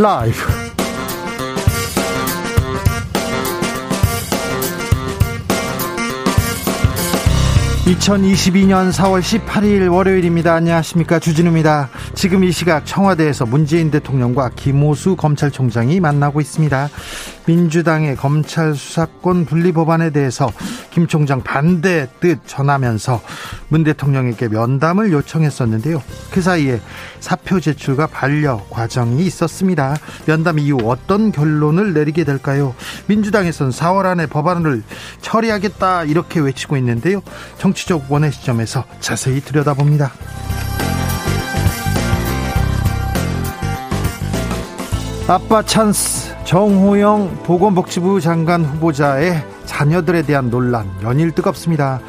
[0.00, 0.34] 라이브.
[7.84, 10.54] 2022년 4월 18일 월요일입니다.
[10.54, 11.18] 안녕하십니까.
[11.18, 11.90] 주진우입니다.
[12.14, 16.88] 지금 이 시각 청와대에서 문재인 대통령과 김호수 검찰총장이 만나고 있습니다.
[17.46, 20.50] 민주당의 검찰 수사권 분리 법안에 대해서
[20.90, 23.20] 김 총장 반대 뜻 전하면서
[23.68, 26.02] 문 대통령에게 면담을 요청했었는데요.
[26.30, 26.80] 그 사이에
[27.20, 29.96] 사표 제출과 반려 과정이 있었습니다.
[30.26, 32.74] 면담 이후 어떤 결론을 내리게 될까요?
[33.06, 34.82] 민주당에서는 4월 안에 법안을
[35.20, 37.22] 처리하겠다 이렇게 외치고 있는데요.
[37.58, 40.12] 정치적 원의 시점에서 자세히 들여다봅니다.
[45.28, 49.49] 아빠 찬스 정호영 보건복지부 장관 후보자의
[49.80, 52.00] 자녀들에 대한 논란 연일 뜨겁습니다.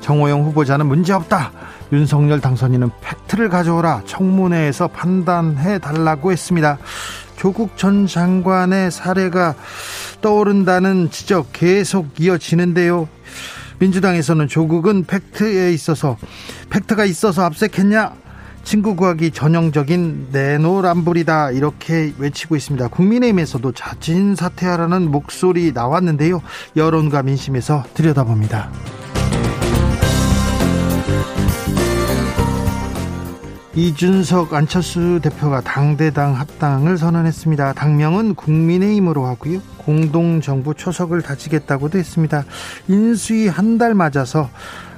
[0.00, 1.50] 정호영 후보자는 문제없다.
[1.90, 6.78] 윤석열 당선인은 팩트를 가져오라 청문회에서 판단해 달라고 했습니다.
[7.36, 9.56] 조국 전 장관의 사례가
[10.20, 13.08] 떠오른다는 지적 계속 이어지는데요.
[13.80, 16.18] 민주당에서는 조국은 팩트에 있어서
[16.70, 18.12] 팩트가 있어서 압색했냐?
[18.66, 22.88] 친구 구하기 전형적인 내노란불이다 이렇게 외치고 있습니다.
[22.88, 26.42] 국민의힘에서도 자진 사퇴하라는 목소리 나왔는데요.
[26.74, 28.72] 여론과 민심에서 들여다봅니다.
[33.76, 37.74] 이준석 안철수 대표가 당대당 합당을 선언했습니다.
[37.74, 39.60] 당명은 국민의힘으로 하고요.
[39.76, 42.44] 공동정부 초석을 다지겠다고도 했습니다.
[42.88, 44.48] 인수위 한 달 맞아서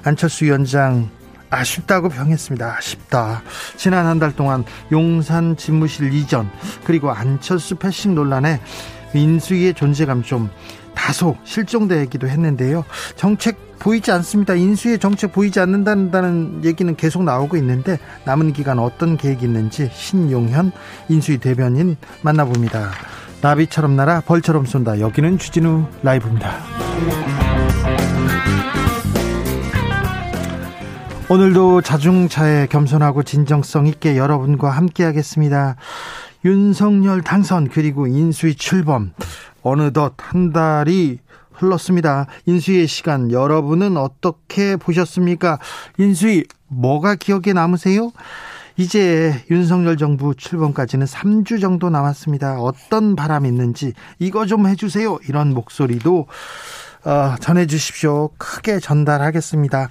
[0.04, 1.10] 안철수 위원장
[1.50, 2.76] 아쉽다고 평했습니다.
[2.76, 3.42] 아쉽다.
[3.76, 6.50] 지난 한 달 동안 용산 집무실 이전
[6.84, 8.60] 그리고 안철수 패싱 논란에
[9.14, 10.50] 인수위의 존재감 좀
[10.94, 12.84] 다소 실종되기도 했는데요.
[13.14, 14.54] 정책 보이지 않습니다.
[14.54, 20.72] 인수의 정책 보이지 않는다는 얘기는 계속 나오고 있는데 남은 기간 어떤 계획이 있는지 신용현
[21.08, 22.90] 인수위 대변인 만나봅니다.
[23.40, 24.98] 나비처럼 날아 벌처럼 쏜다.
[24.98, 27.67] 여기는 주진우 라이브입니다.
[31.30, 35.76] 오늘도 자중차에 겸손하고 진정성 있게 여러분과 함께하겠습니다.
[36.46, 39.12] 윤석열 당선 그리고 인수위 출범
[39.60, 41.18] 어느덧 한 달이
[41.52, 42.28] 흘렀습니다.
[42.46, 45.58] 인수위의 시간 여러분은 어떻게 보셨습니까?
[45.98, 48.10] 인수위 뭐가 기억에 남으세요?
[48.78, 52.58] 이제 윤석열 정부 출범까지는 3주 정도 남았습니다.
[52.58, 55.18] 어떤 바람이 있는지 이거 좀 해주세요.
[55.28, 56.26] 이런 목소리도
[57.04, 58.30] 어, 전해주십시오.
[58.38, 59.90] 크게 전달하겠습니다.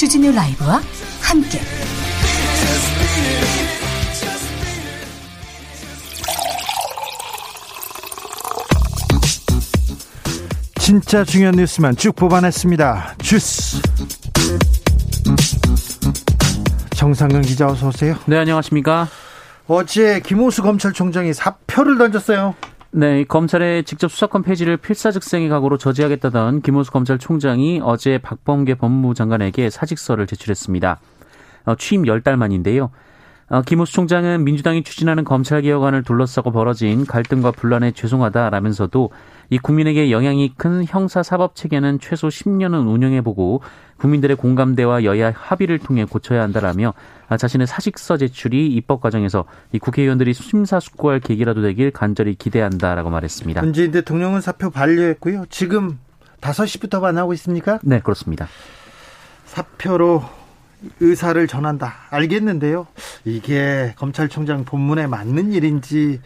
[0.00, 0.80] 주진우 라이브와
[1.20, 1.60] 함께.
[10.80, 13.16] 진짜 중요한 뉴스만 쭉 뽑아냈습니다.
[13.18, 13.82] 주스.
[16.96, 18.16] 정상근 기자 어서 오세요.
[18.24, 19.06] 네, 안녕하십니까?
[19.66, 22.54] 어제 김호수 검찰총장이 사표를 던졌어요.
[22.92, 30.26] 네, 검찰의 직접 수사권 폐지를 필사즉생의 각오로 저지하겠다던 김호수 검찰총장이 어제 박범계 법무부 장관에게 사직서를
[30.26, 30.98] 제출했습니다.
[31.66, 32.90] 어, 취임 10달 만인데요.
[33.48, 39.10] 어, 김호수 총장은 민주당이 추진하는 검찰개혁안을 둘러싸고 벌어진 갈등과 분란에 죄송하다라면서도
[39.50, 43.62] 이 국민에게 영향이 큰 형사 사법 체계는 최소 10년은 운영해보고
[43.98, 46.94] 국민들의 공감대와 여야 합의를 통해 고쳐야 한다라며
[47.36, 53.60] 자신의 사직서 제출이 입법 과정에서 이 국회의원들이 심사숙고할 계기라도 되길 간절히 기대한다라고 말했습니다.
[53.60, 55.46] 문재인 대통령은 사표 반려했고요.
[55.50, 55.98] 지금
[56.40, 57.80] 5시부터 만나고 있습니까?
[57.82, 58.48] 네, 그렇습니다.
[59.46, 60.22] 사표로
[61.00, 61.92] 의사를 전한다.
[62.08, 62.86] 알겠는데요.
[63.24, 66.20] 이게 검찰총장 본문에 맞는 일인지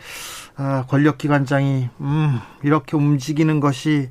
[0.57, 4.11] 아, 권력기관장이 음, 이렇게 움직이는 것이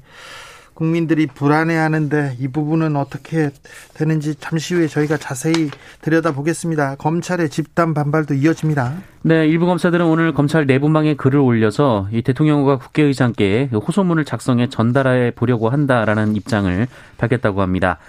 [0.74, 3.52] 국민들이 불안해하는데 이 부분은 어떻게
[3.94, 5.70] 되는지 잠시 후에 저희가 자세히
[6.02, 6.96] 들여다보겠습니다.
[6.96, 8.94] 검찰의 집단 반발도 이어집니다.
[9.22, 15.70] 네, 일부 검사들은 오늘 검찰 내부망에 글을 올려서 이 대통령과 국회의장께 호소문을 작성해 전달해 보려고
[15.70, 16.88] 한다라는 입장을
[17.18, 18.00] 밝혔다고 합니다.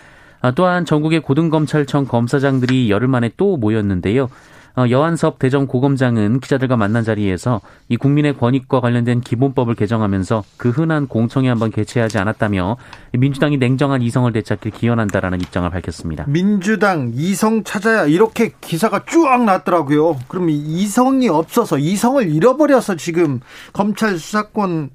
[0.41, 4.29] 아, 또한 전국의 고등검찰청 검사장들이 열흘 만에 또 모였는데요.
[4.77, 11.07] 어, 여한섭 대전 고검장은 기자들과 만난 자리에서 이 국민의 권익과 관련된 기본법을 개정하면서 그 흔한
[11.07, 12.77] 공청회 한번 개최하지 않았다며
[13.13, 16.25] 민주당이 냉정한 이성을 되찾길 기원한다라는 입장을 밝혔습니다.
[16.27, 20.19] 민주당 이성 찾아야 이렇게 기사가 쭉 났더라고요.
[20.29, 23.41] 그럼 이성이 없어서 이성을 잃어버려서 지금
[23.73, 24.91] 검찰 수사권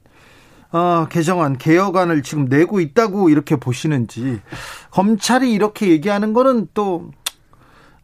[0.71, 4.39] 어, 개정안 개혁안을 지금 내고 있다고 이렇게 보시는지
[4.91, 7.09] 검찰이 이렇게 얘기하는 거는 또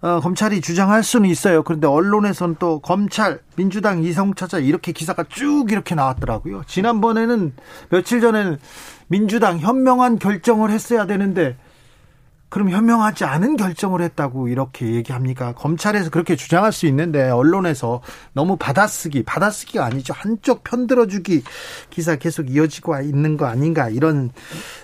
[0.01, 1.63] 어, 검찰이 주장할 수는 있어요.
[1.63, 6.63] 그런데 언론에서는 또 검찰, 민주당 이성차자 이렇게 기사가 쭉 이렇게 나왔더라고요.
[6.67, 7.53] 지난번에는
[7.89, 8.57] 며칠 전에는
[9.07, 11.57] 민주당 현명한 결정을 했어야 되는데
[12.49, 15.53] 그럼 현명하지 않은 결정을 했다고 이렇게 얘기합니까?
[15.53, 18.01] 검찰에서 그렇게 주장할 수 있는데 언론에서
[18.33, 20.13] 너무 받아쓰기, 받아쓰기가 아니죠.
[20.15, 21.43] 한쪽 편들어주기
[21.89, 24.31] 기사 계속 이어지고 있는 거 아닌가 이런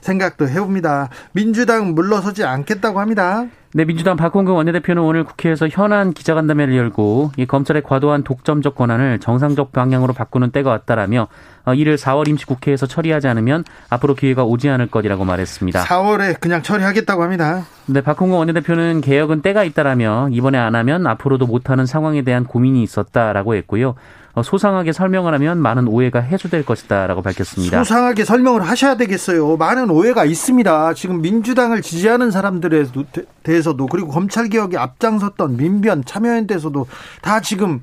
[0.02, 1.10] 생각도 해봅니다.
[1.32, 3.46] 민주당 물러서지 않겠다고 합니다.
[3.74, 9.72] 네, 민주당 박홍근 원내대표는 오늘 국회에서 현안 기자간담회를 열고 이 검찰의 과도한 독점적 권한을 정상적
[9.72, 11.30] 방향으로 바꾸는 때가 왔다라며
[11.64, 15.86] 어, 이를 4월 임시국회에서 처리하지 않으면 앞으로 기회가 오지 않을 것이라고 말했습니다.
[15.86, 17.66] 4월에 그냥 처리하겠다고 합니다.
[17.94, 23.56] 네, 박홍근 원내대표는 개혁은 때가 있다라며 이번에 안 하면 앞으로도 못하는 상황에 대한 고민이 있었다라고
[23.56, 23.96] 했고요.
[24.34, 27.80] 어, 소상하게 설명을 하면 많은 오해가 해소될 것이다라고 밝혔습니다.
[27.80, 29.58] 소상하게 설명을 하셔야 되겠어요.
[29.58, 30.94] 많은 오해가 있습니다.
[30.94, 32.86] 지금 민주당을 지지하는 사람들에
[33.44, 36.88] 대해서도 그리고 검찰 개혁에 앞장섰던 민변 참여연대에서도
[37.22, 37.82] 다 지금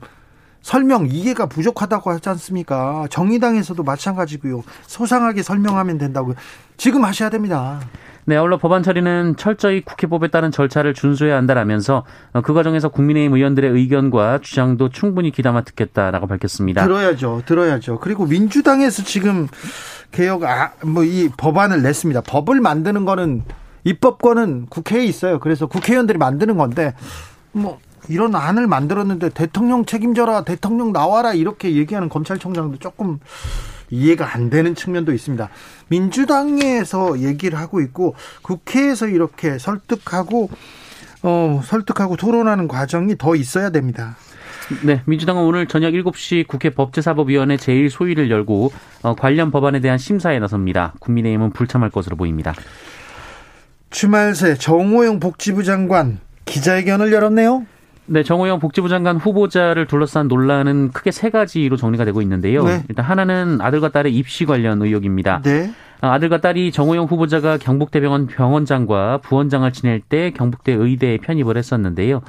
[0.63, 3.07] 설명 이해가 부족하다고 하지 않습니까?
[3.11, 4.63] 정의당에서도 마찬가지고요.
[4.87, 6.35] 소상하게 설명하면 된다고요.
[6.79, 7.81] 지금 하셔야 됩니다.
[8.29, 12.05] 네, 아울러 법안 처리는 철저히 국회법에 따른 절차를 준수해야 한다라면서
[12.35, 16.85] 어, 그 과정에서 국민의힘 의원들의 의견과 주장도 충분히 귀담아 듣겠다라고 밝혔습니다.
[16.85, 17.99] 들어야죠, 들어야죠.
[18.01, 19.49] 그리고 민주당에서 지금
[20.13, 22.21] 개혁 아, 뭐 이 법안을 냈습니다.
[22.21, 23.45] 법을 만드는 거는
[23.85, 25.39] 입법권은 국회에 있어요.
[25.39, 26.93] 그래서 국회의원들이 만드는 건데
[27.53, 27.79] 뭐
[28.11, 33.21] 이런 안을 만들었는데 대통령 책임져라, 대통령 나와라 이렇게 얘기하는 검찰총장도 조금
[33.90, 35.49] 이해가 안 되는 측면도 있습니다.
[35.88, 40.50] 민주당에서 얘기를 하고 있고 국회에서 이렇게 설득하고
[41.23, 44.17] 어, 설득하고 토론하는 과정이 더 있어야 됩니다.
[44.85, 48.70] 네, 민주당은 오늘 저녁 7시 국회 법제사법위원회 제1소위를 열고
[49.02, 50.94] 어, 관련 법안에 대한 심사에 나섭니다.
[51.00, 52.55] 국민의힘은 불참할 것으로 보입니다.
[53.90, 57.67] 주말 새 정호영 복지부 장관 기자회견을 열었네요.
[58.11, 62.65] 네, 정호영 복지부 장관 후보자를 둘러싼 논란은 크게 세 가지로 정리가 되고 있는데요.
[62.65, 62.83] 네.
[62.89, 65.43] 일단 하나는 아들과 딸의 입시 관련 의혹입니다.
[65.43, 65.71] 네.
[66.01, 72.23] 아, 아들과 딸이 정호영 후보자가 경북대병원 병원장과 부원장을 지낼 때 경북대 의대에 편입을 했었는데요.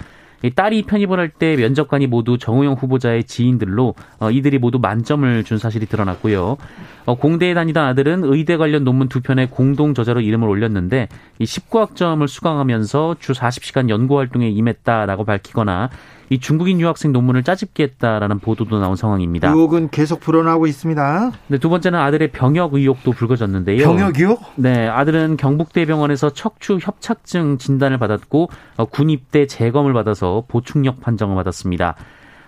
[0.55, 5.85] 딸이 편입을 할 때 면접관이 모두 정우영 후보자의 지인들로 어, 이들이 모두 만점을 준 사실이
[5.85, 6.57] 드러났고요.
[7.05, 11.07] 어, 공대에 다니던 아들은 의대 관련 논문 두 편에 공동 저자로 이름을 올렸는데
[11.39, 15.89] 이 19학점을 수강하면서 주 40시간 연구 활동에 임했다라고 밝히거나
[16.29, 19.49] 이 중국인 유학생 논문을 짜집겠다라는 보도도 나온 상황입니다.
[19.49, 21.31] 의혹은 계속 불어나고 있습니다.
[21.47, 23.83] 네, 두 번째는 아들의 병역 의혹도 불거졌는데요.
[23.83, 24.37] 병역이요?
[24.57, 31.95] 네, 아들은 경북대병원에서 척추 협착증 진단을 받았고 어, 군입대 재검을 받아서 보충력 판정을 받았습니다.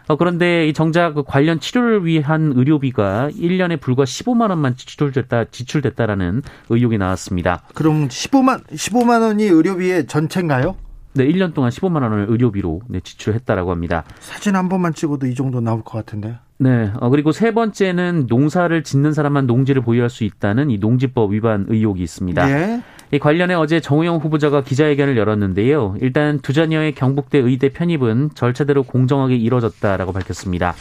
[0.07, 6.41] 어, 그런데 이 정작 그 관련 치료를 위한 의료비가 1년에 불과 15만 원만 지출됐다 지출됐다라는
[6.69, 7.63] 의혹이 나왔습니다.
[7.73, 10.75] 그럼 15만 15만 원이 의료비의 전체인가요?
[11.13, 14.03] 네, 1년 동안 15만 원을 의료비로 네, 지출했다라고 합니다.
[14.19, 16.37] 사진 한 번만 찍어도 이 정도 나올 것 같은데.
[16.57, 16.91] 네.
[16.99, 22.03] 어, 그리고 세 번째는 농사를 짓는 사람만 농지를 보유할 수 있다는 이 농지법 위반 의혹이
[22.03, 22.45] 있습니다.
[22.45, 22.81] 네.
[23.11, 25.95] 이 관련해 어제 정우영 후보자가 기자회견을 열었는데요.
[25.99, 30.75] 일단 두 자녀의 경북대 의대 편입은 절차대로 공정하게 이뤄졌다라고 밝혔습니다.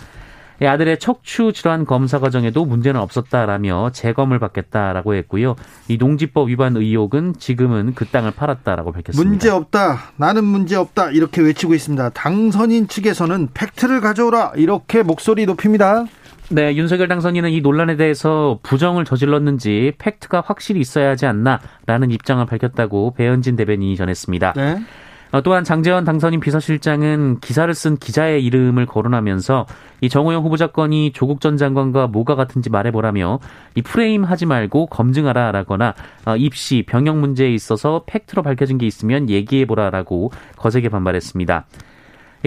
[0.66, 5.56] 아들의 척추 질환 검사 과정에도 문제는 없었다라며 재검을 받겠다라고 했고요.
[5.88, 9.28] 이 농지법 위반 의혹은 지금은 그 땅을 팔았다라고 밝혔습니다.
[9.28, 10.12] 문제 없다.
[10.16, 11.10] 나는 문제 없다.
[11.10, 12.10] 이렇게 외치고 있습니다.
[12.10, 14.52] 당선인 측에서는 팩트를 가져오라.
[14.56, 16.04] 이렇게 목소리 높입니다.
[16.52, 23.14] 네, 윤석열 당선인은 이 논란에 대해서 부정을 저질렀는지 팩트가 확실히 있어야 하지 않나라는 입장을 밝혔다고
[23.14, 24.54] 배현진 대변인이 전했습니다.
[24.56, 24.82] 네.
[25.32, 29.66] 어, 또한 장재원 당선인 비서실장은 기사를 쓴 기자의 이름을 거론하면서
[30.00, 33.38] 이 정호영 후보자 건이 조국 전 장관과 뭐가 같은지 말해보라며
[33.76, 35.94] 이 프레임 하지 말고 검증하라라거나
[36.26, 41.66] 어, 입시 병역 문제에 있어서 팩트로 밝혀진 게 있으면 얘기해보라라고 거세게 반발했습니다.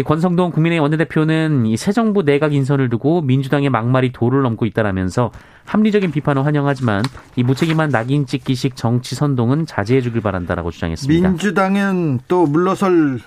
[0.02, 5.32] 권성동 국민의 원내대표는 이 새 정부 내각 인선을 두고 민주당의 막말이 도를 넘고 있다라면서
[5.66, 7.04] 합리적인 비판을 환영하지만
[7.36, 11.30] 이 무책임한 낙인 찍기식 정치 선동은 자제해 주길 바란다라고 주장했습니다.
[11.30, 13.20] 민주당은 또 물러설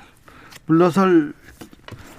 [0.66, 1.32] 물러설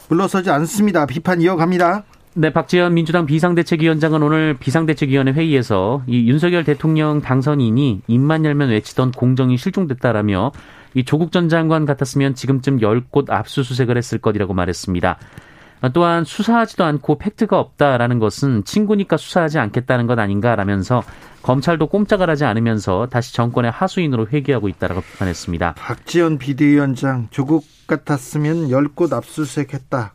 [0.10, 1.06] 물러서지 않습니다.
[1.06, 2.04] 비판 이어갑니다.
[2.36, 9.58] 네, 박지원 민주당 비상대책위원장은 오늘 비상대책위원회 회의에서 이 윤석열 대통령 당선인이 입만 열면 외치던 공정이
[9.58, 10.52] 실종됐다라며
[10.94, 15.18] 이 조국 전 장관 같았으면 지금쯤 열 곳 압수수색을 했을 것이라고 말했습니다.
[15.94, 21.04] 또한 수사하지도 않고 팩트가 없다라는 것은 친구니까 수사하지 않겠다는 것 아닌가라면서
[21.44, 25.76] 검찰도 꼼짝을 하지 않으면서 다시 정권의 하수인으로 회귀하고 있다라고 비판했습니다.
[25.78, 30.14] 박지원 비대위원장 조국 같았으면 열 곳 압수수색했다.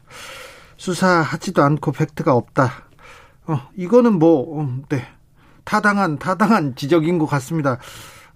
[0.77, 2.73] 수사하지도 않고 팩트가 없다.
[3.47, 5.07] 어, 이거는 뭐, 어, 네.
[5.65, 7.79] 타당한, 타당한 지적인 것 같습니다.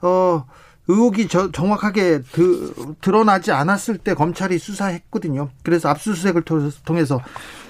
[0.01, 0.45] 어,
[0.89, 5.49] 의혹이 저, 정확하게 드, 드러나지 않았을 때 검찰이 수사했거든요.
[5.63, 6.43] 그래서 압수수색을
[6.85, 7.21] 통해서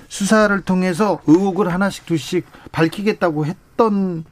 [0.09, 4.25] 수사를 통해서 의혹을 하나씩 두씩 밝히겠다고 했던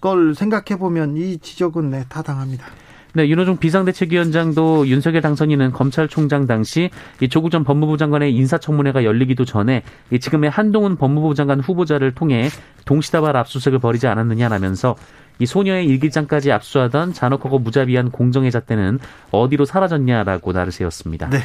[0.00, 2.66] 걸 생각해 보면 이 지적은 네, 타당합니다.
[3.14, 9.82] 네, 윤호중 비상대책위원장도 윤석열 당선인은 검찰총장 당시 이 조국 전 법무부 장관의 인사청문회가 열리기도 전에
[10.12, 12.48] 이 지금의 한동훈 법무부 장관 후보자를 통해
[12.84, 14.94] 동시다발 압수수색을 벌이지 않았느냐라면서
[15.38, 18.98] 이 소녀의 일기장까지 압수하던 잔혹하고 무자비한 공정의 잣대는
[19.30, 21.30] 어디로 사라졌냐라고 나를 세웠습니다.
[21.30, 21.40] 네.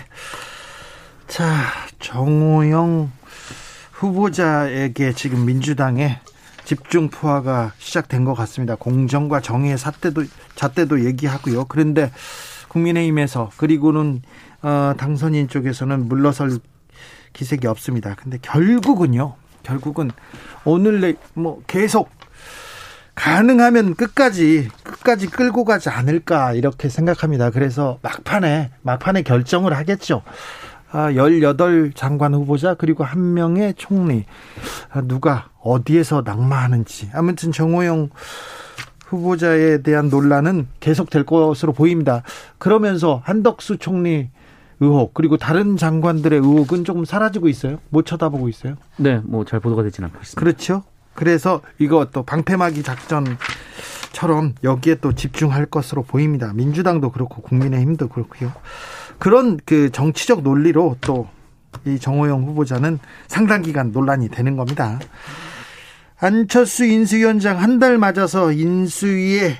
[1.28, 1.46] 자,
[2.00, 3.12] 정호영
[3.92, 6.20] 후보자에게 지금 민주당의
[6.66, 8.76] 집중 포화가 시작된 것 같습니다.
[8.76, 10.24] 공정과 정의의 잣대도
[10.56, 11.66] 잣대도 얘기하고요.
[11.66, 12.12] 그런데
[12.70, 14.22] 국민의힘에서 그리고는
[14.62, 16.60] 어, 당선인 쪽에서는 물러설
[17.34, 18.16] 기색이 없습니다.
[18.16, 19.36] 근데 결국은요.
[19.64, 20.12] 결국은
[20.66, 22.10] 오늘 뭐 계속
[23.16, 27.52] 가능하면 끝까지 끝까지 끌고 가지 않을까 이렇게 생각합니다.
[27.52, 30.24] 그래서 막판에 막판에 결정을 하겠죠.
[30.92, 34.26] 아, 18 장관 후보자 그리고 한 명의 총리
[34.92, 38.10] 아, 누가 어디에서 낙마하는지 아무튼 정호영
[39.08, 42.24] 후보자에 대한 논란은 계속될 것으로 보입니다.
[42.58, 44.30] 그러면서 한덕수 총리
[44.80, 47.78] 의혹 그리고 다른 장관들의 의혹은 조금 사라지고 있어요.
[47.90, 48.76] 못 쳐다보고 있어요.
[48.98, 50.40] 네, 뭐 잘 보도가 되진 않고 있습니다.
[50.40, 50.84] 그렇죠.
[51.16, 56.52] 그래서 이거 또 방패막이 작전처럼 여기에 또 집중할 것으로 보입니다.
[56.54, 58.52] 민주당도 그렇고 국민의힘도 그렇고요.
[59.20, 61.28] 그런 그 정치적 논리로 또
[61.86, 65.00] 이 정호영 후보자는 상당 기간 논란이 되는 겁니다.
[66.20, 69.58] 안철수 인수위원장 한 달 맞아서 인수위에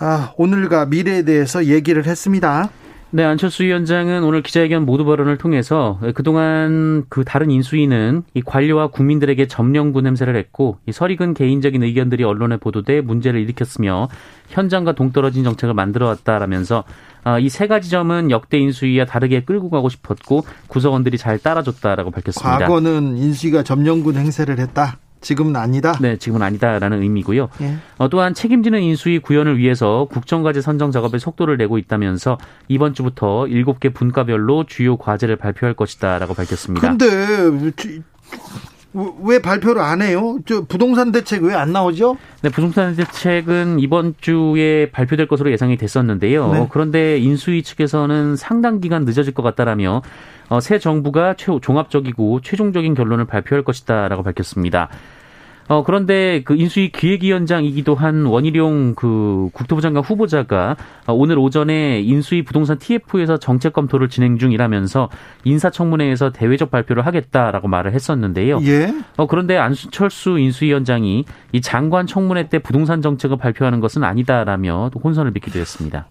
[0.00, 2.70] 아, 오늘과 미래에 대해서 얘기를 했습니다.
[3.12, 9.46] 네, 안철수 위원장은 오늘 기자회견 모두 발언을 통해서 그동안 그 다른 인수위는 이 관료와 국민들에게
[9.46, 14.08] 점령구 냄새를 했고 이 설익은 개인적인 의견들이 언론에 보도돼 문제를 일으켰으며
[14.48, 16.82] 현장과 동떨어진 정책을 만들어 왔다라면서
[17.22, 22.58] 아, 이세 가지 점은 역대 인수위와 다르게 끌고 가고 싶었고 구성원들이 잘 따라줬다라고 밝혔습니다.
[22.58, 24.98] 과거는 인수위가 점령군 행세를 했다.
[25.26, 25.92] 지금은 아니다.
[26.00, 27.48] 네, 지금은 아니다라는 의미고요.
[27.60, 27.74] 예.
[27.98, 33.92] 어, 또한 책임지는 인수위 구현을 위해서 국정과제 선정 작업에 속도를 내고 있다면서 이번 주부터 7개
[33.92, 36.88] 분과별로 주요 과제를 발표할 것이다라고 밝혔습니다.
[36.88, 37.06] 근데
[39.24, 40.38] 왜 발표를 안 해요?
[40.46, 42.16] 저 부동산 대책 왜 안 나오죠?
[42.42, 46.52] 네, 부동산 대책은 이번 주에 발표될 것으로 예상이 됐었는데요.
[46.52, 46.68] 네.
[46.70, 50.02] 그런데 인수위 측에서는 상당 기간 늦어질 것 같다라며
[50.48, 54.88] 어, 새 정부가 최, 종합적이고 최종적인 결론을 발표할 것이다라고 밝혔습니다.
[55.68, 60.76] 어, 그런데 그 인수위 기획위원장이기도 한 원희룡 그 국토부 장관 후보자가
[61.08, 65.08] 오늘 오전에 인수위 부동산 TF에서 정책 검토를 진행 중이라면서
[65.44, 68.60] 인사청문회에서 대외적 발표를 하겠다라고 말을 했었는데요.
[68.62, 68.94] 예.
[69.16, 75.58] 어, 그런데 안철수 인수위원장이 이 장관 청문회 때 부동산 정책을 발표하는 것은 아니다라며 혼선을 빚기도
[75.58, 76.08] 했습니다.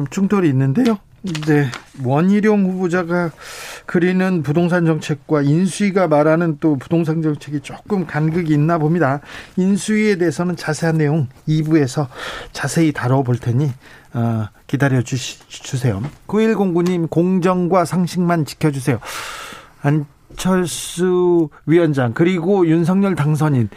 [0.00, 0.98] 좀 충돌이 있는데요.
[1.46, 1.68] 네.
[2.02, 3.30] 원희룡 후보자가
[3.84, 9.20] 그리는 부동산 정책과 인수위가 말하는 또 부동산 정책이 조금 간극이 있나 봅니다.
[9.56, 12.06] 인수위에 대해서는 자세한 내용 2부에서
[12.52, 13.70] 자세히 다뤄볼 테니
[14.14, 16.02] 어, 기다려 주세요.
[16.26, 18.98] 9109님 공정과 상식만 지켜주세요.
[19.82, 23.68] 안철수 위원장 그리고 윤석열 당선인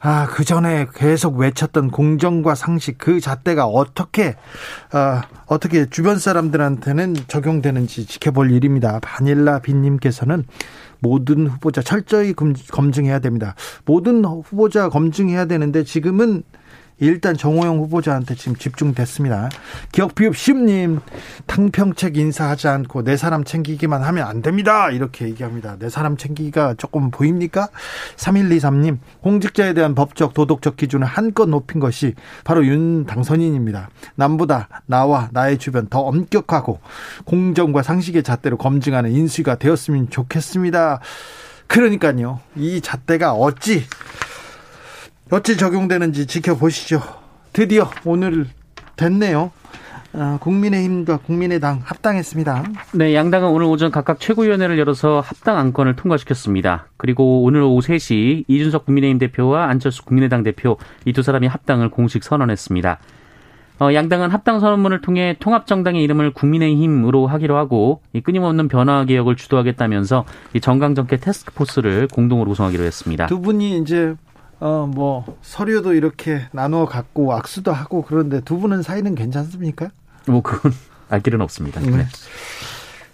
[0.00, 4.36] 아, 그 전에 계속 외쳤던 공정과 상식 그 잣대가 어떻게
[4.92, 9.00] 아, 어떻게 주변 사람들한테는 적용되는지 지켜볼 일입니다.
[9.00, 10.44] 바닐라 빈님께서는
[11.00, 13.54] 모든 후보자 철저히 검증해야 됩니다.
[13.84, 16.42] 모든 후보자 검증해야 되는데 지금은
[16.98, 19.50] 일단 정호영 후보자한테 지금 집중됐습니다.
[19.92, 21.00] 기억비읍 심님
[21.46, 24.90] 탕평책 인사하지 않고 내 사람 챙기기만 하면 안 됩니다.
[24.90, 25.76] 이렇게 얘기합니다.
[25.78, 27.68] 내 사람 챙기기가 조금 보입니까?
[28.16, 33.90] 3123님 공직자에 대한 법적 도덕적 기준을 한껏 높인 것이 바로 윤 당선인입니다.
[34.14, 36.80] 남보다 나와 나의 주변 더 엄격하고
[37.24, 41.00] 공정과 상식의 잣대로 검증하는 인수가 되었으면 좋겠습니다.
[41.66, 42.40] 그러니까요.
[42.54, 43.84] 이 잣대가 어찌
[45.30, 47.02] 어찌 적용되는지 지켜보시죠.
[47.52, 48.46] 드디어 오늘
[48.96, 49.50] 됐네요.
[50.12, 52.64] 아, 국민의힘과 국민의당 합당했습니다.
[52.94, 56.86] 네, 양당은 오늘 오전 각각 최고위원회를 열어서 합당 안건을 통과시켰습니다.
[56.96, 62.22] 그리고 오늘 오후 3시 이준석 국민의힘 대표와 안철수 국민의당 대표 이 두 사람이 합당을 공식
[62.24, 62.98] 선언했습니다.
[63.78, 70.24] 어, 양당은 합당 선언문을 통해 통합정당의 이름을 국민의힘으로 하기로 하고 이 끊임없는 변화 개혁을 주도하겠다면서
[70.54, 73.26] 이 정강정계 테스크포스를 공동으로 구성하기로 했습니다.
[73.26, 74.14] 두 분이 이제
[74.60, 79.90] 어 뭐 서류도 이렇게 나누어 갖고 악수도 하고 그런데 두 분은 사이는 괜찮습니까?
[80.26, 80.72] 뭐 그건
[81.08, 81.80] 알 길은 없습니다.
[81.80, 81.90] 네.
[81.90, 82.06] 네.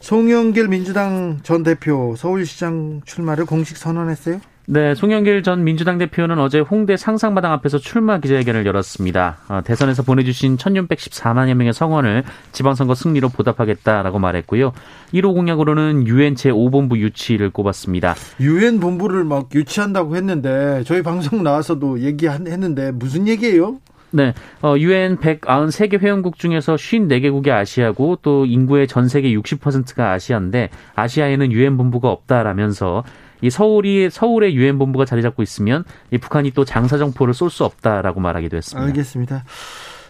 [0.01, 4.41] 송영길 민주당 전 대표 서울시장 출마를 공식 선언했어요?
[4.73, 9.37] 네, 송영길 전 민주당 대표는 어제 홍대 상상마당 앞에서 출마 기자회견을 열었습니다.
[9.51, 14.73] 어, 대선에서 보내주신 1614만여 명의 성원을 지방선거 승리로 보답하겠다라고 말했고요.
[15.13, 18.15] 1호 공약으로는 유엔 제5본부 유치를 꼽았습니다.
[18.41, 23.77] 유엔 본부를 막 유치한다고 했는데 저희 방송 나와서도 얘기했는데 무슨 얘기예요?
[24.15, 31.53] 네, 어, 유엔 193개 회원국 중에서 54개국이 아시아고 또 인구의 전 세계 60%가 아시아인데 아시아에는
[31.53, 33.05] 유엔 본부가 없다라면서
[33.43, 37.65] 이 서울이 서울의 유엔 본부가 자리 잡고 있으면 이 북한이 또 장사 정포를 쏠 수
[37.65, 38.87] 없다라고 말하기도 했습니다.
[38.87, 39.45] 알겠습니다.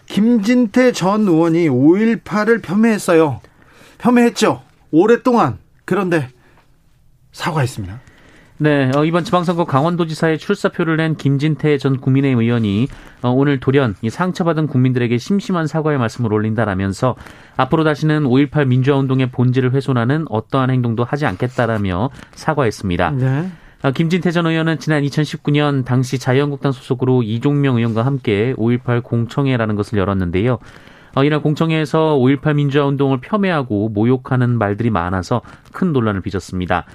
[0.05, 3.41] 김진태 전 의원이 5.18을 폄훼했어요.
[3.97, 4.61] 폄훼했죠.
[4.91, 5.57] 오랫동안.
[5.85, 6.29] 그런데
[7.31, 7.99] 사과했습니다.
[8.63, 12.87] 네, 어, 이번 지방선거 강원도지사에 출사표를 낸 김진태 전 국민의힘 의원이
[13.21, 17.17] 어, 오늘 돌연 이 상처받은 국민들에게 심심한 사과의 말씀을 올린다라면서
[17.57, 23.11] 앞으로 다시는 5.18 민주화운동의 본질을 훼손하는 어떠한 행동도 하지 않겠다라며 사과했습니다.
[23.11, 23.51] 네.
[23.83, 29.99] 어, 김진태 전 의원은 지난 2019년 당시 자유한국당 소속으로 이종명 의원과 함께 5.18 공청회라는 것을
[29.99, 30.59] 열었는데요.
[31.25, 35.41] 이날 공청회에서 5.18 민주화 운동을 폄훼하고 모욕하는 말들이 많아서
[35.73, 36.85] 큰 논란을 빚었습니다.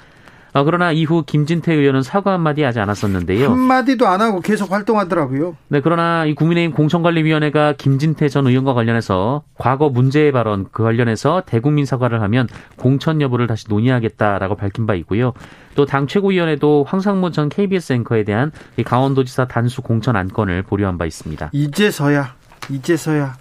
[0.53, 3.51] 어, 그러나 이후 김진태 의원은 사과 한마디 하지 않았었는데요.
[3.51, 5.57] 한마디도 안 하고 계속 활동하더라고요.
[5.69, 11.85] 네, 그러나 이 국민의힘 공천관리위원회가 김진태 전 의원과 관련해서 과거 문제의 발언 그 관련해서 대국민
[11.85, 15.33] 사과를 하면 공천 여부를 다시 논의하겠다라고 밝힌 바 있고요.
[15.75, 21.07] 또 당 최고위원회도 황상무 전 KBS 앵커에 대한 이 강원도지사 단수 공천 안건을 보류한 바
[21.07, 21.51] 있습니다.
[21.53, 22.35] 이제서야,
[22.69, 23.37] 이제서야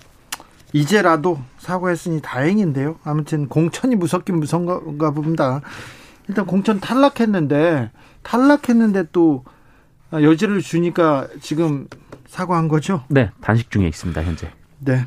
[0.73, 2.97] 이제라도 사과했으니 다행인데요.
[3.03, 5.61] 아무튼 공천이 무섭긴 무서운가 봅니다.
[6.27, 7.91] 일단 공천 탈락했는데
[8.23, 9.43] 탈락했는데 또
[10.13, 11.87] 여지를 주니까 지금
[12.27, 13.03] 사과한 거죠?
[13.09, 14.49] 네, 단식 중에 있습니다 현재.
[14.79, 15.05] 네.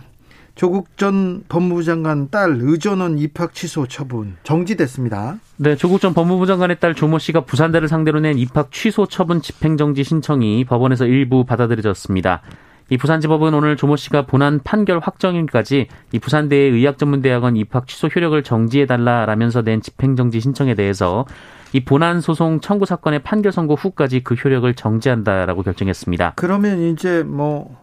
[0.54, 5.38] 조국 전 법무부 장관 딸 의전원 입학 취소 처분 정지됐습니다.
[5.56, 10.04] 네, 조국 전 법무부 장관의 딸 조모 씨가 부산대를 상대로 낸 입학 취소 처분 집행정지
[10.04, 12.42] 신청이 법원에서 일부 받아들여졌습니다.
[12.90, 19.62] 이 부산지법은 오늘 조모 씨가 본안 판결 확정일까지 이 부산대의 의학전문대학원 입학 취소 효력을 정지해달라라면서
[19.62, 21.24] 낸 집행정지 신청에 대해서
[21.72, 26.32] 이 본안 소송 청구 사건의 판결 선고 후까지 그 효력을 정지한다라고 결정했습니다.
[26.34, 27.78] 그러면 이제 뭐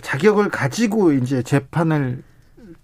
[0.00, 2.22] 자격을 가지고 이제 재판을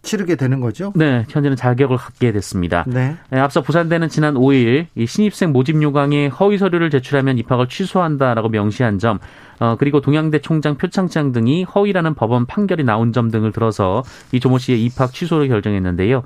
[0.04, 0.92] 치르게 되는 거죠?
[0.94, 2.84] 네, 현재는 자격을 갖게 됐습니다.
[2.86, 3.16] 네.
[3.30, 8.98] 네 앞서 부산대는 지난 5일 이 신입생 모집 요강에 허위 서류를 제출하면 입학을 취소한다라고 명시한
[8.98, 9.18] 점,
[9.58, 14.58] 어, 그리고 동양대 총장 표창장 등이 허위라는 법원 판결이 나온 점 등을 들어서 이 조모
[14.58, 16.22] 씨의 입학 취소를 결정했는데요.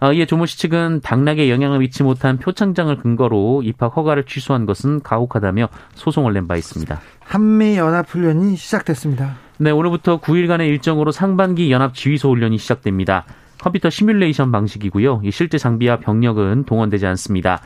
[0.00, 5.00] 어, 이에 조모 씨 측은 당락에 영향을 미치 못한 표창장을 근거로 입학 허가를 취소한 것은
[5.02, 7.00] 가혹하다며 소송을 낸 바 있습니다.
[7.20, 9.34] 한미 연합 훈련이 시작됐습니다.
[9.60, 13.24] 네, 오늘부터 9일간의 일정으로 상반기 연합 지휘소 훈련이 시작됩니다.
[13.58, 15.22] 컴퓨터 시뮬레이션 방식이고요.
[15.32, 17.60] 실제 장비와 병력은 동원되지 않습니다.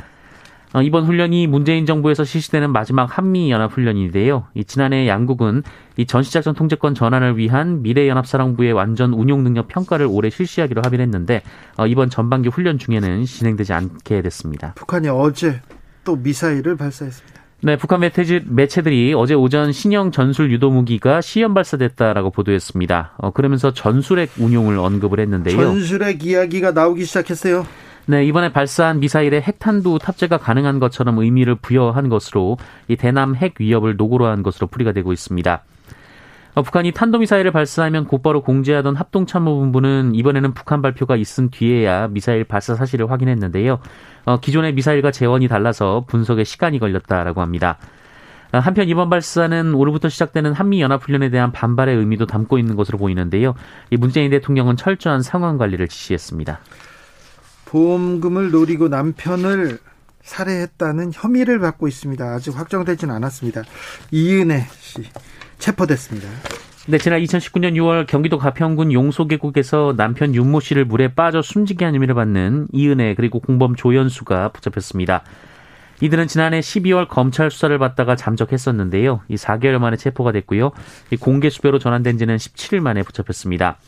[0.72, 4.46] 어, 이번 훈련이 문재인 정부에서 실시되는 마지막 한미 연합 훈련인데요.
[4.66, 5.64] 지난해 양국은
[5.98, 11.42] 이 전시작전 통제권 전환을 위한 미래연합사령부의 완전 운용 능력 평가를 올해 실시하기로 합의했는데
[11.76, 14.72] 어, 이번 전반기 훈련 중에는 진행되지 않게 됐습니다.
[14.76, 15.60] 북한이 어제
[16.04, 17.31] 또 미사일을 발사했습니다.
[17.64, 23.12] 네, 북한 매체들 이 어제 오전 신형 전술 유도 무기가 시험 발사됐다라고 보도했습니다.
[23.18, 25.56] 어, 그러면서 전술핵 운용을 언급을 했는데요.
[25.56, 27.64] 전술핵 이야기가 나오기 시작했어요.
[28.06, 32.56] 네, 이번에 발사한 미사일에 핵탄두 탑재가 가능한 것처럼 의미를 부여한 것으로
[32.88, 35.62] 이 대남 핵 위협을 노고로 한 것으로 풀이가 되고 있습니다.
[36.54, 43.10] 어, 북한이 탄도미사일을 발사하면 곧바로 공지하던 합동참모본부는 이번에는 북한 발표가 있은 뒤에야 미사일 발사 사실을
[43.10, 43.78] 확인했는데요.
[44.24, 47.78] 어, 기존의 미사일과 재원이 달라서 분석에 시간이 걸렸다라고 합니다.
[48.52, 53.54] 어, 한편 이번 발사는 오늘부터 시작되는 한미연합훈련에 대한 반발의 의미도 담고 있는 것으로 보이는데요.
[53.90, 56.60] 이 문재인 대통령은 철저한 상황 관리를 지시했습니다.
[57.66, 59.78] 보험금을 노리고 남편을
[60.22, 62.24] 살해했다는 혐의를 받고 있습니다.
[62.24, 63.62] 아직 확정되지는 않았습니다.
[64.10, 65.02] 이은혜 씨
[65.58, 66.28] 체포됐습니다.
[66.88, 72.16] 네, 지난 2019년 6월 경기도 가평군 용소계곡에서 남편 윤모 씨를 물에 빠져 숨지게 한 혐의를
[72.16, 75.22] 받는 이은혜 그리고 공범 조연수가 붙잡혔습니다.
[76.00, 79.20] 이들은 지난해 12월 검찰 수사를 받다가 잠적했었는데요.
[79.28, 80.72] 이 4개월 만에 체포가 됐고요.
[81.12, 83.78] 이 공개 수배로 전환된 지는 17일 만에 붙잡혔습니다.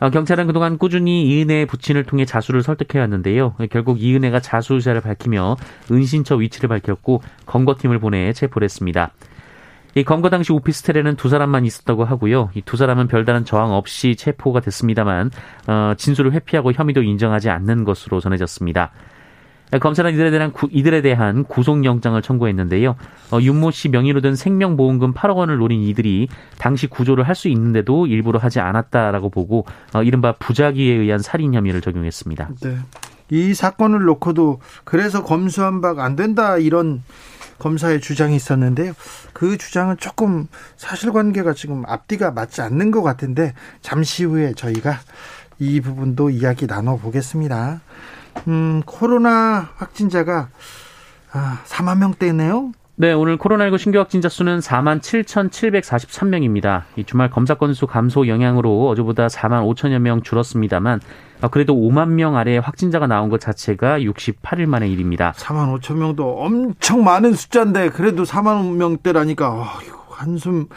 [0.00, 3.54] 어, 경찰은 그동안 꾸준히 이은혜의 부친을 통해 자수를 설득해 왔는데요.
[3.70, 5.56] 결국 이은혜가 자수 의사를 밝히며
[5.90, 9.10] 은신처 위치를 밝혔고 검거팀을 보내 체포를 했습니다.
[9.94, 12.50] 이 검거 당시 오피스텔에는 두 사람만 있었다고 하고요.
[12.54, 15.30] 이 두 사람은 별다른 저항 없이 체포가 됐습니다만
[15.66, 18.92] 어, 진술을 회피하고 혐의도 인정하지 않는 것으로 전해졌습니다.
[19.80, 22.96] 검찰은 이들에 대한 구, 이들에 대한 구속영장을 청구했는데요.
[23.32, 28.06] 어, 윤모 씨 명의로 든 생명보험금 8억 원을 노린 이들이 당시 구조를 할 수 있는데도
[28.08, 32.48] 일부러 하지 않았다라고 보고 어, 이른바 부작위에 의한 살인 혐의를 적용했습니다.
[32.62, 32.76] 네.
[33.30, 37.04] 이 사건을 놓고도 그래서 검수한박 안 된다 이런
[37.60, 38.94] 검사의 주장이 있었는데요.
[39.32, 44.98] 그 주장은 조금 사실관계가 지금 앞뒤가 맞지 않는 것 같은데 잠시 후에 저희가
[45.60, 47.80] 이 부분도 이야기 나눠보겠습니다.
[48.48, 50.48] 음, 코로나 확진자가
[51.32, 52.72] 아, 4만 명대네요.
[52.96, 56.82] 네, 오늘 코로나19 신규 확진자 수는 4만 7,743명입니다.
[56.96, 62.36] 이 주말 검사 건수 감소 영향으로 어제보다 4만 5천여 명 줄었습니다만 아, 그래도 5만 명
[62.36, 65.32] 아래 확진자가 나온 것 자체가 68일 만의 일입니다.
[65.36, 69.66] 4만 5천 명도 엄청 많은 숫자인데 그래도 4만 명대라니까 어,
[70.10, 70.68] 한숨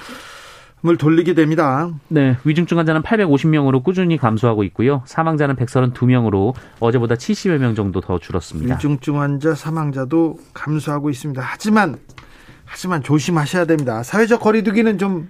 [0.86, 1.89] 을 돌리게 됩니다.
[2.10, 5.02] 네, 위중증 환자는 850명으로 꾸준히 감소하고 있고요.
[5.06, 8.76] 사망자는 132명으로 어제보다 70여 명 정도 더 줄었습니다.
[8.76, 11.41] 위중증 환자 사망자도 감소하고 있습니다.
[11.41, 11.99] 하지만
[12.65, 14.04] 하지만 조심하셔야 됩니다.
[14.04, 15.30] 사회적 거리두기는 좀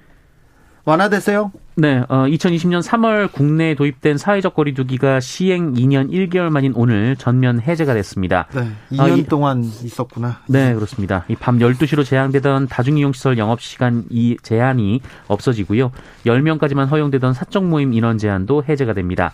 [0.86, 1.52] 완화됐어요?
[1.76, 7.93] 네, 어, 2020년 3월 국내에 도입된 사회적 거리두기가 시행 2년 1개월 만인 오늘 전면 해제가
[7.96, 8.48] 됐습니다.
[8.54, 10.41] 네, 2년 어, 이, 동안 있었구나.
[10.48, 11.26] 네, 그렇습니다.
[11.30, 15.91] 이밤 12시로 제한되던 다중이용시설 영업시간 이 제한이 없어지고요.
[16.26, 19.34] 10명까지만 허용되던 사적 모임 인원 제한도 해제가 됩니다.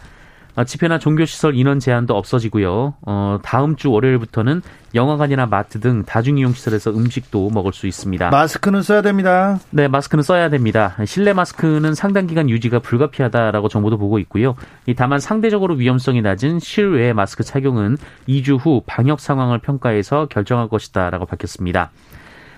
[0.60, 2.96] 어, 집회나 종교시설 인원 제한도 없어지고요.
[3.04, 4.62] 어, 다음 주 월요일부터는
[4.94, 8.30] 영화관이나 마트 등 다중이용시설에서 음식도 먹을 수 있습니다.
[8.30, 9.60] 마스크는 써야 됩니다.
[9.70, 10.98] 네, 마스크는 써야 됩니다.
[11.06, 14.56] 실내 마스크는 상당 기간 유지가 불가피하다라고 정보도 보고 있고요.
[14.98, 17.96] 다만 상대적으로 위험성이 낮은 실외 마스크 착용은
[18.28, 21.92] 2주 후 방역 상황을 평가해서 결정할 것이다라고 밝혔습니다.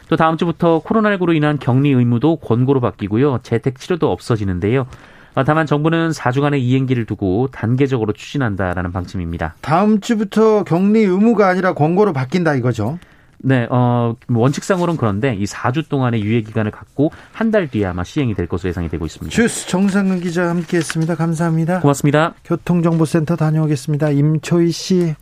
[0.09, 3.41] 또 다음 주부터 코로나19로 인한 격리 의무도 권고로 바뀌고요.
[3.43, 4.87] 재택 치료도 없어지는데요.
[5.33, 9.55] 아, 다만 정부는 4주간의 이행기를 두고 단계적으로 추진한다라는 방침입니다.
[9.61, 12.99] 다음 주부터 격리 의무가 아니라 권고로 바뀐다 이거죠?
[13.43, 18.35] 네, 어, 원칙상으로는 그런데 이 4주 동안의 유예 기간을 갖고 한 달 뒤에 아마 시행이
[18.35, 19.33] 될 것으로 예상이 되고 있습니다.
[19.33, 21.15] 주스 정상근 기자 함께 했습니다.
[21.15, 21.79] 감사합니다.
[21.79, 22.35] 고맙습니다.
[22.45, 24.11] 교통정보센터 다녀오겠습니다.
[24.11, 25.15] 임초희 씨.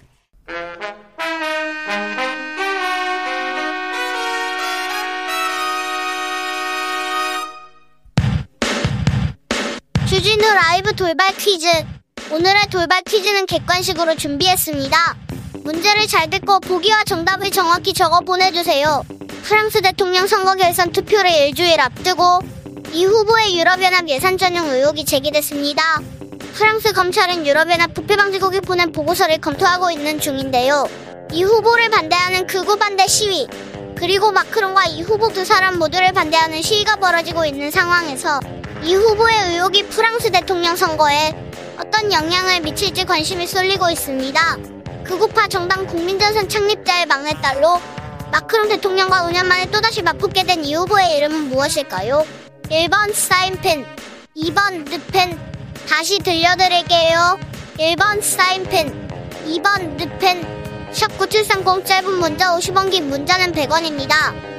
[10.90, 11.68] 라이브 돌발 퀴즈.
[12.32, 15.18] 오늘의 돌발 퀴즈는 객관식으로 준비했습니다.
[15.64, 19.04] 문제를 잘 듣고 보기와 정답을 정확히 적어 보내주세요.
[19.44, 22.40] 프랑스 대통령 선거 결선 투표를 일주일 앞두고
[22.92, 26.02] 이 후보의 유럽연합 예산 전용 의혹이 제기됐습니다.
[26.54, 30.90] 프랑스 검찰은 유럽연합 부패방지국이 보낸 보고서를 검토하고 있는 중인데요.
[31.32, 33.48] 이 후보를 반대하는 극우 반대 시위,
[33.96, 38.40] 그리고 마크롱과 이 후보 두 사람 모두를 반대하는 시위가 벌어지고 있는 상황에서
[38.84, 41.34] 이 후보의 의혹이 프랑스 대통령 선거에
[41.78, 44.58] 어떤 영향을 미칠지 관심이 쏠리고 있습니다.
[45.04, 47.80] 극우파 정당 국민전선 창립자의 막내딸로
[48.32, 52.26] 마크롱 대통령과 5년 만에 또다시 맞붙게 된 이 후보의 이름은 무엇일까요?
[52.70, 53.86] 1번 사인펜,
[54.38, 55.38] 2번 르펜,
[55.88, 57.40] 다시 들려드릴게요.
[57.80, 59.10] 1번 사인펜,
[59.48, 60.46] 2번 르펜,
[60.92, 64.59] 샵 9730 짧은 문자 50원 긴 문자는 100원입니다.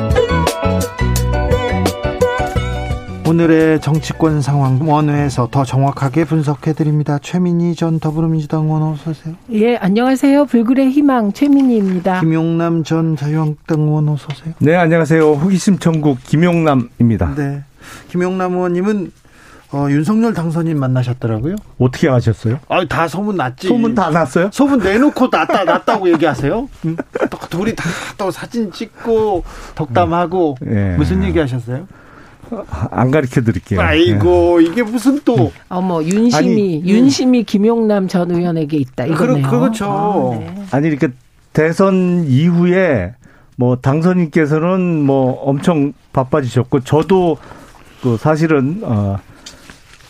[3.35, 7.17] 오늘의 정치권 상황 원회에서 더 정확하게 분석해 드립니다.
[7.17, 9.35] 최민희 전 더불어민주당 의원 어서 오세요.
[9.53, 10.47] 예, 안녕하세요.
[10.47, 12.19] 불굴의 희망 최민희입니다.
[12.19, 14.53] 김용남 전 자유한국당 의원 어서 오세요.
[14.59, 15.31] 네, 안녕하세요.
[15.31, 17.35] 호기심 천국 김용남입니다.
[17.35, 17.63] 네.
[18.09, 19.13] 김용남 의원님은
[19.71, 21.55] 어, 윤석열 당선인 만나셨더라고요.
[21.79, 22.59] 어떻게 아셨어요?
[22.67, 23.69] 아, 다 소문 났지.
[23.69, 24.49] 소문 다 났어요?
[24.51, 26.67] 소문 내놓고 났다 났다고 얘기하세요?
[26.83, 26.97] 음?
[27.49, 29.43] 둘이 다 또 사진 찍고
[29.75, 30.97] 덕담하고 네.
[30.97, 31.87] 무슨 얘기 하셨어요?
[32.91, 33.81] 안 가르쳐 드릴게요.
[33.81, 34.65] 아이고 네.
[34.67, 39.47] 이게 무슨 또 어머 윤심이 아니, 윤심이 김용남 전 의원에게 있다 이거네요.
[39.49, 39.85] 그, 그렇죠.
[39.85, 40.65] 아, 네.
[40.71, 41.09] 아니 이렇게
[41.53, 43.13] 대선 이후에
[43.55, 47.37] 뭐 당선인께서는 뭐 엄청 바빠지셨고 저도
[48.01, 49.17] 그 사실은 어.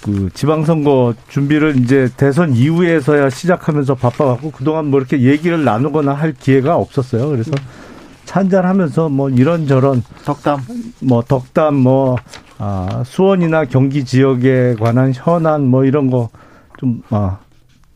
[0.03, 6.75] 그 지방선거 준비를 이제 대선 이후에서야 시작하면서 바빠갖고 그동안 뭐 이렇게 얘기를 나누거나 할 기회가
[6.75, 7.29] 없었어요.
[7.29, 7.90] 그래서 음.
[8.31, 10.61] 찬잔하면서 뭐 이런저런 덕담
[11.01, 12.15] 뭐 덕담 뭐
[12.57, 17.39] 아, 수원이나 경기 지역에 관한 현안 뭐 이런 거좀 아.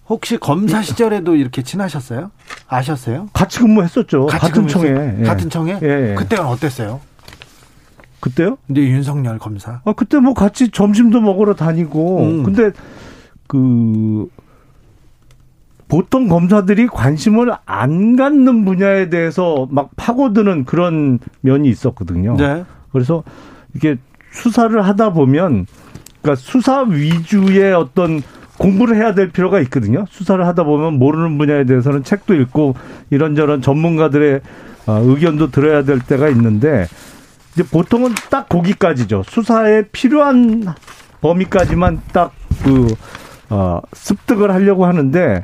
[0.10, 2.32] 혹시 검사 시절에도 이렇게 친하셨어요?
[2.68, 3.30] 아셨어요?
[3.32, 4.26] 같이 근무했었죠.
[4.26, 4.96] 같이 같은 근무했어요?
[4.96, 5.16] 청에.
[5.20, 5.24] 예.
[5.24, 5.80] 같은 청에?
[5.82, 6.16] 예, 예.
[6.16, 7.00] 그때는 어땠어요?
[8.20, 8.58] 그때요?
[8.68, 9.80] 근데 윤석열 검사.
[9.86, 12.20] 아, 그때 뭐 같이 점심도 먹으러 다니고.
[12.24, 12.44] 음.
[12.44, 12.72] 근데
[13.48, 14.28] 그
[15.88, 22.36] 보통 검사들이 관심을 안 갖는 분야에 대해서 막 파고드는 그런 면이 있었거든요.
[22.38, 22.66] 네.
[22.92, 23.24] 그래서
[23.76, 23.98] 이게
[24.32, 25.68] 수사를 하다 보면
[26.22, 28.22] 그러니까 수사 위주의 어떤
[28.58, 30.06] 공부를 해야 될 필요가 있거든요.
[30.10, 32.76] 수사를 하다 보면 모르는 분야에 대해서는 책도 읽고
[33.10, 34.42] 이런저런 전문가들의
[34.88, 36.88] 어, 의견도 들어야 될 때가 있는데
[37.54, 39.24] 이제 보통은 딱 거기까지죠.
[39.28, 40.66] 수사에 필요한
[41.22, 42.88] 범위까지만 딱그
[43.50, 45.44] 어, 습득을 하려고 하는데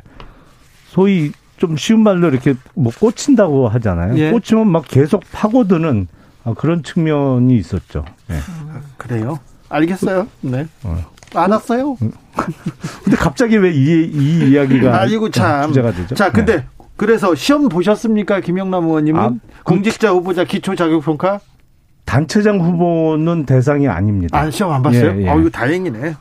[0.96, 4.18] 소위 좀 쉬운 말로 이렇게 뭐 꽂힌다고 하잖아요.
[4.18, 4.30] 예.
[4.30, 6.06] 꽂히면 막 계속 파고드는
[6.44, 8.04] 아, 그런 측면이 있었죠.
[8.30, 8.34] 예.
[8.98, 9.38] 그래요?
[9.70, 10.26] 알겠어요.
[10.42, 10.66] 네.
[10.82, 10.98] 어.
[11.34, 11.96] 알았어요.
[11.96, 15.68] 근데 갑자기 왜 이 이 이야기가 아이고 참.
[15.68, 16.14] 주제가 되죠?
[16.14, 16.64] 자, 근데 네.
[16.98, 19.20] 그래서 시험 보셨습니까, 김영남 의원님은?
[19.20, 19.30] 아,
[19.64, 21.40] 공직자 후보자 기초 자격 평가?
[22.04, 24.38] 단체장 후보는 대상이 아닙니다.
[24.38, 25.12] 아, 시험 안 봤어요?
[25.16, 25.28] 예, 예.
[25.30, 26.14] 어, 이거 다행이네.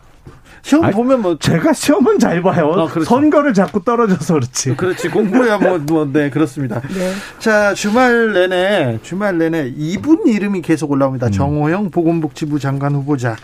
[0.61, 2.67] 시험 아니, 보면 뭐 제가 시험은 잘 봐요.
[2.67, 3.03] 어, 그렇죠.
[3.03, 4.75] 선거를 자꾸 떨어져서 그렇지.
[4.75, 6.81] 그렇지 공부야 뭐, 뭐, 네, 그렇습니다.
[6.81, 7.13] 네.
[7.39, 11.27] 자, 주말 내내, 주말 내내 이분 이름이 계속 올라옵니다.
[11.27, 11.31] 음.
[11.31, 13.35] 정호영 보건복지부 장관 후보자,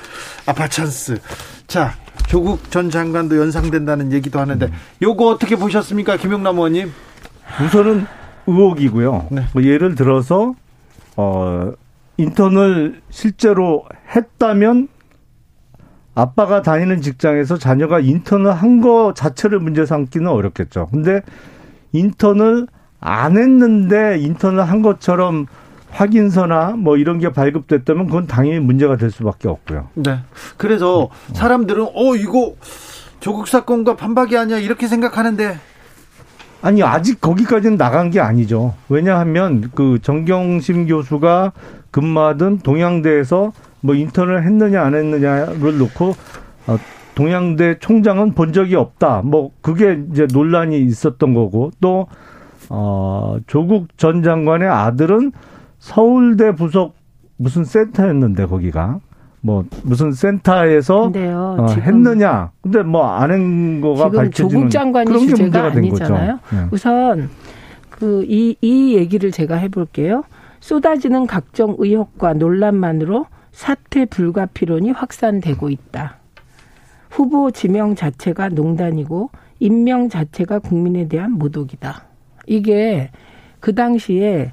[0.45, 1.19] 아파 찬스.
[1.67, 1.93] 자,
[2.27, 4.71] 조국 전 장관도 연상된다는 얘기도 하는데, 음.
[5.01, 6.91] 요거 어떻게 보셨습니까, 김용남 의원님?
[7.63, 8.06] 우선은
[8.47, 9.27] 의혹이고요.
[9.32, 9.45] 네.
[9.53, 10.53] 뭐 예를 들어서
[11.15, 11.71] 어
[12.17, 13.84] 인턴을 실제로
[14.15, 14.88] 했다면
[16.21, 20.88] 아빠가 다니는 직장에서 자녀가 인턴을 한 거 자체를 문제 삼기는 어렵겠죠.
[20.91, 21.21] 근데
[21.93, 22.67] 인턴을
[22.99, 25.45] 안 했는데 인턴을 한 것처럼
[25.91, 29.88] 확인서나 뭐 이런 게 발급됐다면 그건 당연히 문제가 될 수밖에 없고요.
[29.95, 30.19] 네.
[30.58, 32.56] 그래서 사람들은, 어, 이거
[33.19, 35.58] 조국 사건과 반박이 아니야, 이렇게 생각하는데,
[36.62, 38.73] 아니 아직 거기까지는 나간 게 아니죠.
[38.89, 41.51] 왜냐하면 그 정경심 교수가
[41.91, 46.16] 근무하던 동양대에서 뭐 인턴을 했느냐 안 했느냐를 놓고
[46.68, 46.78] 어,
[47.16, 49.22] 동양대 총장은 본 적이 없다.
[49.24, 52.08] 뭐 그게 이제 논란이 있었던 거고 또
[52.70, 55.32] 어, 조국 전 장관의 아들은
[55.80, 56.96] 서울대 부속
[57.38, 59.00] 무슨 센터였는데 거기가
[59.42, 62.52] 뭐 무슨 센터에서 근데요, 어, 했느냐.
[62.62, 66.38] 근데 뭐 안 한 거가 밝혀지는 조국 장관이 그런 게 문제가 된 아니잖아요.
[66.40, 66.56] 거죠.
[66.56, 66.68] 네.
[66.72, 67.30] 우선
[67.92, 70.24] 그이이 얘기를 제가 해볼게요.
[70.60, 73.26] 쏟아지는 각종 의혹과 논란만으로
[73.58, 76.17] 사퇴 불가 필론이 확산되고 있다.
[77.10, 82.06] 후보 지명 자체가 농단이고 임명 자체가 국민에 대한 모독이다.
[82.46, 83.10] 이게
[83.60, 84.52] 그 당시에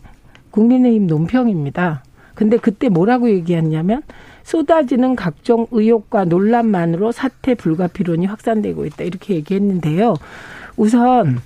[0.53, 2.03] 국민의힘 논평입니다.
[2.35, 4.01] 근데 그때 뭐라고 얘기했냐면
[4.43, 9.05] 쏟아지는 각종 의혹과 논란만으로 사퇴 불가 필론이 확산되고 있다.
[9.05, 10.14] 이렇게 얘기했는데요.
[10.79, 11.40] 우선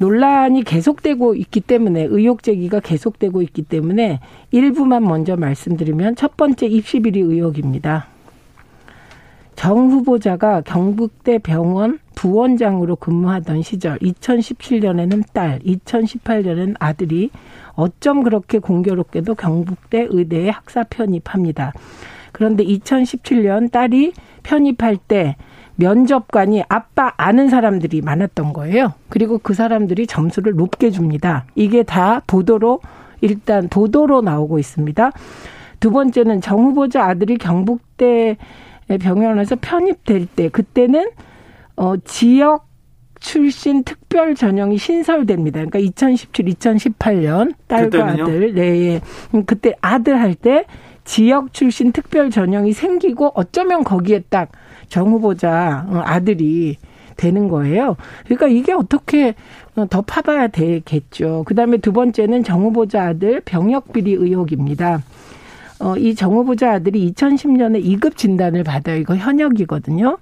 [0.00, 7.00] 논란이 계속되고 있기 때문에 의혹 제기가 계속되고 있기 때문에 일부만 먼저 말씀드리면 첫 번째 입시
[7.00, 8.06] 비리 의혹입니다.
[9.56, 17.30] 정 후보자가 경북대 병원 부원장으로 근무하던 시절 2017년에는 딸, 2018년에는 아들이
[17.72, 21.74] 어쩜 그렇게 공교롭게도 경북대 의대에 학사 편입합니다.
[22.32, 25.36] 그런데 2017년 딸이 편입할 때
[25.80, 28.92] 면접관이 아빠 아는 사람들이 많았던 거예요.
[29.08, 31.44] 그리고 그 사람들이 점수를 높게 줍니다.
[31.56, 32.80] 이게 다 보도로
[33.20, 35.10] 일단 보도로 나오고 있습니다.
[35.80, 38.36] 두 번째는 정 후보자 아들이 경북대
[39.00, 41.10] 병원에서 편입될 때 그때는
[41.76, 42.68] 어 지역
[43.18, 45.56] 출신 특별 전형이 신설됩니다.
[45.58, 48.22] 그러니까 2017, 2018년 딸과 그때는요?
[48.22, 49.00] 아들, 네,
[49.34, 50.64] 음, 그때 아들 할 때
[51.04, 54.50] 지역 출신 특별 전형이 생기고 어쩌면 거기에 딱
[54.90, 56.76] 정 후보자 어, 아들이
[57.16, 57.96] 되는 거예요.
[58.24, 59.34] 그러니까 이게 어떻게
[59.76, 61.44] 어, 더 파봐야 되겠죠.
[61.46, 65.00] 그 다음에 두 번째는 정 후보자 아들 병역 비리 의혹입니다.
[65.80, 68.98] 어, 이정 후보자 아들이 2010년에 2급 진단을 받아요.
[68.98, 70.18] 이거 현역이거든요.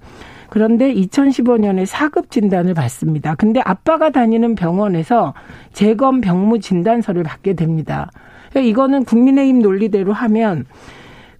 [0.50, 3.34] 그런데 2015년에 4급 진단을 받습니다.
[3.34, 5.34] 근데 아빠가 다니는 병원에서
[5.72, 8.10] 재검 병무 진단서를 받게 됩니다.
[8.50, 10.64] 그러니까 이거는 국민의힘 논리대로 하면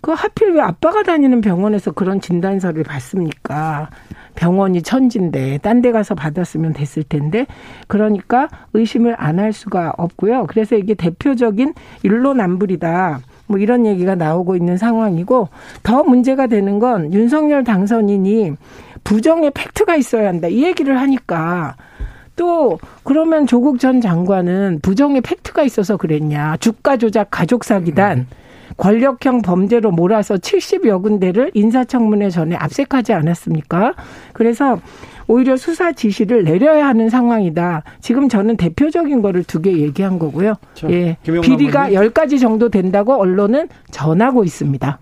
[0.08, 3.90] 그 하필 왜 아빠가 다니는 병원에서 그런 진단서를 받습니까?
[4.36, 7.46] 병원이 천진데 딴 데 가서 받았으면 됐을 텐데
[7.88, 10.46] 그러니까 의심을 안 할 수가 없고요.
[10.46, 13.20] 그래서 이게 대표적인 일로남불이다.
[13.48, 15.50] 뭐 이런 얘기가 나오고 있는 상황이고
[15.82, 18.52] 더 문제가 되는 건 윤석열 당선인이
[19.04, 20.48] 부정의 팩트가 있어야 한다.
[20.48, 21.76] 이 얘기를 하니까
[22.34, 26.56] 또 그러면 조국 전 장관은 부정의 팩트가 있어서 그랬냐.
[26.60, 28.26] 주가 조작 가족 사기단.
[28.76, 33.94] 권력형 범죄로 몰아서 70여 군데를 인사청문회 전에 압색하지 않았습니까?
[34.32, 34.78] 그래서
[35.26, 37.82] 오히려 수사 지시를 내려야 하는 상황이다.
[38.00, 40.54] 지금 저는 대표적인 거를 두 개 얘기한 거고요.
[40.74, 41.16] 자, 예.
[41.22, 44.98] 비리가 10가지 정도 된다고 언론은 전하고 있습니다.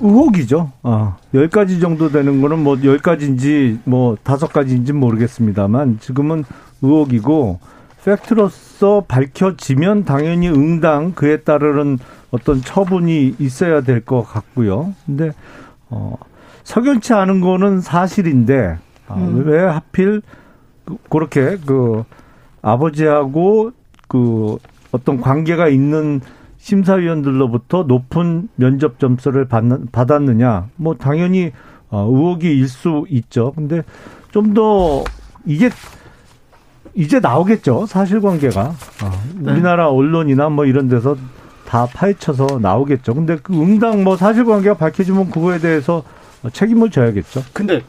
[0.00, 0.70] 의혹이죠.
[0.82, 6.44] 아, 10가지 정도 되는 거는 뭐 10가지인지 뭐 5가지인지 모르겠습니다만 지금은
[6.82, 7.58] 의혹이고
[8.04, 11.98] 팩트로서 밝혀지면 당연히 응당 그에 따르는
[12.30, 14.94] 어떤 처분이 있어야 될 것 같고요.
[15.06, 15.32] 근데
[15.90, 16.16] 어
[16.64, 19.44] 석연치 않은 거는 사실인데 아, 음.
[19.46, 20.22] 왜 하필
[20.84, 22.04] 그, 그렇게 그
[22.62, 23.70] 아버지하고
[24.08, 24.58] 그
[24.92, 26.20] 어떤 관계가 있는
[26.58, 29.46] 심사위원들로부터 높은 면접 점수를
[29.92, 30.68] 받았느냐?
[30.76, 31.52] 뭐 당연히
[31.90, 33.52] 어, 의혹이 일 수 있죠.
[33.52, 33.82] 근데
[34.32, 35.04] 좀 더
[35.44, 35.70] 이게
[36.94, 37.86] 이제 나오겠죠.
[37.86, 38.60] 사실관계가
[39.02, 39.52] 아, 네.
[39.52, 41.16] 우리나라 언론이나 뭐 이런 데서
[41.66, 43.14] 다 파헤쳐서 나오겠죠.
[43.14, 46.02] 근데 그 응당 뭐 사실관계가 밝혀지면 그거에 대해서
[46.52, 47.42] 책임을 져야겠죠.
[47.52, 47.82] 근데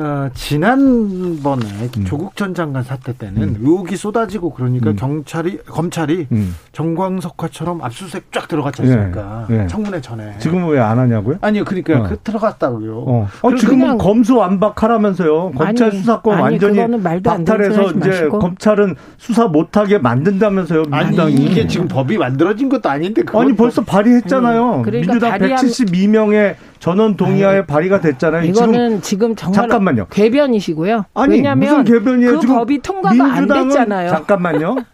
[0.00, 1.66] 어, 지난번에
[1.98, 2.04] 음.
[2.06, 3.56] 조국 전 장관 사태 때는 음.
[3.60, 4.96] 의혹이 쏟아지고 그러니까 음.
[4.96, 6.56] 경찰이 검찰이 음.
[6.72, 9.46] 정광석화처럼 압수수색 쫙 들어갔지 않습니까?
[9.50, 9.66] 예, 예.
[9.66, 10.38] 청문회 전에.
[10.38, 11.36] 지금은 왜안 하냐고요?
[11.42, 12.02] 아니요, 그러니까 어.
[12.04, 12.98] 그 들어갔다고요.
[13.06, 13.28] 어.
[13.42, 15.50] 어 지금은 검수완박하라면서요.
[15.52, 18.38] 검찰 아니, 수사권 아니, 완전히 박탈해서 이제 마시고.
[18.38, 20.84] 검찰은 수사 못하게 만든다면서요.
[20.84, 21.34] 민주당이.
[21.34, 23.22] 아니 이게 지금 법이 만들어진 것도 아닌데.
[23.34, 24.82] 아니 벌써 발의했잖아요.
[24.82, 25.66] 그러니까 민주당 발의한...
[25.66, 28.44] 172명의 전원 동의하에 발의가 됐잖아요.
[28.44, 30.06] 이거는 지금, 지금 정말 잠깐만요.
[30.06, 31.04] 궤변이시고요.
[31.14, 32.32] 아니 왜냐하면 무슨 궤변이에요?
[32.32, 34.10] 그 지금 법이 통과가 안 됐잖아요.
[34.10, 34.76] 잠깐만요.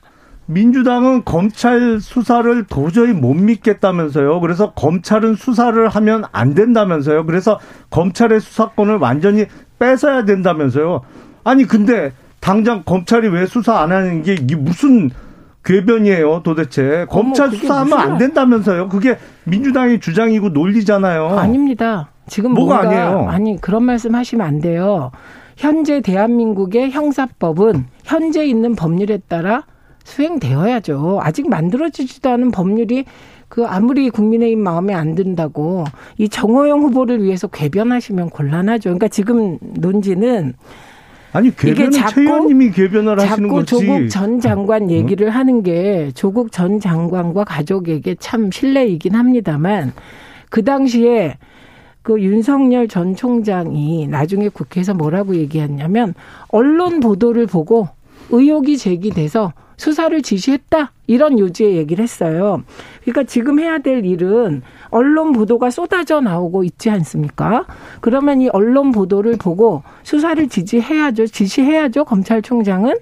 [0.46, 4.40] 민주당은 검찰 수사를 도저히 못 믿겠다면서요.
[4.40, 7.24] 그래서 검찰은 수사를 하면 안 된다면서요.
[7.24, 7.58] 그래서
[7.90, 9.46] 검찰의 수사권을 완전히
[9.78, 11.02] 뺏어야 된다면서요.
[11.44, 15.10] 아니 근데 당장 검찰이 왜 수사 안 하는 게 이게 무슨
[15.66, 17.06] 궤변이에요, 도대체.
[17.10, 18.88] 검찰 수사하면 안 된다면서요.
[18.88, 21.26] 그게 민주당의 주장이고 논리잖아요.
[21.38, 22.10] 아닙니다.
[22.28, 23.26] 지금 뭐가 아니에요?
[23.28, 25.10] 아니 그런 말씀 하시면 안 돼요.
[25.56, 29.64] 현재 대한민국의 형사법은 현재 있는 법률에 따라
[30.04, 31.18] 수행되어야죠.
[31.20, 33.04] 아직 만들어지지도 않은 법률이
[33.48, 35.84] 그 아무리 국민의힘 마음에 안 든다고
[36.18, 38.90] 이 정호영 후보를 위해서 궤변하시면 곤란하죠.
[38.90, 40.54] 그러니까 지금 논지는
[41.32, 43.66] 아니 궤변은 최 의원님이 궤변을 하시는 거지.
[43.66, 45.30] 조국 전 장관 얘기를 어?
[45.30, 49.92] 하는 게 조국 전 장관과 가족에게 참 신뢰이긴 합니다만
[50.50, 51.36] 그 당시에
[52.02, 56.14] 그 윤석열 전 총장이 나중에 국회에서 뭐라고 얘기했냐면
[56.48, 57.88] 언론 보도를 보고
[58.30, 62.62] 의혹이 제기돼서 수사를 지시했다 이런 요지의 얘기를 했어요.
[63.02, 67.66] 그러니까 지금 해야 될 일은 언론 보도가 쏟아져 나오고 있지 않습니까?
[68.00, 71.26] 그러면 이 언론 보도를 보고 수사를 지지해야죠.
[71.26, 72.04] 지시해야죠.
[72.04, 72.94] 검찰총장은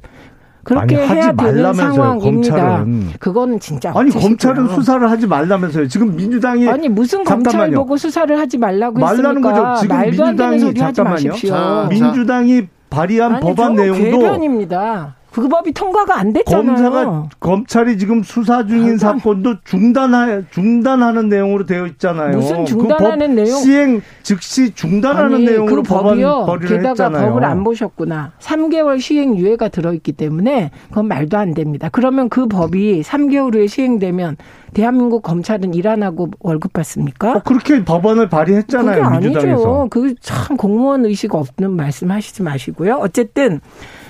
[0.65, 2.57] 그렇게 아니, 해야 되는 상황입니다.
[2.57, 3.09] 검찰은.
[3.21, 5.89] 그거는 진짜 아니 검찰은 수사를 하지 말라면서요.
[5.89, 7.53] 지금 민주당이 아니 무슨 잠깐만요.
[7.53, 9.75] 검찰 보고 수사를 하지 말라고 말라는 거죠.
[9.83, 11.33] 지금 민주당이 잠깐만요.
[11.35, 15.17] 자, 민주당이 발의한 아니, 법안 내용도 괴변입니다.
[15.35, 16.65] 그 법이 통과가 안 됐잖아요.
[16.65, 22.37] 검사가 검찰이 지금 수사 중인 사건도 중단하 중단하는 내용으로 되어 있잖아요.
[22.37, 23.61] 무슨 중단하는 그 내용?
[23.61, 26.47] 시행 즉시 중단하는 아니, 내용으로 그 법이요.
[26.61, 27.29] 게다가 했잖아요.
[27.31, 28.31] 법을 안 보셨구나.
[28.39, 31.89] 3개월 시행 유예가 들어 있기 때문에 그건 말도 안 됩니다.
[31.91, 34.37] 그러면 그 법이 3개월 후에 시행되면
[34.75, 37.33] 대한민국 검찰은 일 안 하고 월급 받습니까?
[37.37, 39.05] 어, 그렇게 법안을 발의했잖아요.
[39.05, 39.83] 그게 민주당에서.
[39.83, 39.89] 아니죠.
[39.91, 42.97] 그 참 공무원 의식 없는 말씀하시지 마시고요.
[43.01, 43.61] 어쨌든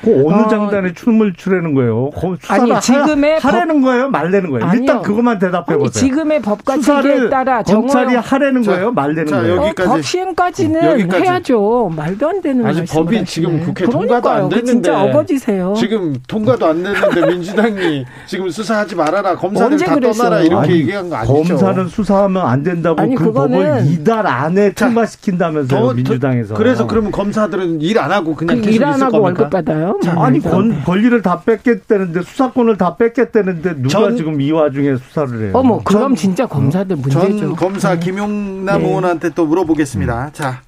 [0.03, 0.49] 그 어느 어.
[0.49, 2.11] 장단에 춤을 추라는 거예요?
[2.49, 3.89] 아니 지금의 하, 하라는 법...
[3.89, 4.67] 거예요, 말라는 거예요.
[4.67, 4.81] 아니요.
[4.83, 5.91] 일단 그것만 대답해 보세요.
[5.91, 9.57] 지금의 법과 체계에 따라 검찰이 하라는 거예요, 말라는 거예요.
[9.57, 9.89] 여기까지.
[9.89, 11.23] 어, 법 시행까지는 여기까지.
[11.23, 11.91] 해야죠.
[11.97, 13.25] 말도 안 되는 아니 법이 하시네.
[13.25, 15.75] 지금 국회 통과도 안 됐는데 진짜 어거지세요.
[15.77, 20.29] 지금 통과도 안 됐는데 민주당이 지금 수사하지 말아라 검사를 다 그랬어요?
[20.31, 21.35] 떠나라 이렇게 아니, 얘기한 거 아니죠?
[21.35, 26.55] 검사는 수사하면 안 된다고 아니, 그 법을 이달 안에 통과시킨다면서요 민주당에서.
[26.55, 29.99] 그래서 그러면 검사들은 일 안 하고 그냥 그 계속 일안 하고 월급 받아요?
[30.03, 30.83] 자, 아니 권, 네.
[30.85, 35.51] 권리를 다 뺏겠다는데 수사권을 다 뺏겠다는데 누가 전, 지금 이 와중에 수사를 해요?
[35.55, 37.39] 어머 그럼 전, 진짜 검사들 문제죠.
[37.39, 38.01] 전 검사 네.
[38.01, 38.87] 김용남 네.
[38.89, 40.25] 의원한테 또 물어보겠습니다.
[40.27, 40.31] 음.
[40.33, 40.61] 자.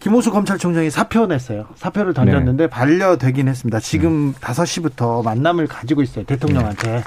[0.00, 1.64] 김호수 검찰총장이 사표 냈어요.
[1.74, 2.70] 사표를 던졌는데 네.
[2.70, 3.80] 반려되긴 했습니다.
[3.80, 4.34] 지금 음.
[4.40, 6.24] 5시부터 만남을 가지고 있어요.
[6.24, 6.90] 대통령한테.
[6.96, 7.02] 네.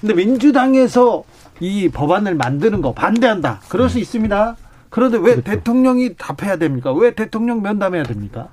[0.00, 1.24] 근데 민주당에서
[1.60, 3.60] 이 법안을 만드는 거 반대한다.
[3.68, 4.02] 그럴 수 네.
[4.02, 4.56] 있습니다.
[4.90, 5.42] 그런데 왜 그렇죠.
[5.42, 6.92] 대통령이 답해야 됩니까?
[6.92, 8.48] 왜 대통령 면담해야 됩니까?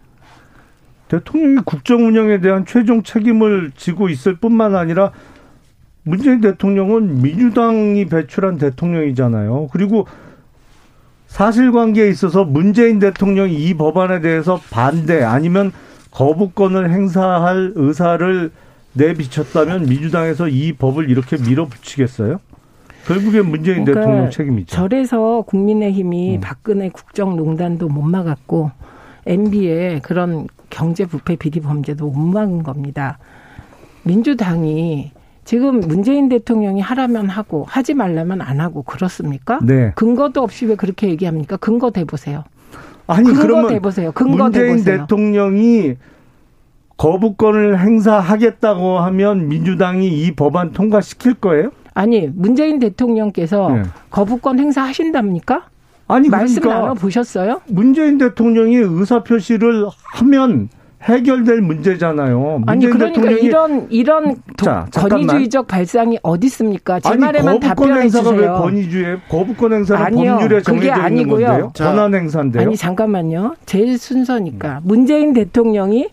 [1.08, 5.12] 대통령이 국정 운영에 대한 최종 책임을 지고 있을 뿐만 아니라
[6.04, 9.70] 문재인 대통령은 민주당이 배출한 대통령이잖아요.
[9.72, 10.08] 그리고
[11.28, 15.72] 사실관계에 있어서 문재인 대통령이 이 법안에 대해서 반대 아니면
[16.12, 18.52] 거부권을 행사할 의사를
[18.94, 22.40] 내비쳤다면 민주당에서 이 법을 이렇게 밀어붙이겠어요?
[23.06, 24.76] 결국엔 문재인 그러니까 대통령 책임이죠.
[24.76, 26.42] 절에서 국민의힘이 음.
[26.42, 28.72] 박근혜 국정농단도 못 막았고
[29.26, 33.20] MB의 그런 경제 부패 비리 범죄도 못 막은 겁니다.
[34.04, 35.12] 민주당이
[35.46, 39.60] 지금 문재인 대통령이 하라면 하고 하지 말라면 안 하고 그렇습니까?
[39.62, 39.92] 네.
[39.96, 41.58] 근거도 없이 왜 그렇게 얘기합니까?
[41.58, 42.46] 근거 대보세요.
[43.08, 44.14] 아니 근거 그러면 대보세요.
[44.14, 44.98] 근거 문재인 대보세요.
[45.02, 45.96] 대통령이
[46.98, 51.72] 거부권을 행사하겠다고 하면 민주당이 이 법안 통과시킬 거예요?
[51.94, 53.84] 아니 문재인 대통령께서 네.
[54.10, 55.64] 거부권 행사하신답니까?
[56.08, 57.62] 아니 말씀 그러니까 나눠 보셨어요?
[57.68, 59.86] 문재인 대통령이 의사 표시를
[60.16, 60.70] 하면
[61.04, 62.62] 해결될 문제잖아요.
[62.66, 64.88] 아니 문재인 그러니까 대통령이 이런 이런 도- 자.
[64.94, 67.00] 권위주의적 발상이 어디 있습니까?
[67.02, 68.54] 제 아니 말에만 거부권 답변해 행사가 왜 주세요.
[68.56, 71.46] 권위주의 거부권 행사는 아니요, 법률에 그게 정해져 있는 아니고요.
[71.48, 71.72] 건데요.
[71.74, 72.64] 자, 권한 행사인데요.
[72.64, 73.56] 아니 잠깐만요.
[73.66, 76.08] 제 순서니까 문재인 대통령이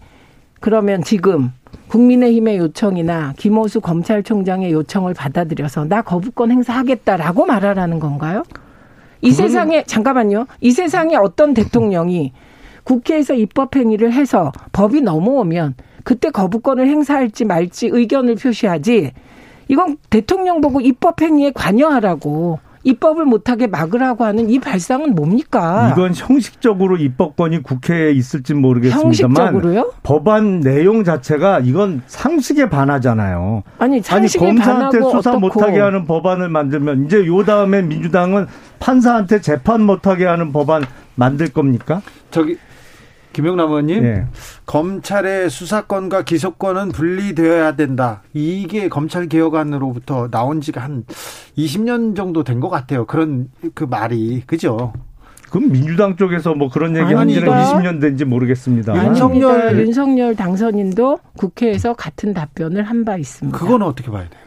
[0.60, 1.52] 그러면 지금
[1.88, 8.44] 국민의힘의 요청이나 김호수 검찰총장의 요청을 받아들여서 나 거부권 행사하겠다라고 말하라는 건가요?
[9.22, 10.46] 이 세상에 잠깐만요.
[10.60, 12.32] 이 세상에 어떤 대통령이
[12.84, 19.12] 국회에서 입법 행위를 해서 법이 넘어오면 그때 거부권을 행사할지 말지 의견을 표시하지.
[19.68, 25.90] 이건 대통령 보고 입법 행위에 관여하라고 입법을 못하게 막으라고 하는 이 발상은 뭡니까?
[25.92, 29.92] 이건 형식적으로 입법권이 국회에 있을지 모르겠습니다만 형식적으로요?
[30.02, 33.62] 법안 내용 자체가 이건 상식에 반하잖아요.
[33.78, 38.46] 아니 아니 상식에 검사한테 반하고 수사 어떻고 못하게 하는 법안을 만들면 이제 요 다음에 민주당은
[38.78, 40.84] 판사한테 재판 못하게 하는 법안
[41.16, 42.00] 만들 겁니까?
[42.30, 42.56] 저기
[43.32, 44.24] 김영남 의원님 예.
[44.66, 48.22] 검찰의 수사권과 기소권은 분리되어야 된다.
[48.32, 51.04] 이게 검찰 개혁안으로부터 나온 지가 한
[51.56, 53.06] 20년 정도 된 것 같아요.
[53.06, 54.92] 그런 그 말이 그죠?
[55.50, 57.78] 그럼 민주당 쪽에서 뭐 그런 얘기 한 지는 아닙니다.
[57.78, 58.94] 20년 된지 모르겠습니다.
[59.04, 59.82] 윤석열- 아닙니다.
[59.82, 63.56] 윤석열 당선인도 국회에서 같은 답변을 한 바 있습니다.
[63.58, 64.40] 그거는 어떻게 봐야 돼요?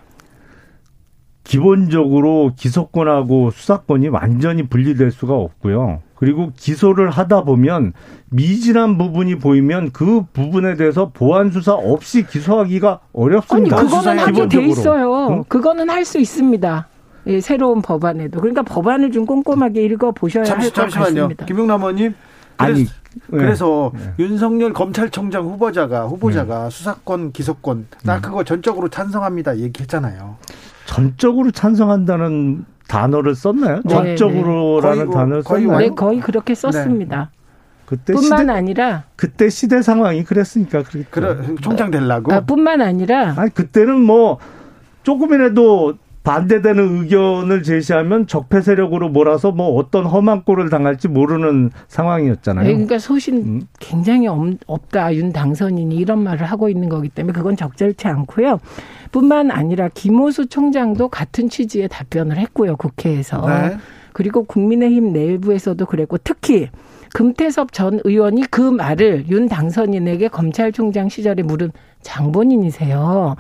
[1.44, 6.02] 기본적으로 기소권하고 수사권이 완전히 분리될 수가 없고요.
[6.16, 7.94] 그리고 기소를 하다 보면
[8.30, 13.76] 미진한 부분이 보이면 그 부분에 대해서 보완 수사 없이 기소하기가 아니 어렵습니다.
[13.78, 14.66] 그거는 수사에 하게 돼.
[14.66, 15.28] 있어요.
[15.30, 15.44] 응?
[15.48, 16.88] 그거는 할 수 있습니다.
[17.28, 21.16] 예, 새로운 법안에도 그러니까 법안을 좀 꼼꼼하게 읽어 보셔야 할 잠시 것 잠시만요.
[21.16, 21.46] 같습니다.
[21.46, 22.14] 김영남 의원님.
[22.58, 22.92] 아니, 그래서,
[23.28, 23.38] 네.
[23.38, 30.36] 그래서 윤석열 검찰총장 후보자가 후보자가 수사권 기소권 나 그거 전적으로 찬성합니다 얘기했잖아요.
[30.86, 33.82] 전적으로 찬성한다는 단어를 썼나요?
[33.86, 35.80] 네, 전적으로라는 거의 단어를 거의 썼나요?
[35.80, 37.32] 네, 거의 그렇게 썼습니다.
[37.86, 41.10] 그때 뿐만 시대, 아니라 그때 시대 상황이 그랬으니까 그랬죠.
[41.12, 44.40] 그래 총장 되려고 아, 뿐만 아니라 아니 그때는 뭐
[45.04, 52.64] 조금이라도 반대되는 의견을 제시하면 적폐 세력으로 몰아서 뭐 어떤 험한 꼴을 당할지 모르는 상황이었잖아요.
[52.66, 53.62] 네, 그러니까 소신 음.
[53.80, 58.60] 굉장히 엄- 없다 윤 당선인이 이런 말을 하고 있는 거기 때문에 그건 적절치 않고요.
[59.14, 63.78] 뿐만 아니라 김호수 총장도 같은 취지의 답변을 했고요 국회에서 네.
[64.12, 66.70] 그리고 국민의힘 내부에서도 그랬고 특히
[67.14, 73.36] 금태섭 전 의원이 그 말을 윤 당선인에게 검찰총장 시절에 물은 장본인이세요.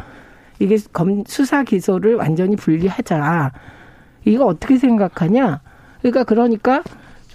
[0.60, 3.52] 이게 검 수사 기소를 완전히 분리하자.
[4.26, 5.62] 이거 어떻게 생각하냐?
[6.02, 6.84] 그러니까 그러니까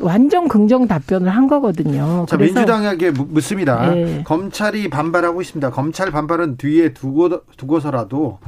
[0.01, 2.27] 완전 긍정 답변을 한 거거든요.
[2.29, 3.91] 자, 민주당에게 묻- 묻습니다.
[3.95, 4.23] 네.
[4.25, 5.71] 검찰이 반발하고 있습니다.
[5.71, 8.39] 검찰 반발은 뒤에 두고, 두고서라도,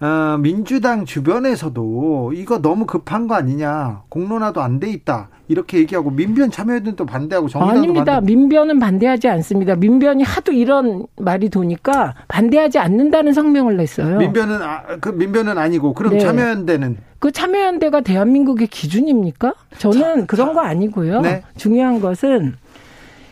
[0.00, 4.02] 어, 민주당 주변에서도 이거 너무 급한 거 아니냐.
[4.08, 5.28] 공론화도 안 돼 있다.
[5.46, 8.14] 이렇게 얘기하고 민변 참여연대도 반대하고 정의당도 아닙니다.
[8.14, 8.34] 반대.
[8.34, 9.74] 민변은 반대하지 않습니다.
[9.76, 14.16] 민변이 하도 이런 말이 도니까 반대하지 않는다는 성명을 냈어요.
[14.18, 16.20] 민변은 아, 그 민변은 아니고 그럼 네.
[16.20, 19.52] 참여연대는 그 참여연대가 대한민국의 기준입니까?
[19.76, 21.20] 저는 그런 거 아니고요.
[21.20, 21.42] 네.
[21.58, 22.54] 중요한 것은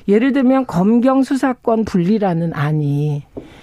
[0.07, 3.23] 예를 들면 검경 수사권 분리라는 안이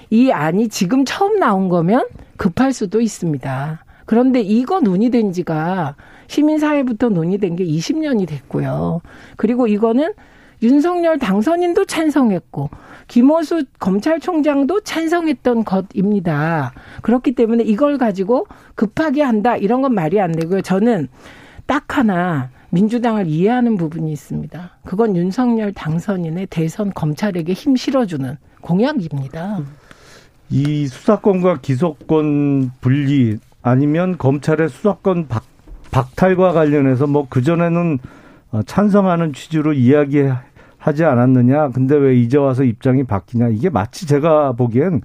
[0.09, 2.05] 이 안이 지금 처음 나온 거면
[2.37, 3.85] 급할 수도 있습니다.
[4.05, 5.95] 그런데 이거 논의된 지가
[6.27, 9.01] 시민사회부터 논의된 게 20년이 됐고요.
[9.37, 10.13] 그리고 이거는
[10.61, 12.69] 윤석열 당선인도 찬성했고
[13.07, 16.73] 김호수 검찰총장도 찬성했던 것입니다.
[17.01, 20.61] 그렇기 때문에 이걸 가지고 급하게 한다 이런 건 말이 안 되고요.
[20.61, 21.07] 저는
[21.65, 24.77] 딱 하나 민주당을 이해하는 부분이 있습니다.
[24.85, 29.61] 그건 윤석열 당선인의 대선 검찰에게 힘 실어주는 공약입니다.
[30.49, 35.43] 이 수사권과 기소권 분리 아니면 검찰의 수사권 박,
[35.91, 37.99] 박탈과 관련해서 뭐 그전에는
[38.51, 41.69] 어, 찬성하는 취지로 이야기하지 않았느냐.
[41.69, 43.49] 근데 왜 이제 와서 입장이 바뀌냐.
[43.49, 45.01] 이게 마치 제가 보기엔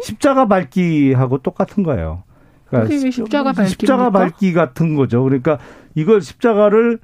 [0.00, 2.22] 십자가 밟기하고 똑같은 거예요.
[2.68, 3.68] 그러니까 십자가 밟기입니까?
[3.68, 5.22] 십자가 밟기 같은 거죠.
[5.22, 5.58] 그러니까
[5.94, 6.98] 이걸 십자가를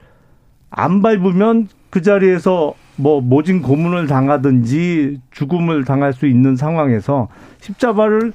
[0.71, 7.29] 안 밟으면 그 자리에서 뭐 모진 고문을 당하든지 죽음을 당할 수 있는 상황에서
[7.61, 8.33] 십자가를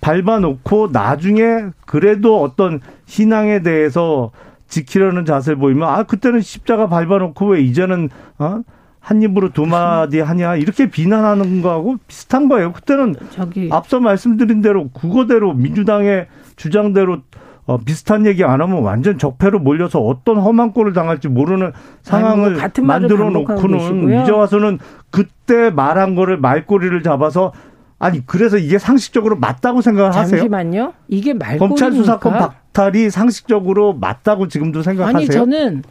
[0.00, 4.30] 밟아놓고 나중에 그래도 어떤 신앙에 대해서
[4.68, 8.60] 지키려는 자세를 보이면 아 그때는 십자가 밟아놓고 왜 이제는 어?
[9.00, 12.72] 한 입으로 두 마디 하냐 이렇게 비난하는 거하고 비슷한 거예요.
[12.72, 13.68] 그때는 저기.
[13.70, 17.18] 앞서 말씀드린 대로 국어대로 민주당의 주장대로
[17.66, 22.72] 어, 비슷한 얘기 안 하면 완전 적폐로 몰려서 어떤 험한 꼴을 당할지 모르는 상황을 아니,
[22.76, 24.78] 뭐 만들어 놓고는 이제 와서는
[25.10, 27.52] 그때 말한 거를 말꼬리를 잡아서
[27.98, 30.40] 아니 그래서 이게 상식적으로 맞다고 생각을 하세요?
[30.40, 30.92] 잠시만요.
[31.08, 31.66] 이게 말꼬리입니까?
[31.66, 35.16] 검찰 수사권 박탈이 상식적으로 맞다고 지금도 생각하세요?
[35.16, 35.82] 아니 저는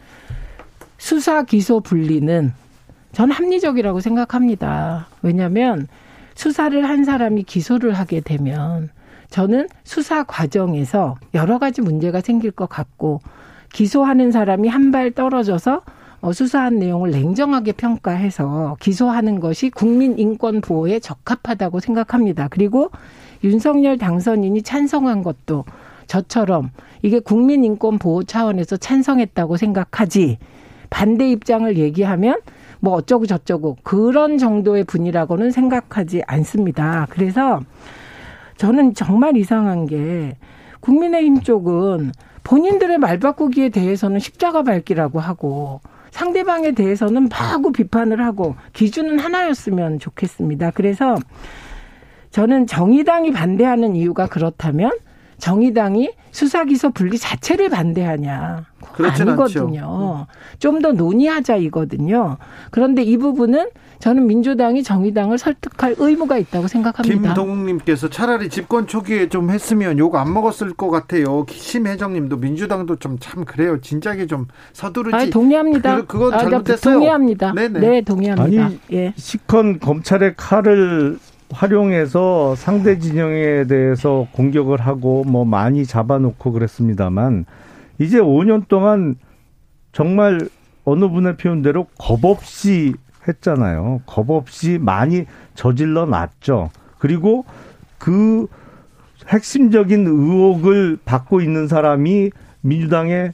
[0.99, 2.53] 수사 기소 분리는
[3.13, 5.07] 전 합리적이라고 생각합니다.
[5.23, 5.87] 왜냐하면
[6.35, 8.89] 수사를 한 사람이 기소를 하게 되면
[9.33, 13.19] 저는 수사 과정에서 여러 가지 문제가 생길 것 같고
[13.73, 15.81] 기소하는 사람이 한 발 떨어져서
[16.21, 22.47] 어, 수사한 내용을 냉정하게 평가해서 기소하는 것이 국민 인권 보호에 적합하다고 생각합니다.
[22.47, 22.91] 그리고
[23.43, 25.65] 윤석열 당선인이 찬성한 것도
[26.05, 26.69] 저처럼
[27.01, 30.37] 이게 국민 인권 보호 차원에서 찬성했다고 생각하지
[30.91, 32.39] 반대 입장을 얘기하면
[32.81, 37.07] 뭐 어쩌고 저쩌고 그런 정도의 분이라고는 생각하지 않습니다.
[37.09, 37.61] 그래서
[38.57, 40.37] 저는 정말 이상한 게
[40.79, 42.11] 국민의힘 쪽은
[42.43, 45.81] 본인들의 말 바꾸기에 대해서는 십자가 밝기라고 하고
[46.11, 50.71] 상대방에 대해서는 마구 비판을 하고 기준은 하나였으면 좋겠습니다.
[50.71, 51.15] 그래서
[52.29, 54.91] 저는 정의당이 반대하는 이유가 그렇다면
[55.43, 58.63] 정의당이 수사기소 분리 자체를 반대하냐.
[58.97, 60.25] 아니거든요.
[60.59, 62.37] 좀 더 논의하자 이거든요.
[62.71, 63.67] 그런데 이 부분은
[63.99, 67.33] 저는 민주당이 정의당을 설득할 의무가 있다고 생각합니다.
[67.33, 71.45] 김동욱님께서 차라리 집권 초기에 좀 했으면 욕 안 먹었을 것 같아요.
[71.49, 73.79] 심혜정님도 민주당도 좀 참 그래요.
[73.81, 75.15] 진작에 좀 서두르지.
[75.15, 75.95] 아, 동의합니다.
[75.97, 76.93] 그, 그건 아, 잘못됐어요.
[76.95, 77.53] 동의합니다.
[77.53, 77.79] 네네.
[77.79, 78.65] 네, 동의합니다.
[78.65, 79.13] 아니, 예.
[79.17, 81.19] 시컨 검찰의 칼을
[81.53, 87.45] 활용해서 상대 진영에 대해서 공격을 하고 뭐 많이 잡아놓고 그랬습니다만
[87.99, 89.15] 이제 5년 동안
[89.91, 90.49] 정말
[90.83, 92.93] 어느 분의 표현대로 겁 없이
[93.27, 94.01] 했잖아요.
[94.05, 96.71] 겁 없이 많이 저질러 놨죠.
[96.97, 97.45] 그리고
[97.97, 98.47] 그
[99.27, 102.31] 핵심적인 의혹을 받고 있는 사람이
[102.61, 103.31] 민주당의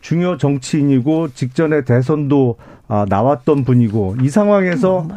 [0.00, 2.56] 중요 정치인이고 직전에 대선도
[2.88, 5.08] 아, 나왔던 분이고 이 상황에서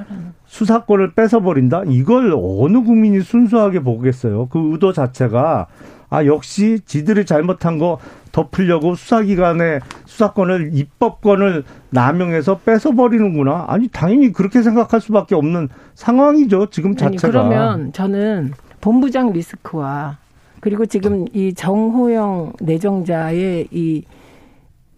[0.56, 1.84] 수사권을 뺏어버린다?
[1.88, 4.48] 이걸 어느 국민이 순수하게 보겠어요.
[4.48, 5.68] 그 의도 자체가
[6.10, 8.00] 아 역시 지들이 잘못한 거
[8.32, 13.66] 덮으려고 수사기관의 수사권을 입법권을 남용해서 뺏어버리는구나.
[13.68, 16.68] 아니 당연히 그렇게 생각할 수밖에 없는 상황이죠.
[16.70, 17.40] 지금 자체가.
[17.40, 20.20] 아니, 그러면 저는 본부장 리스크와
[20.62, 24.04] 그리고 지금 이 정호영 내정자의 이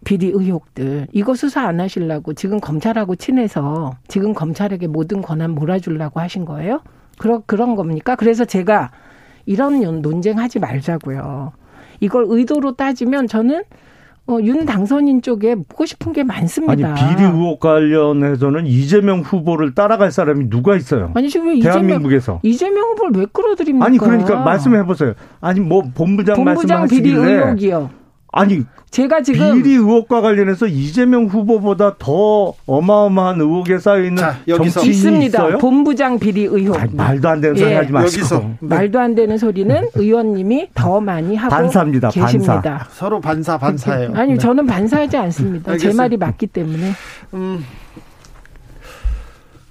[0.07, 6.45] 비리 의혹들 이거 수사 안 하시려고 지금 검찰하고 친해서 지금 검찰에게 모든 권한 몰아주려고 하신
[6.45, 6.79] 거예요?
[7.17, 8.15] 그런 그런 겁니까?
[8.15, 8.91] 그래서 제가
[9.45, 11.51] 이런 논쟁하지 말자고요.
[11.99, 13.63] 이걸 의도로 따지면 저는
[14.27, 16.71] 어, 윤 당선인 쪽에 묻고 싶은 게 많습니다.
[16.71, 21.11] 아니 비리 의혹 관련해서는 이재명 후보를 따라갈 사람이 누가 있어요?
[21.15, 23.85] 아니 지금 왜 대한민국에서 이재명, 이재명 후보를 왜 끌어들입니까?
[23.85, 25.15] 아니 그러니까 말씀해 보세요.
[25.41, 28.06] 아니 뭐 본부장, 본부장 말씀하시길래 비리 의혹이요.
[28.31, 35.25] 아니 제가 지금 비리 의혹과 관련해서 이재명 후보보다 더 어마어마한 의혹에 쌓여 있는 정치인이 있습니다.
[35.27, 35.57] 있어요?
[35.57, 36.77] 본부장 비리 의혹.
[36.79, 37.75] 아니, 말도 안 되는 소리 예.
[37.75, 38.19] 하지 마시고.
[38.19, 38.39] 여기서.
[38.39, 38.57] 네.
[38.61, 42.09] 말도 안 되는 소리는 의원님이 더 많이 하고 반사입니다.
[42.09, 42.61] 계십니다.
[42.61, 42.87] 반사.
[42.91, 44.13] 서로 반사 반사예요.
[44.15, 44.37] 아니 네.
[44.37, 45.77] 저는 반사하지 않습니다.
[45.77, 46.91] 제 말이 맞기 때문에.
[47.33, 47.63] 음,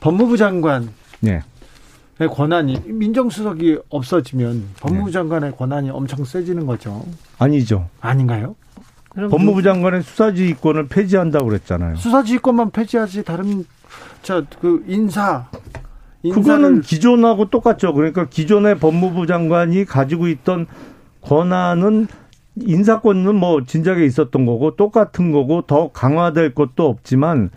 [0.01, 0.89] 법무부 장관.
[1.21, 1.43] 네.
[2.19, 5.13] 권한이 민정수석이 없어지면 법무부 네.
[5.13, 7.05] 장관의 권한이 엄청 세지는 거죠.
[7.39, 7.89] 아니죠.
[8.01, 8.57] 아닌가요?
[9.15, 11.97] 법무부 장관의 수사지휘권을 폐지한다고 그랬잖아요.
[11.97, 13.65] 수사지휘권만 폐지하지 다른
[14.23, 15.47] 자그 인사
[16.23, 17.95] 그거는 기존하고 똑같죠.
[17.95, 20.67] 그러니까 기존의 법무부 장관이 가지고 있던
[21.23, 22.09] 권한은
[22.61, 27.51] 인사권은 뭐 진작에 있었던 거고 똑같은 거고 더 강화될 것도 없지만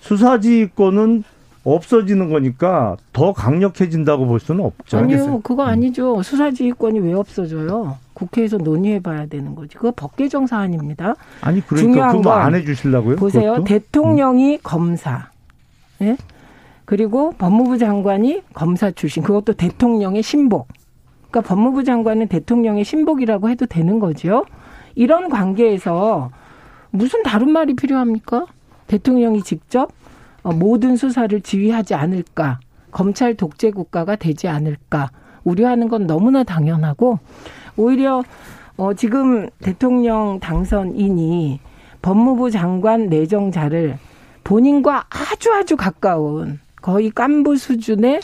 [0.00, 1.24] 수사지휘권은
[1.64, 4.98] 없어지는 거니까 더 강력해진다고 볼 수는 없죠.
[4.98, 6.22] 아니요, 그거 아니죠.
[6.22, 7.98] 수사지휘권이 왜 없어져요?
[8.14, 9.76] 국회에서 논의해 봐야 되는 거지.
[9.76, 11.14] 그거 법 개정 사안입니다.
[11.40, 13.16] 아니 그러니까 그거 안 해주실라고요?
[13.16, 13.52] 보세요.
[13.52, 13.64] 그것도?
[13.64, 14.58] 대통령이 음.
[14.62, 15.30] 검사,
[16.00, 16.16] 예?
[16.84, 19.22] 그리고 법무부 장관이 검사 출신.
[19.22, 20.68] 그것도 대통령의 신복.
[21.30, 24.44] 그러니까 법무부 장관은 대통령의 신복이라고 해도 되는 거죠.
[24.94, 26.30] 이런 관계에서
[26.90, 28.46] 무슨 다른 말이 필요합니까?
[28.86, 29.90] 대통령이 직접
[30.42, 32.60] 어, 모든 수사를 지휘하지 않을까,
[32.90, 35.10] 검찰 독재 국가가 되지 않을까
[35.44, 37.18] 우려하는 건 너무나 당연하고
[37.76, 38.22] 오히려
[38.76, 41.60] 어, 지금 대통령 당선인이
[42.02, 43.98] 법무부 장관 내정자를
[44.42, 48.20] 본인과 아주 아주 가까운 거의 깐부 수준의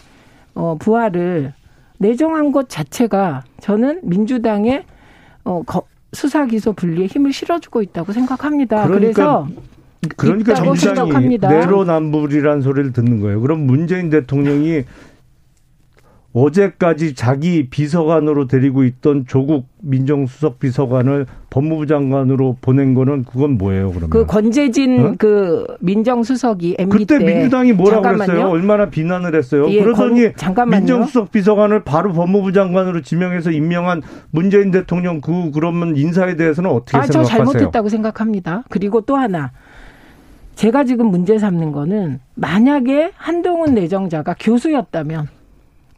[0.55, 1.55] 어, 부하를
[1.99, 4.85] 내정한 것 자체가 저는 민주당의
[5.45, 8.87] 어, 거, 수사 기소 분리에 힘을 실어주고 있다고 생각합니다.
[8.87, 9.49] 그러니까, 그래서
[10.17, 11.49] 그러니까 생각합니다.
[11.49, 13.41] 내로남불이라는 소리를 듣는 거예요.
[13.41, 14.85] 그럼 문재인 대통령이
[16.33, 24.11] 어제까지 자기 비서관으로 데리고 있던 조국 민정수석 비서관을 법무부 장관으로 보낸 거는 그건 뭐예요, 그러면?
[24.11, 25.15] 그 권재진 어?
[25.19, 28.33] 그 민정수석이 MB 그때 때 민주당이 뭐라고 잠깐만요.
[28.33, 28.49] 그랬어요?
[28.53, 29.69] 얼마나 비난을 했어요?
[29.71, 30.79] 예, 그러더니 권- 잠깐만요.
[30.81, 37.03] 민정수석 비서관을 바로 법무부 장관으로 지명해서 임명한 문재인 대통령 그 그러면 인사에 대해서는 어떻게 아,
[37.07, 37.45] 저 생각하세요?
[37.47, 38.63] 잘못했다고 생각합니다.
[38.69, 39.51] 그리고 또 하나.
[40.55, 45.27] 제가 지금 문제 삼는 거는 만약에 한동훈 내정자가 교수였다면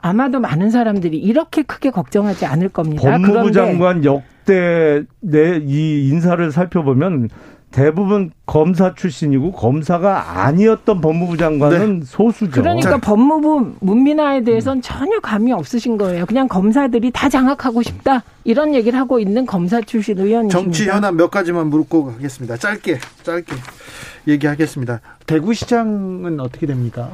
[0.02, 3.02] 아마도 많은 사람들이 이렇게 크게 걱정하지 않을 겁니다.
[3.02, 7.28] 법무부 그런데 장관 역대 내 이 인사를 살펴보면
[7.70, 12.60] 대부분 검사 출신이고 검사가 아니었던 법무부 장관은 소수죠.
[12.60, 16.26] 그러니까 법무부 문민화에 대해서는 전혀 감이 없으신 거예요.
[16.26, 20.52] 그냥 검사들이 다 장악하고 싶다 이런 얘기를 하고 있는 검사 출신 의원이십니다.
[20.62, 22.58] 정치 현안 몇 가지만 물고 가겠습니다.
[22.58, 23.56] 짧게 짧게
[24.28, 25.00] 얘기하겠습니다.
[25.26, 27.08] 대구시장은 어떻게 됩니까?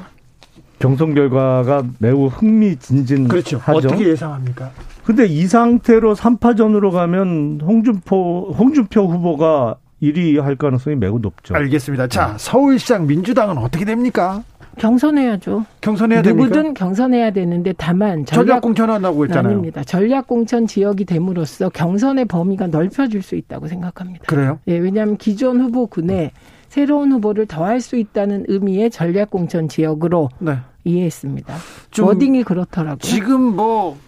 [0.78, 3.28] 경선 결과가 매우 흥미진진하죠.
[3.28, 3.60] 그렇죠.
[3.66, 4.70] 어떻게 예상합니까?
[5.04, 11.54] 근데 이 상태로 3파전으로 가면 홍준표 홍준표 후보가 1위 할 가능성이 매우 높죠.
[11.54, 12.06] 알겠습니다.
[12.08, 14.44] 자, 서울시장 민주당은 어떻게 됩니까?
[14.78, 15.64] 경선해야죠.
[15.80, 16.46] 경선해야 됩니까?
[16.46, 19.52] 누구든 경선해야 되는데 다만 전략 전략 공천 한다고 했잖아요.
[19.52, 19.82] 아닙니다.
[19.82, 24.24] 전략 공천 지역이 됨으로써 경선의 범위가 넓혀질 수 있다고 생각합니다.
[24.26, 24.60] 그래요?
[24.68, 26.30] 예, 왜냐하면 기존 후보군에
[26.78, 30.58] 새로운 후보를 더할 수 있다는 의미의 전략 공천 지역으로 네.
[30.84, 31.52] 이해했습니다.
[31.90, 32.98] 좀 워딩이 그렇더라고요.
[32.98, 33.98] 지금 뭐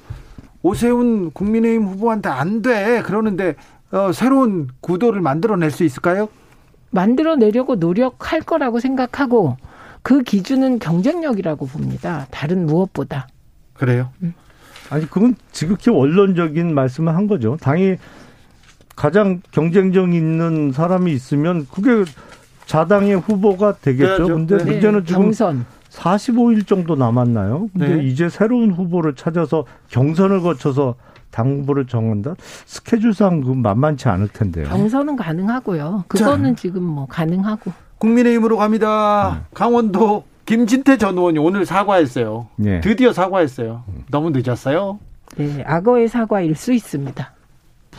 [0.62, 3.02] 오세훈 국민의힘 후보한테 안 돼.
[3.02, 3.56] 그러는데
[3.90, 6.28] 어, 새로운 구도를 만들어낼 수 있을까요?
[6.90, 9.56] 만들어내려고 노력할 거라고 생각하고
[10.02, 12.28] 그 기준은 경쟁력이라고 봅니다.
[12.30, 13.26] 다른 무엇보다.
[13.72, 14.10] 그래요?
[14.90, 17.56] 아니 그건 지극히 원론적인 말씀을 한 거죠.
[17.60, 17.96] 당이
[18.94, 22.04] 가장 경쟁력 있는 사람이 있으면 그게
[22.70, 24.16] 자당의 후보가 되겠죠.
[24.16, 24.26] 돼야죠.
[24.34, 24.64] 근데 네.
[24.64, 25.66] 문제는 지금 경선.
[25.90, 27.68] 45일 정도 남았나요?
[27.72, 28.04] 근데 네.
[28.04, 30.94] 이제 새로운 후보를 찾아서 경선을 거쳐서
[31.32, 32.36] 당 후보를 정한다?
[32.66, 34.68] 스케줄상 그 만만치 않을 텐데요.
[34.68, 36.04] 경선은 가능하고요.
[36.06, 37.72] 그거는 지금 뭐 가능하고.
[37.98, 39.46] 국민의힘으로 갑니다.
[39.52, 42.46] 강원도 김진태 전 의원이 오늘 사과했어요.
[42.64, 42.80] 예.
[42.80, 43.82] 드디어 사과했어요.
[44.12, 45.00] 너무 늦었어요.
[45.36, 47.32] 네, 악어의 사과일 수 있습니다.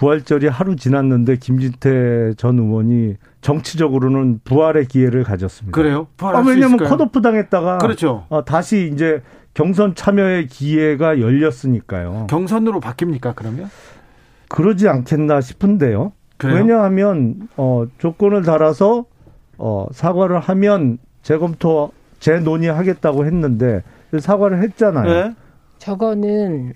[0.02, 5.80] 부활절이 하루 지났는데 김진태 전 의원이 정치적으로는 부활의 기회를 가졌습니다.
[5.80, 6.08] 그래요?
[6.10, 6.90] 아, 부활할 수 왜냐면 있을까요?
[6.90, 8.26] 컷오프 당했다가 그렇죠.
[8.30, 9.22] 어, 다시 이제
[9.54, 12.26] 경선 참여의 기회가 열렸으니까요.
[12.32, 13.70] 경선으로 바뀝니까 그러면?
[14.50, 16.14] 그러지 않겠나 싶은데요.
[16.38, 16.56] 그래요?
[16.56, 19.06] 왜냐하면 어, 조건을 달아서
[19.60, 23.84] 어, 사과를 하면 재검토 재논의하겠다고 했는데
[24.20, 25.14] 사과를 했잖아요.
[25.28, 25.36] 네.
[25.78, 26.74] 저거는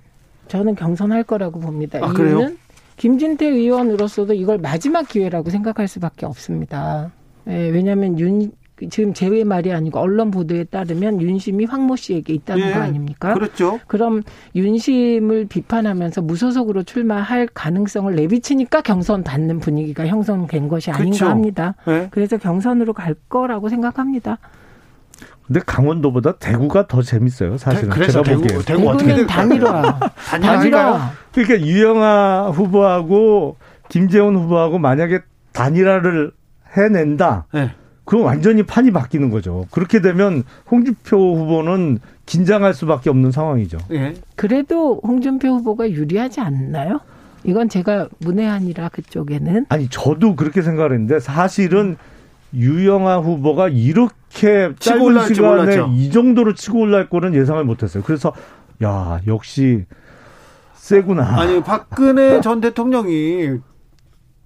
[0.48, 1.98] 저는 경선할 거라고 봅니다.
[1.98, 2.50] 아, 이유는 그래요?
[2.98, 7.12] 김진태 의원으로서도 이걸 마지막 기회라고 생각할 수밖에 없습니다.
[7.48, 8.52] 예, 왜냐하면 윤
[8.90, 13.34] 지금 제외 말이 아니고 언론 보도에 따르면 윤심이 황모 씨에게 있다는 예, 거 아닙니까?
[13.34, 13.80] 그렇죠.
[13.88, 14.22] 그럼
[14.54, 21.26] 윤심을 비판하면서 무소속으로 출마할 가능성을 내비치니까 경선 받는 분위기가 형성된 것이 아닌가 그렇죠.
[21.28, 21.76] 합니다.
[21.88, 22.10] 네.
[22.12, 24.40] 그래서 경선으로 갈 거라고 생각합니다.
[25.48, 27.58] 근데 강원도보다 대구가 더 재밌어요.
[27.58, 28.58] 사실은 그래서 제가 대구, 보기에.
[28.66, 29.26] 대구 어떻게?
[29.26, 30.00] 단일화.
[30.30, 31.10] 단일화일까요?
[31.34, 33.58] 그러니까 유영아 후보하고
[33.90, 35.20] 김재원 후보하고 만약에
[35.54, 36.32] 단일화를
[36.76, 37.46] 해낸다.
[37.54, 37.72] 네.
[38.06, 39.66] 그럼 완전히 판이 바뀌는 거죠.
[39.72, 43.78] 그렇게 되면 홍준표 후보는 긴장할 수밖에 없는 상황이죠.
[43.92, 44.14] 예.
[44.36, 47.00] 그래도 홍준표 후보가 유리하지 않나요?
[47.44, 51.98] 이건 제가 문외한이라 그쪽에는 아니 저도 그렇게 생각을 했는데 사실은
[52.56, 55.90] 유영아 후보가 이렇게 치고 짧은 올라올 줄 시간에 몰랐죠.
[55.94, 58.04] 이 정도로 치고 올라올 거는 예상을 못했어요.
[58.04, 58.34] 그래서
[58.84, 59.86] 야 역시
[60.74, 61.40] 세구나.
[61.40, 63.60] 아니 박근혜 전 대통령이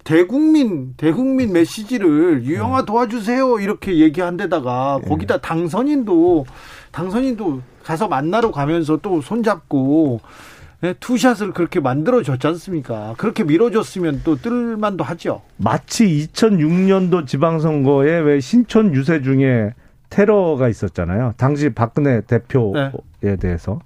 [0.04, 6.46] 대국민 대국민 메시지를 유영아 도와주세요 이렇게 얘기한 데다가 거기다 당선인도
[6.90, 10.20] 당선인도 가서 만나러 가면서 또 손잡고
[10.80, 13.14] 네, 투샷을 그렇게 만들어 줬지 않습니까?
[13.18, 15.42] 그렇게 밀어줬으면 또 뜰만도 하죠.
[15.58, 19.74] 마치 2006년도 지방선거에 왜 신촌 유세 중에
[20.08, 21.34] 테러가 있었잖아요.
[21.36, 23.36] 당시 박근혜 대표에 네.
[23.36, 23.80] 대해서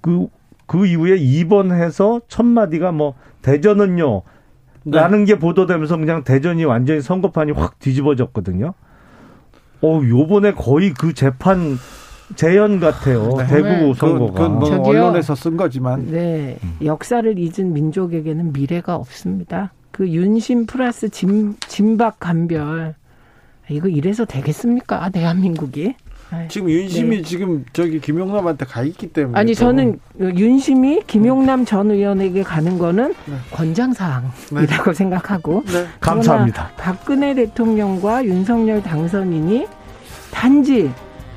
[0.00, 0.26] 그,
[0.66, 4.22] 그 이후에 입원해서 첫 마디가 뭐 대전은요
[4.84, 4.98] 네.
[4.98, 8.74] 라는 게 보도되면서 그냥 대전이 완전히 선거판이 확 뒤집어졌거든요.
[9.82, 11.78] 어, 요번에 거의 그 재판
[12.34, 13.34] 재현 같아요.
[13.38, 13.46] 네.
[13.46, 14.32] 대구 그건- 선거가.
[14.32, 14.88] 그건 뭐 저기요.
[14.88, 19.72] 언론에서 쓴 거지만 네 역사를 잊은 민족에게는 미래가 없습니다.
[19.92, 22.94] 그 윤심 플러스 진, 진박 간별
[23.68, 25.94] 이거 이래서 되겠습니까 대한민국이?
[26.32, 26.48] 네.
[26.48, 27.22] 지금 윤심이 네.
[27.22, 33.34] 지금 저기 김용남한테 가 있기 때문에 아니 저는 윤심이 김용남 전 의원에게 가는 거는 네.
[33.52, 34.92] 권장 사항이라고 네.
[34.94, 35.86] 생각하고 네.
[36.00, 36.70] 감사합니다.
[36.76, 39.66] 박근혜 대통령과 윤석열 당선인이
[40.32, 40.90] 단지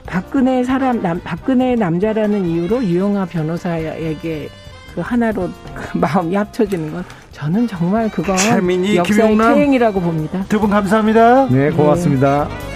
[0.09, 4.49] 박근혜 사람 남, 박근혜 남자라는 이유로 유영아 변호사에게
[4.95, 10.43] 그 하나로 그 마음이 합쳐지는 건 저는 정말 그건 최민희, 역사의 김용남, 행이라고 봅니다.
[10.49, 11.47] 두 분 감사합니다.
[11.49, 12.47] 네, 고맙습니다.
[12.49, 12.69] 네.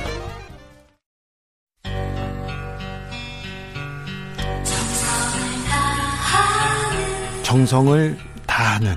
[7.44, 8.18] 정성을
[8.48, 8.96] 다하는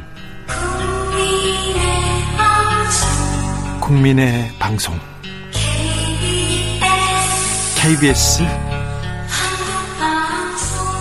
[3.80, 4.95] 국민의 방송
[7.87, 8.43] KBS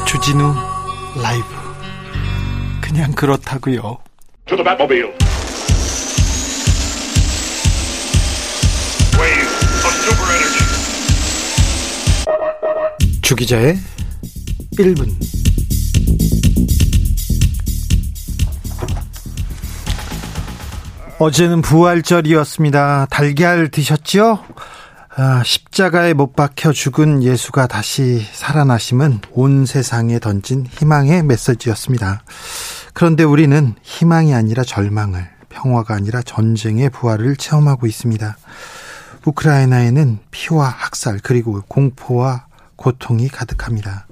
[0.05, 0.53] 주진우
[1.19, 1.47] 라이브
[2.79, 3.97] 그냥 그렇다고요.
[13.23, 13.79] 주 기자의
[14.77, 15.09] 1분
[21.17, 23.07] 어제는 부활절이었습니다.
[23.09, 24.43] 달걀 드셨죠?
[25.17, 32.23] 아, 십자가에 못 박혀 죽은 예수가 다시 살아나심은 온 세상에 던진 희망의 메시지였습니다.
[32.93, 38.35] 그런데 우리는 희망이 아니라 절망을, 평화가 아니라 전쟁의 부활을 체험하고 있습니다.
[39.25, 44.07] 우크라이나에는 피와 학살, 그리고 공포와 고통이 가득합니다.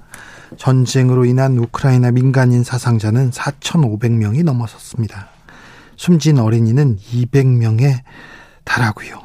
[0.56, 5.28] 전쟁으로 인한 우크라이나 민간인 사상자는 4,500명이 넘어섰습니다.
[5.96, 8.00] 숨진 어린이는 200명에
[8.64, 9.23] 달하고요.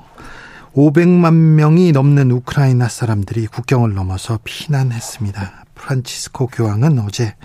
[0.74, 5.66] 500만 명이 넘는 우크라이나 사람들이 국경을 넘어서 피난했습니다.
[5.76, 7.36] 프란치스코 교황은 어제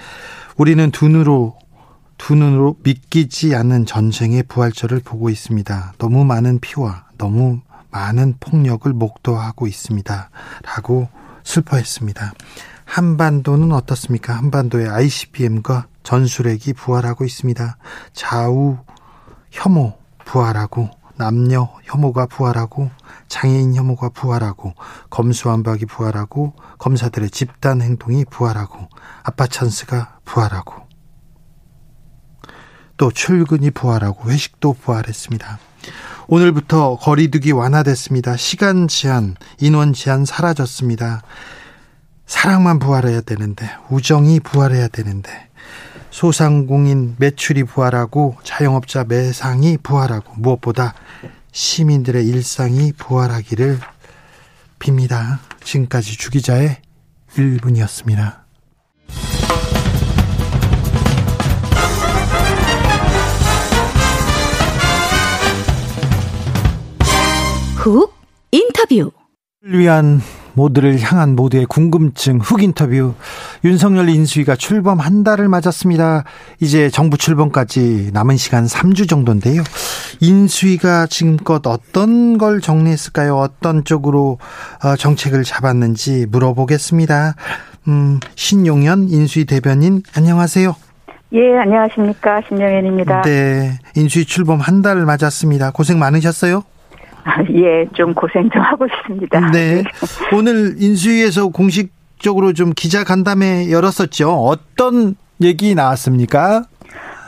[0.56, 1.56] 우리는 두 눈으로
[2.18, 5.94] 두 눈으로 믿기지 않는 전쟁의 부활절을 보고 있습니다.
[5.98, 7.60] 너무 많은 피와 너무
[7.90, 10.30] 많은 폭력을 목도하고 있습니다.
[10.62, 11.08] 라고
[11.44, 12.34] 슬퍼했습니다.
[12.84, 14.36] 한반도는 어떻습니까?
[14.36, 17.76] 한반도의 ICBM과 전술핵이 부활하고 있습니다.
[18.12, 18.78] 좌우
[19.50, 19.94] 혐오
[20.24, 22.90] 부활하고 남녀 혐오가 부활하고
[23.28, 24.74] 장애인 혐오가 부활하고
[25.10, 28.88] 검수완박이 부활하고 검사들의 집단 행동이 부활하고
[29.22, 30.84] 아빠 찬스가 부활하고
[32.96, 35.58] 또 출근이 부활하고 회식도 부활했습니다.
[36.26, 38.36] 오늘부터 거리두기 완화됐습니다.
[38.36, 41.22] 시간 제한, 인원 제한 사라졌습니다.
[42.26, 45.50] 사랑만 부활해야 되는데, 우정이 부활해야 되는데,
[46.14, 50.94] 소상공인 매출이 부활하고 자영업자 매상이 부활하고 무엇보다
[51.50, 53.80] 시민들의 일상이 부활하기를
[54.78, 55.40] 빕니다.
[55.64, 56.76] 지금까지 주기자의
[57.32, 58.44] 1분이었습니다.
[67.74, 68.14] 훅
[68.52, 69.10] 인터뷰
[69.62, 70.20] 위한
[70.54, 73.14] 모두를 향한 모두의 궁금증 훅 인터뷰
[73.64, 76.24] 윤석열 인수위가 출범 한 달을 맞았습니다.
[76.60, 79.62] 이제 정부 출범까지 남은 시간 3주 정도인데요.
[80.20, 83.36] 인수위가 지금껏 어떤 걸 정리했을까요?
[83.36, 84.38] 어떤 쪽으로
[84.82, 87.34] 어, 정책을 잡았는지 물어보겠습니다.
[87.88, 90.74] 음, 신용현 인수위 대변인 안녕하세요.
[91.34, 92.42] 예, 안녕하십니까.
[92.48, 93.22] 신용현입니다.
[93.22, 93.78] 네.
[93.96, 95.72] 인수위 출범 한 달을 맞았습니다.
[95.72, 96.62] 고생 많으셨어요?
[97.24, 99.50] 아, 예, 좀 고생 좀 하고 있습니다.
[99.50, 99.82] 네.
[100.32, 104.30] 오늘 인수위에서 공식적으로 좀 기자 간담회 열었었죠.
[104.30, 106.64] 어떤 얘기 나왔습니까?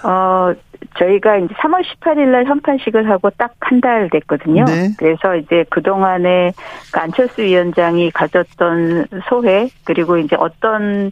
[0.02, 0.52] 어,
[0.98, 4.64] 저희가 이제 3월 18일 날 현판식을 하고 딱 한 달 됐거든요.
[4.64, 4.90] 네.
[4.98, 6.52] 그래서 이제 그동안에
[6.92, 11.10] 그 안철수 위원장이 가졌던 소회, 그리고 이제 어떤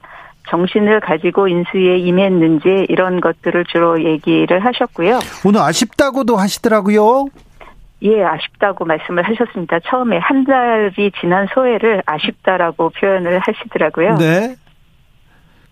[0.51, 5.18] 정신을 가지고 인수위에 임했는지 이런 것들을 주로 얘기를 하셨고요.
[5.45, 7.26] 오늘 아쉽다고도 하시더라고요.
[8.05, 9.80] 예, 아쉽다고 말씀을 하셨습니다.
[9.80, 14.16] 처음에 한 달이 지난 소회를 아쉽다라고 표현을 하시더라고요.
[14.16, 14.57] 네.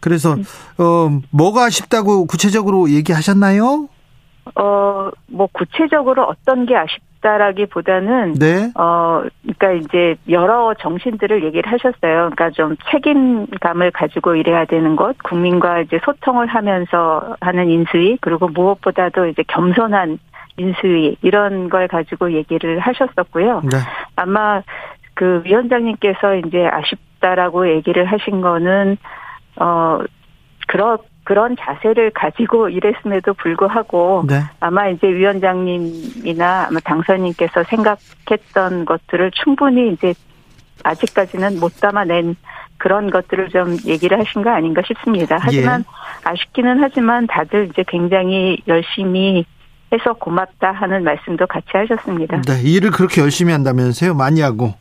[0.01, 0.33] 그래서
[0.79, 3.89] 어 뭐가 아쉽다고 구체적으로 얘기하셨나요?
[4.57, 8.73] 어, 뭐 구체적으로 어떤 게 아쉽다라기보다는 네.
[8.75, 12.31] 어, 그러니까 이제 여러 정신들을 얘기를 하셨어요.
[12.31, 19.27] 그러니까 좀 책임감을 가지고 일해야 되는 것, 국민과 이제 소통을 하면서 하는 인수위, 그리고 무엇보다도
[19.27, 20.19] 이제 겸손한
[20.57, 23.63] 인수위 이런 걸 가지고 얘기를 하셨었고요.
[23.65, 23.79] 네.
[24.17, 24.63] 아마
[25.15, 28.97] 그 위원장님께서 이제 아쉽다라고 얘기를 하신 거는
[29.57, 30.01] 어
[30.69, 34.41] 그런 그런 자세를 가지고 일했음에도 불구하고 네.
[34.61, 40.15] 아마 이제 위원장님이나 아마 당선인께서 생각했던 것들을 충분히 이제
[40.83, 42.35] 아직까지는 못 담아낸
[42.79, 45.37] 그런 것들을 좀 얘기를 하신 거 아닌가 싶습니다.
[45.41, 46.29] 하지만 예.
[46.29, 49.45] 아쉽기는 하지만 다들 이제 굉장히 열심히
[49.93, 52.41] 해서 고맙다 하는 말씀도 같이 하셨습니다.
[52.43, 54.15] 네, 일을 그렇게 열심히 한다면서요?
[54.15, 54.75] 많이 하고.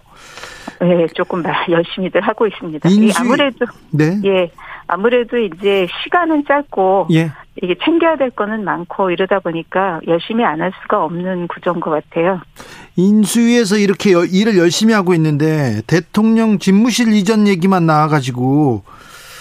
[0.79, 2.87] 네, 조금 열심히들 하고 있습니다.
[2.89, 4.19] 인수위, 아무래도 네.
[4.25, 4.51] 예,
[4.87, 7.31] 아무래도 이제 시간은 짧고 예.
[7.61, 12.39] 이게 챙겨야 될 거는 많고 이러다 보니까 열심히 안 할 수가 없는 구조인 것 같아요.
[12.95, 18.83] 인수위에서 이렇게 일을 열심히 하고 있는데 대통령 집무실 이전 얘기만 나와가지고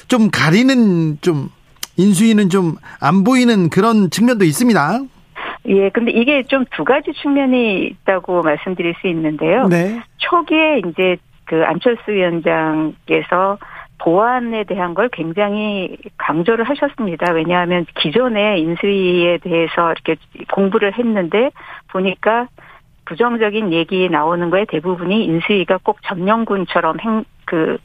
[0.08, 1.50] 좀 가리는 좀
[1.96, 5.00] 인수위는 좀 안 보이는 그런 측면도 있습니다.
[5.66, 9.68] 예, 근데 이게 좀 두 가지 측면이 있다고 말씀드릴 수 있는데요.
[9.68, 10.00] 네.
[10.18, 13.58] 초기에 이제 그 안철수 위원장께서
[13.98, 17.32] 보안에 대한 걸 굉장히 강조를 하셨습니다.
[17.32, 20.16] 왜냐하면 기존에 인수위에 대해서 이렇게
[20.52, 21.50] 공부를 했는데
[21.88, 22.48] 보니까
[23.04, 27.76] 부정적인 얘기 나오는 거에 대부분이 인수위가 꼭 점령군처럼 행, 그,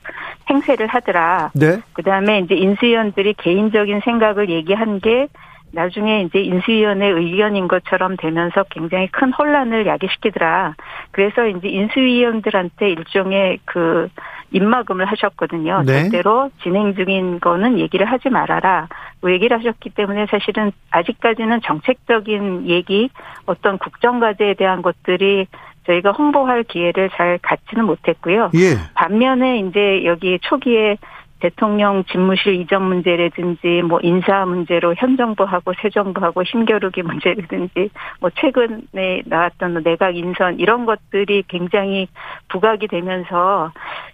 [0.49, 1.51] 행세를 하더라.
[1.55, 1.79] 네.
[1.93, 5.27] 그 다음에 이제 인수위원들이 개인적인 생각을 얘기한 게
[5.71, 10.75] 나중에 이제 인수위원회 의견인 것처럼 되면서 굉장히 큰 혼란을 야기시키더라.
[11.11, 14.07] 그래서 이제 인수위원들한테 일종의 그
[14.51, 15.83] 입막음을 하셨거든요.
[15.85, 16.03] 네.
[16.03, 18.87] 절대로 진행 중인 거는 얘기를 하지 말아라.
[19.21, 23.09] 뭐 얘기를 하셨기 때문에 사실은 아직까지는 정책적인 얘기,
[23.45, 25.47] 어떤 국정과제에 대한 것들이
[25.87, 28.51] 저희가 홍보할 기회를 잘 갖지는 못했고요.
[28.55, 28.77] 예.
[28.95, 30.97] 반면에 이제 여기 초기에
[31.39, 37.89] 대통령 집무실 이전 문제라든지 뭐 인사 문제로 현 정부하고 새 정부하고 힘겨루기 문제라든지
[38.21, 42.07] 뭐 최근에 나왔던 뭐 내각 인선 이런 것들이 굉장히
[42.47, 43.71] 부각이 되면서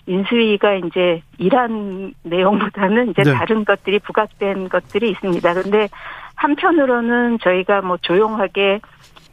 [0.08, 3.34] 인수위가 이제 일한 내용보다는 이제 네.
[3.34, 5.54] 다른 것들이 부각된 것들이 있습니다.
[5.54, 5.88] 그런데
[6.36, 8.80] 한편으로는 저희가 뭐 조용하게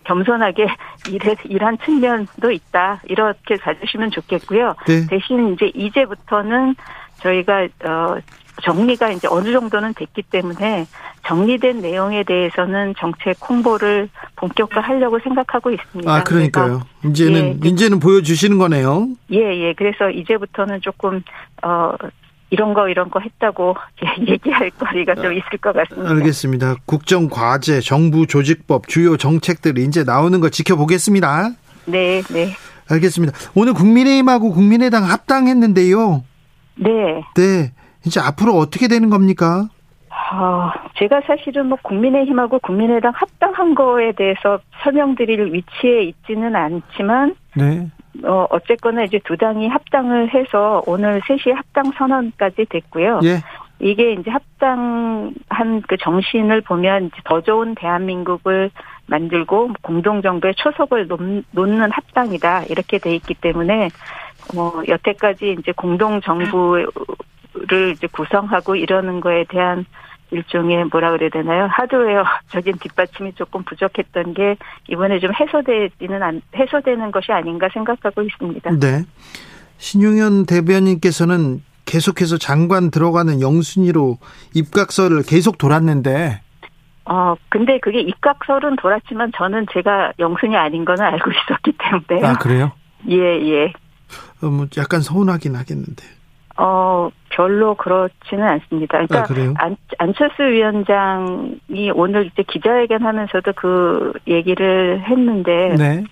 [0.05, 0.66] 겸손하게
[1.11, 3.01] 일해, 일한 측면도 있다.
[3.05, 4.74] 이렇게 봐주시면 좋겠고요.
[4.86, 5.07] 네.
[5.09, 6.74] 대신 이제 이제부터는
[7.21, 8.16] 저희가 어
[8.62, 10.87] 정리가 이제 어느 정도는 됐기 때문에
[11.27, 16.12] 정리된 내용에 대해서는 정책 홍보를 본격화하려고 생각하고 있습니다.
[16.12, 16.83] 아 그러니까요.
[17.05, 19.09] 이제는 예, 이제는 보여주시는 거네요.
[19.33, 19.75] 예 예.
[19.75, 21.23] 그래서 이제부터는 조금
[21.62, 21.93] 어
[22.51, 23.77] 이런 거 이런 거 했다고
[24.27, 26.11] 얘기할 거리가 좀 있을 것 같습니다.
[26.11, 26.77] 알겠습니다.
[26.87, 31.51] 국정 과제, 정부 조직법, 주요 정책들이 이제 나오는 거 지켜보겠습니다.
[31.87, 32.51] 네, 네.
[32.91, 33.37] 알겠습니다.
[33.55, 36.23] 오늘 국민의힘하고 국민의당 합당했는데요.
[36.79, 37.22] 네.
[37.35, 37.72] 네.
[38.07, 39.68] 이제 앞으로 어떻게 되는 겁니까?
[40.11, 47.89] 아, 제가 사실은 뭐 국민의힘하고 국민의당 합당한 거에 대해서 설명드릴 위치에 있지는 않지만, 네.
[48.24, 53.20] 어, 어쨌거나 이제 두 당이 합당을 해서 오늘 3시 합당 선언까지 됐고요.
[53.24, 53.39] 예.
[53.81, 58.70] 이게 이제 합당한 그 정신을 보면 이제 더 좋은 대한민국을
[59.07, 61.09] 만들고 공동정부의 초석을
[61.53, 62.64] 놓는 합당이다.
[62.64, 63.89] 이렇게 돼 있기 때문에
[64.55, 66.89] 뭐 여태까지 이제 공동 정부를
[67.95, 69.85] 이제 구성하고 이러는 거에 대한
[70.31, 71.69] 일종의 뭐라 그래야 되나요?
[71.71, 74.57] 하드웨어적인 뒷받침이 조금 부족했던 게
[74.89, 78.71] 이번에 좀 해소되지는 안, 해소되는 것이 아닌가 생각하고 있습니다.
[78.79, 79.05] 네.
[79.79, 84.19] 신용현 대변인께서는 계속해서 장관 들어가는 영순위로
[84.55, 86.43] 입각서를 계속 돌았는데
[87.07, 92.27] 어, 근데 그게 입각설은 돌았지만 저는 제가 영순이 아닌 거는 알고 있었기 때문에.
[92.27, 92.73] 아, 그래요?
[93.09, 93.73] 예, 예.
[94.43, 96.05] 어, 뭐 약간 서운하긴 하겠는데.
[96.57, 98.99] 어, 별로 그렇지는 않습니다.
[99.07, 106.05] 그러니까 아, 안, 안철수 위원장이 오늘 이제 기자회견 하면서도 그 얘기를 했는데 네.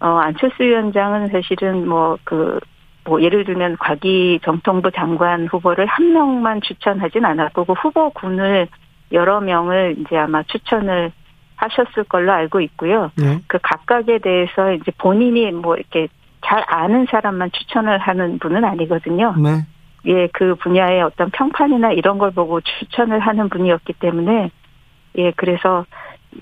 [0.00, 2.60] 어, 안철수 위원장은 사실은 뭐 그,
[3.04, 8.68] 뭐 예를 들면 과기 정통부 장관 후보를 한 명만 추천하진 않았고 그 후보군을
[9.12, 11.12] 여러 명을 이제 아마 추천을
[11.56, 13.10] 하셨을 걸로 알고 있고요.
[13.16, 13.38] 네.
[13.46, 16.08] 그 각각에 대해서 이제 본인이 뭐 이렇게
[16.44, 19.34] 잘 아는 사람만 추천을 하는 분은 아니거든요.
[19.36, 19.66] 네.
[20.06, 24.50] 예, 그 분야의 어떤 평판이나 이런 걸 보고 추천을 하는 분이었기 때문에
[25.16, 25.86] 예, 그래서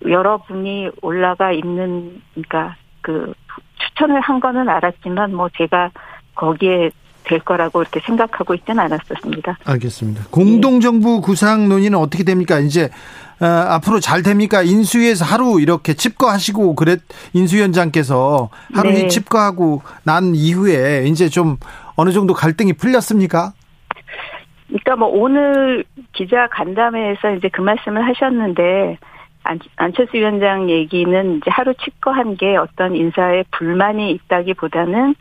[0.07, 3.33] 여러분이 올라가 있는 그러니까 그
[3.79, 5.91] 추천을 한 거는 알았지만 뭐 제가
[6.35, 6.91] 거기에
[7.25, 9.59] 될 거라고 이렇게 생각하고 있지는 않았었습니다.
[9.64, 10.25] 알겠습니다.
[10.31, 12.59] 공동정부 구상 논의는 어떻게 됩니까?
[12.59, 12.91] 이제
[13.41, 14.62] 어, 앞으로 잘 됩니까?
[14.62, 17.01] 인수위에서 하루 이렇게 칩거하시고 그랬
[17.33, 19.09] 인수위원장께서 하루 네.
[19.09, 21.57] 칩거하고 난 이후에 이제 좀
[21.97, 23.53] 어느 정도 갈등이 풀렸습니까?
[24.68, 28.99] 그러니까 뭐 오늘 기자 간담회에서 이제 그 말씀을 하셨는데
[29.45, 35.14] 안, 안철수 위원장 얘기는 이제 하루 칩거한 게 어떤 인사에 불만이 있다기보다는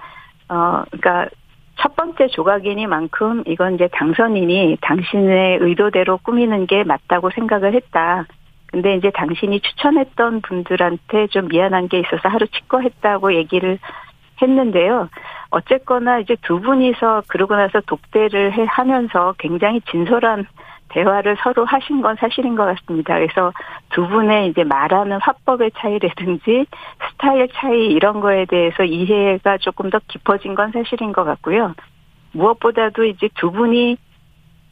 [0.49, 1.27] 어 그러니까
[1.81, 8.25] 첫 번째 조각이니만큼 이건 이제 당선인이 당신의 의도대로 꾸미는 게 맞다고 생각을 했다.
[8.67, 13.79] 근데 이제 당신이 추천했던 분들한테 좀 미안한 게 있어서 하루 치과했다고 얘기를
[14.41, 15.09] 했는데요.
[15.49, 20.45] 어쨌거나 이제 두 분이서 그러고 나서 독대를 해 하면서 굉장히 진솔한
[20.91, 23.15] 대화를 서로 하신 건 사실인 것 같습니다.
[23.15, 23.51] 그래서
[23.89, 26.65] 두 분의 이제 말하는 화법의 차이라든지
[27.09, 31.73] 스타일 차이 이런 거에 대해서 이해가 조금 더 깊어진 건 사실인 것 같고요.
[32.33, 33.97] 무엇보다도 이제 두 분이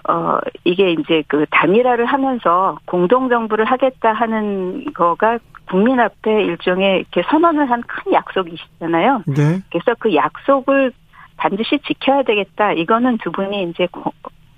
[0.08, 5.40] 어 이게 이제 그 단일화를 하면서 공동 정부를 하겠다 하는 거가
[5.70, 9.24] 국민 앞에 일종의 이렇게 선언을 한 큰 약속이시잖아요.
[9.28, 9.62] 네.
[9.70, 10.94] 그래서 그 약속을
[11.38, 12.74] 반드시 지켜야 되겠다.
[12.74, 13.88] 이거는 두 분이 이제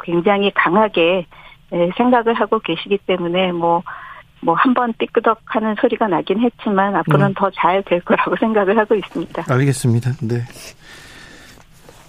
[0.03, 1.25] 굉장히 강하게
[1.97, 3.83] 생각을 하고 계시기 때문에 뭐,
[4.41, 7.33] 뭐, 한번 삐끄덕 하는 소리가 나긴 했지만 앞으로는 네.
[7.37, 9.45] 더잘 될 거라고 생각을 하고 있습니다.
[9.49, 10.11] 알겠습니다.
[10.21, 10.41] 네.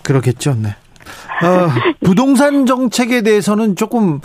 [0.02, 0.54] 그렇겠죠.
[0.54, 0.68] 네.
[1.44, 1.68] 어,
[2.04, 4.20] 부동산 정책에 대해서는 조금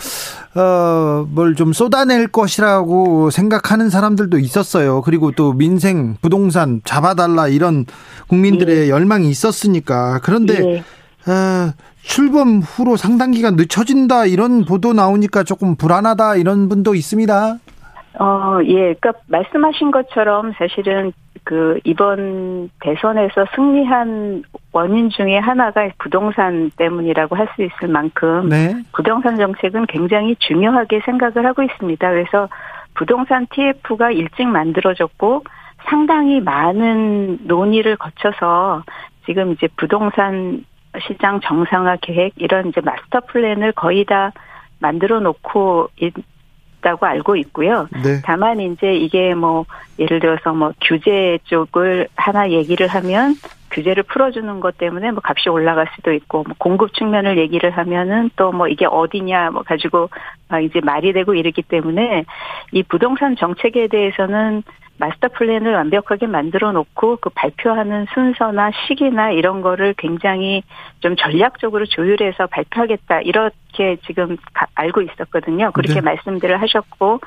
[0.54, 5.02] 어, 뭘 좀 쏟아낼 것이라고 생각하는 사람들도 있었어요.
[5.02, 7.84] 그리고 또 민생, 부동산 잡아달라 이런
[8.28, 8.88] 국민들의 네.
[8.88, 10.20] 열망이 있었으니까.
[10.22, 10.84] 그런데 네.
[11.26, 17.58] 어, 출범 후로 상당 기간 늦춰진다 이런 보도 나오니까 조금 불안하다 이런 분도 있습니다.
[18.20, 18.94] 어, 예.
[18.94, 21.12] 그러니까 말씀하신 것처럼 사실은
[21.44, 24.42] 그 이번 대선에서 승리한
[24.72, 28.74] 원인 중에 하나가 부동산 때문이라고 할 수 있을 만큼 네.
[28.92, 32.10] 부동산 정책은 굉장히 중요하게 생각을 하고 있습니다.
[32.10, 32.48] 그래서
[32.94, 35.44] 부동산 TF가 일찍 만들어졌고
[35.88, 38.82] 상당히 많은 논의를 거쳐서
[39.24, 40.64] 지금 이제 부동산
[41.06, 44.32] 시장 정상화 계획 이런 이제 마스터 플랜을 거의 다
[44.78, 45.90] 만들어 놓고
[46.80, 47.88] 있다고 알고 있고요.
[48.02, 48.20] 네.
[48.24, 49.66] 다만 이제 이게 뭐
[49.98, 53.34] 예를 들어서 뭐 규제 쪽을 하나 얘기를 하면
[53.70, 58.48] 규제를 풀어주는 것 때문에 뭐 값이 올라갈 수도 있고 뭐 공급 측면을 얘기를 하면은 또
[58.58, 60.10] 뭐 이게 어디냐 뭐 가지고
[60.48, 62.24] 막 이제 말이 되고 이러기 때문에
[62.72, 64.62] 이 부동산 정책에 대해서는
[64.98, 70.62] 마스터 플랜을 완벽하게 만들어 놓고 그 발표하는 순서나 시기나 이런 거를 굉장히
[70.98, 74.36] 좀 전략적으로 조율해서 발표하겠다 이렇게 지금
[74.74, 75.70] 알고 있었거든요.
[75.70, 76.00] 그렇게 네.
[76.00, 77.20] 말씀들을 하셨고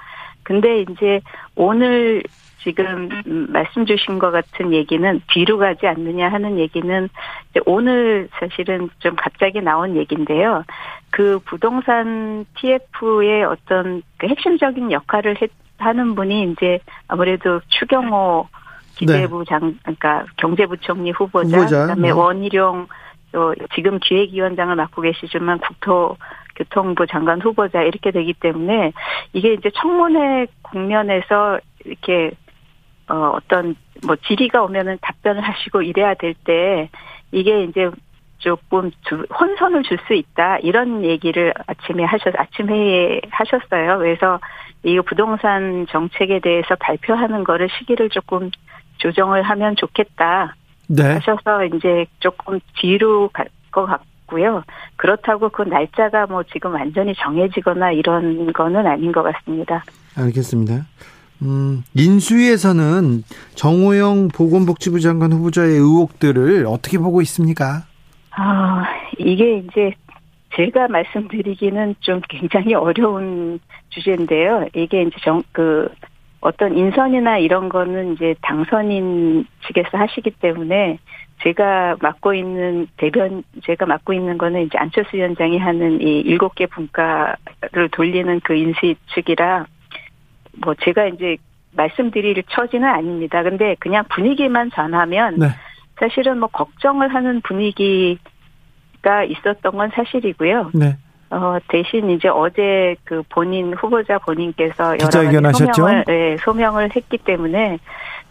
[0.44, 1.22] 근데 이제
[1.56, 2.24] 오늘
[2.64, 3.10] 지금
[3.50, 7.10] 말씀 주신 것 같은 얘기는 뒤로 가지 않느냐 하는 얘기는
[7.66, 10.64] 오늘 사실은 좀 갑자기 나온 얘기인데요.
[11.10, 18.48] 그 부동산 TF의 어떤 그 핵심적인 역할을 했, 하는 분이 이제 아무래도 추경호
[18.96, 19.46] 기재부 네.
[19.50, 21.82] 장, 그러니까 경제부총리 후보자, 후보자.
[21.82, 22.12] 그다음에 네.
[22.12, 22.88] 원희룡
[23.32, 26.18] 또 지금 기획위원장을 맡고 계시지만 국토
[26.56, 28.92] 교통부 장관 후보자 이렇게 되기 때문에
[29.34, 32.32] 이게 이제 청문회 국면에서 이렇게
[33.12, 36.90] 어 어떤 뭐 질의가 오면은 답변을 하시고 이래야 될 때
[37.32, 37.90] 이게 이제
[38.40, 38.90] 조금
[39.40, 44.00] 혼선을 줄 수 있다 이런 얘기를 아침에 하셨 아침 회의에 하셨어요.
[44.00, 44.40] 그래서
[44.84, 48.50] 이 부동산 정책에 대해서 발표하는 거를 시기를 조금
[48.98, 50.56] 조정을 하면 좋겠다
[50.88, 51.04] 네.
[51.04, 54.64] 하셔서 이제 조금 뒤로 갈 것 같고요.
[54.98, 59.84] 그렇다고 그 날짜가 뭐 지금 완전히 정해지거나 이런 거는 아닌 것 같습니다.
[60.18, 60.86] 알겠습니다.
[61.42, 63.24] 음, 인수위에서는
[63.56, 67.84] 정호영 보건복지부 장관 후보자의 의혹들을 어떻게 보고 있습니까?
[68.32, 68.84] 아,
[69.18, 69.94] 이게 이제
[70.56, 74.68] 제가 말씀드리기는 좀 굉장히 어려운 주제인데요.
[74.76, 75.90] 이게 이제 정, 그,
[76.42, 80.98] 어떤 인선이나 이런 거는 이제 당선인 측에서 하시기 때문에
[81.44, 86.66] 제가 맡고 있는 대변, 제가 맡고 있는 거는 이제 안철수 위원장이 하는 이 일곱 개
[86.66, 89.66] 분과를 돌리는 그 인수위 측이라
[90.58, 91.38] 뭐 제가 이제
[91.74, 93.44] 말씀드릴 처지는 아닙니다.
[93.44, 95.48] 근데 그냥 분위기만 전하면 네.
[96.00, 100.72] 사실은 뭐 걱정을 하는 분위기가 있었던 건 사실이고요.
[100.74, 100.98] 네.
[101.30, 107.80] 어, 대신 이제 어제 그 본인 후보자 본인께서 여러 가지 소명을, 네, 소명을 했기 때문에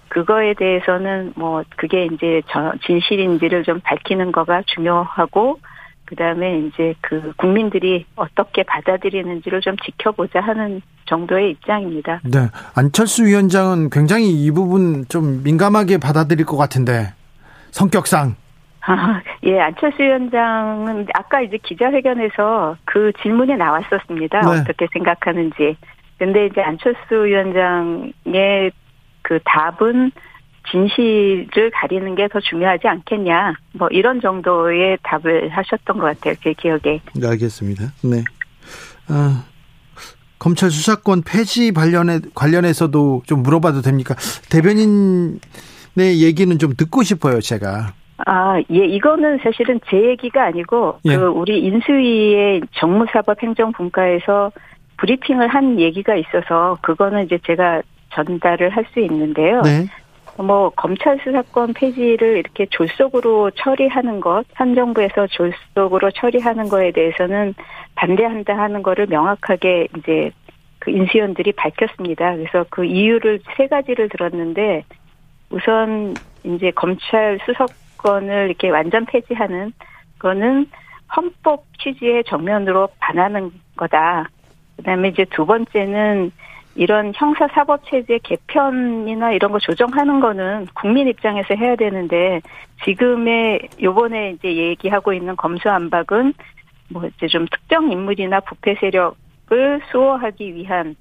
[0.08, 2.42] 그거에 대해서는 뭐 그게 이제
[2.84, 5.60] 진실인지를 좀 밝히는 거가 중요하고
[6.10, 12.20] 그 다음에 이제 그 국민들이 어떻게 받아들이는지를 좀 지켜보자 하는 정도의 입장입니다.
[12.24, 12.48] 네.
[12.74, 17.12] 안철수 위원장은 굉장히 이 부분 좀 민감하게 받아들일 것 같은데
[17.70, 18.34] 성격상.
[18.80, 24.40] 아, 예, 안철수 위원장은 아까 이제 기자회견에서 그 질문이 나왔었습니다.
[24.40, 24.60] 네.
[24.62, 25.76] 어떻게 생각하는지.
[26.18, 28.72] 근데 이제 안철수 위원장의
[29.22, 30.10] 그 답은
[30.70, 33.54] 진실을 가리는 게 더 중요하지 않겠냐.
[33.72, 36.34] 뭐 이런 정도의 답을 하셨던 것 같아요.
[36.42, 37.00] 제 기억에.
[37.14, 37.84] 네, 알겠습니다.
[38.04, 38.22] 네.
[39.08, 39.44] 아,
[40.38, 44.14] 검찰 수사권 폐지 관련해 관련해서도 좀 물어봐도 됩니까?
[44.50, 45.40] 대변인의
[46.22, 47.92] 얘기는 좀 듣고 싶어요, 제가.
[48.26, 51.16] 아, 예, 이거는 사실은 제 얘기가 아니고 예.
[51.16, 54.52] 그 우리 인수위의 정무사법행정분과에서
[54.98, 57.80] 브리핑을 한 얘기가 있어서 그거는 이제 제가
[58.14, 59.62] 전달을 할 수 있는데요.
[59.62, 59.86] 네.
[60.42, 67.54] 뭐 검찰 수사권 폐지를 이렇게 졸속으로 처리하는 것, 현 정부에서 졸속으로 처리하는 거에 대해서는
[67.94, 70.30] 반대한다 하는 거를 명확하게 이제
[70.78, 72.36] 그 인수위원들이 밝혔습니다.
[72.36, 74.84] 그래서 그 이유를 세 가지를 들었는데
[75.50, 76.14] 우선
[76.44, 79.72] 이제 검찰 수사권을 이렇게 완전 폐지하는
[80.18, 80.66] 거는
[81.14, 84.30] 헌법 취지에 정면으로 반하는 거다.
[84.76, 86.32] 그다음에 이제 두 번째는
[86.76, 92.40] 이런 형사 사법 체제 개편이나 이런 거 조정하는 거는 국민 입장에서 해야 되는데
[92.84, 96.32] 지금의 요번에 이제 얘기하고 있는 검수안박은
[96.90, 100.96] 뭐 이제 좀 특정 인물이나 부패 세력을 수호하기 위한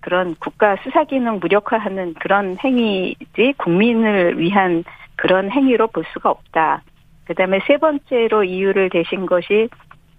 [0.00, 4.84] 그런 국가 수사 기능 무력화하는 그런 행위지 국민을 위한
[5.16, 6.82] 그런 행위로 볼 수가 없다.
[7.26, 9.68] 그다음에 세 번째로 이유를 대신 것이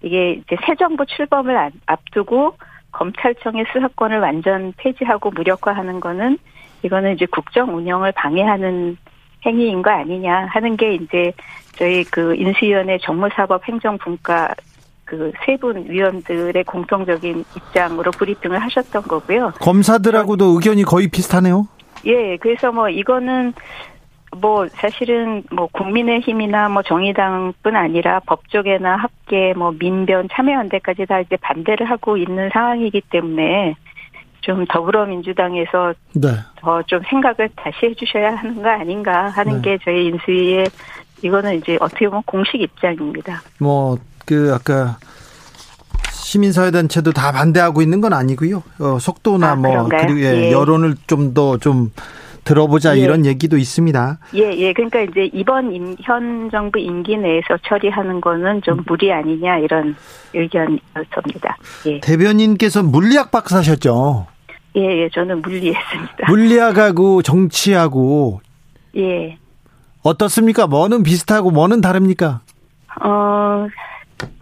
[0.02, 2.56] 이게 이제 새 정부 출범을 앞두고
[2.92, 6.38] 검찰청의 수사권을 완전 폐지하고 무력화하는 거는
[6.82, 8.96] 이거는 이제 국정 운영을 방해하는
[9.44, 11.32] 행위인 거 아니냐 하는 게 이제
[11.76, 14.54] 저희 그 인수위원회 정무사법 행정분과
[15.04, 19.52] 그 세 분 위원들의 공통적인 입장으로 브리핑을 하셨던 거고요.
[19.60, 21.66] 검사들하고도 의견이 거의 비슷하네요.
[22.06, 23.52] 예, 그래서 뭐 이거는
[24.36, 31.88] 뭐 사실은 뭐 국민의힘이나 뭐 정의당뿐 아니라 법조계나 학계 뭐 민변 참여연대까지 다 이제 반대를
[31.88, 33.74] 하고 있는 상황이기 때문에
[34.40, 36.28] 좀 더불어민주당에서 네.
[36.56, 39.70] 더좀 생각을 다시 해주셔야 하는 거 아닌가 하는 네.
[39.76, 40.66] 게 저희 인수위의
[41.22, 43.42] 이거는 이제 어떻게 보면 공식 입장입니다.
[43.60, 44.98] 뭐 그 아까
[46.12, 48.62] 시민사회단체도 다 반대하고 있는 건 아니고요.
[48.78, 50.52] 어, 속도나 아, 뭐 그리고 예, 예.
[50.52, 51.90] 여론을 좀 더좀 좀
[52.44, 53.00] 들어보자 예.
[53.02, 54.18] 이런 얘기도 있습니다.
[54.34, 54.72] 예, 예.
[54.72, 58.84] 그러니까 이제 이번 임, 현 정부 임기 내에서 처리하는 거는 좀 음.
[58.86, 59.94] 무리 아니냐 이런
[60.34, 61.56] 의견이었습니다.
[61.86, 62.00] 예.
[62.00, 64.26] 대변인께서 물리학 박사셨죠?
[64.76, 65.08] 예, 예.
[65.10, 66.26] 저는 물리했습니다.
[66.28, 68.40] 물리학하고 정치하고
[68.96, 69.38] 예.
[70.02, 70.66] 어떻습니까?
[70.66, 72.40] 뭐는 비슷하고 뭐는 다릅니까?
[73.02, 73.66] 어,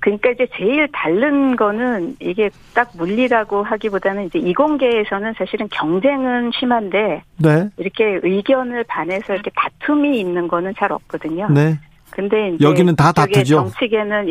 [0.00, 7.68] 그러니까 이제 제일 다른 거는 이게 딱 물리라고 하기보다는 이제 이공계에서는 사실은 경쟁은 심한데 네.
[7.76, 11.48] 이렇게 의견을 반해서 이렇게 다툼이 있는 거는 잘 없거든요.
[11.50, 11.78] 네.
[12.10, 13.56] 근데 이제 여기는 다 다투죠.
[13.56, 14.28] 정치계는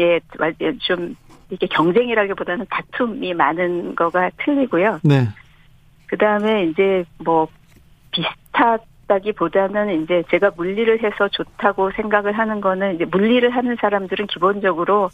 [0.60, 1.16] 예좀
[1.50, 5.00] 이게 경쟁이라기보다는 다툼이 많은 거가 틀리고요.
[5.04, 5.28] 네.
[6.08, 7.48] 그다음에 이제 뭐
[8.12, 8.80] 비슷한
[9.10, 15.10] 다기보다는 이제 제가 물리를 해서 좋다고 생각을 하는 거는 이제 물리를 하는 사람들은 기본적으로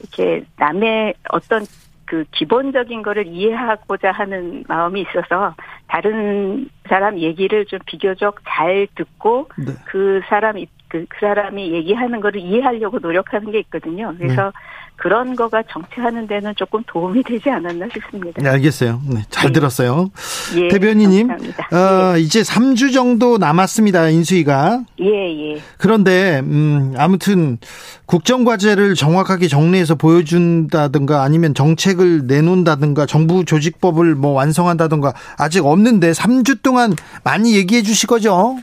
[0.00, 1.64] 이렇게 남의 어떤
[2.04, 5.54] 그 기본적인 거를 이해하고자 하는 마음이 있어서
[5.88, 9.72] 다른 사람 얘기를 좀 비교적 잘 듣고 네.
[9.86, 10.56] 그 사람
[10.88, 14.14] 그, 그 사람이 얘기하는 거를 이해하려고 노력하는 게 있거든요.
[14.16, 14.50] 그래서 네.
[14.96, 18.42] 그런 거가 정치하는 데는 조금 도움이 되지 않았나 싶습니다.
[18.42, 19.00] 네, 알겠어요.
[19.06, 19.52] 네, 잘 네.
[19.52, 20.10] 들었어요.
[20.56, 22.20] 예, 대변인님, 어, 예.
[22.20, 24.08] 이제 3주 정도 남았습니다.
[24.08, 24.84] 인수위가.
[25.00, 25.60] 예, 예.
[25.76, 27.58] 그런데 음, 아무튼
[28.06, 36.62] 국정 과제를 정확하게 정리해서 보여준다든가 아니면 정책을 내놓는다든가 정부 조직법을 뭐 완성한다든가 아직 없는데 3주
[36.62, 38.56] 동안 많이 얘기해 주실 거죠?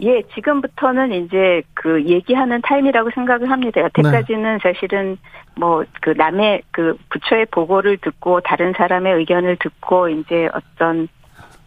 [0.00, 3.82] 예, 지금부터는 이제 그 얘기하는 타임이라고 생각을 합니다.
[3.82, 4.72] 여태까지는 네.
[4.72, 5.18] 사실은
[5.54, 11.08] 뭐 그 남의 그 부처의 보고를 듣고 다른 사람의 의견을 듣고 이제 어떤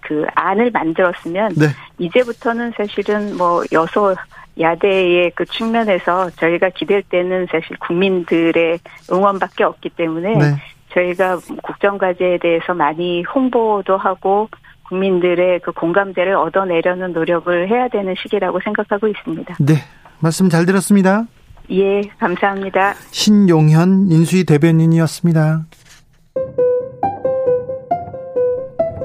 [0.02, 1.68] 그 안을 만들었으면 네.
[1.98, 4.16] 이제부터는 사실은 뭐 여소
[4.60, 8.80] 야대의 그 측면에서 저희가 기댈 때는 사실 국민들의
[9.12, 10.56] 응원밖에 없기 때문에 네.
[10.94, 14.50] 저희가 국정과제에 대해서 많이 홍보도 하고
[14.88, 19.56] 국민들의 그 공감대를 얻어내려는 노력을 해야 되는 시기라고 생각하고 있습니다.
[19.60, 19.76] 네.
[20.20, 21.26] 말씀 잘 들었습니다.
[21.72, 22.94] 예, 감사합니다.
[23.12, 25.66] 신용현 인수위 대변인이었습니다.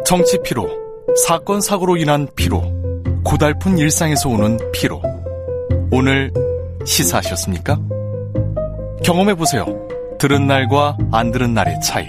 [0.05, 0.68] 정치 피로,
[1.26, 2.62] 사건 사고로 인한 피로,
[3.24, 5.01] 고달픈 일상에서 오는 피로.
[5.93, 6.33] 오늘
[6.85, 7.78] 시사하셨습니까?
[9.05, 9.66] 경험해 보세요.
[10.18, 12.09] 들은 날과 안 들은 날의 차이.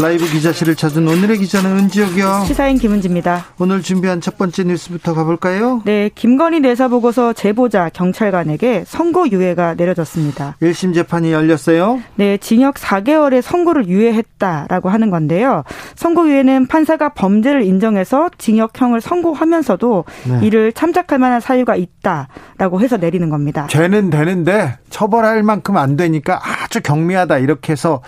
[0.00, 2.44] 라이브 기자실을 찾은 오늘의 기자는 은지혁이요.
[2.46, 3.44] 시사인 김은지입니다.
[3.58, 5.82] 오늘 준비한 첫 번째 뉴스부터 가볼까요?
[5.84, 10.56] 네, 김건희 내사 보고서 제보자 경찰관에게 선고 유예가 내려졌습니다.
[10.62, 12.00] 1심 재판이 열렸어요?
[12.14, 15.64] 네, 징역 4개월의 선고를 유예했다라고 하는 건데요.
[15.96, 20.46] 선고 유예는 판사가 범죄를 인정해서 징역형을 선고하면서도 네.
[20.46, 23.66] 이를 참작할 만한 사유가 있다라고 해서 내리는 겁니다.
[23.68, 28.00] 죄는 되는데 처벌할 만큼 안 되니까 아주 경미하다 이렇게 해서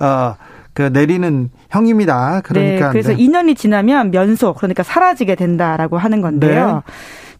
[0.00, 0.34] 어.
[0.72, 2.40] 그 내리는 형입니다.
[2.44, 3.16] 그러니까 네, 그래서 네.
[3.16, 6.82] 2년이 지나면 면소 그러니까 사라지게 된다라고 하는 건데요.
[6.86, 6.92] 네.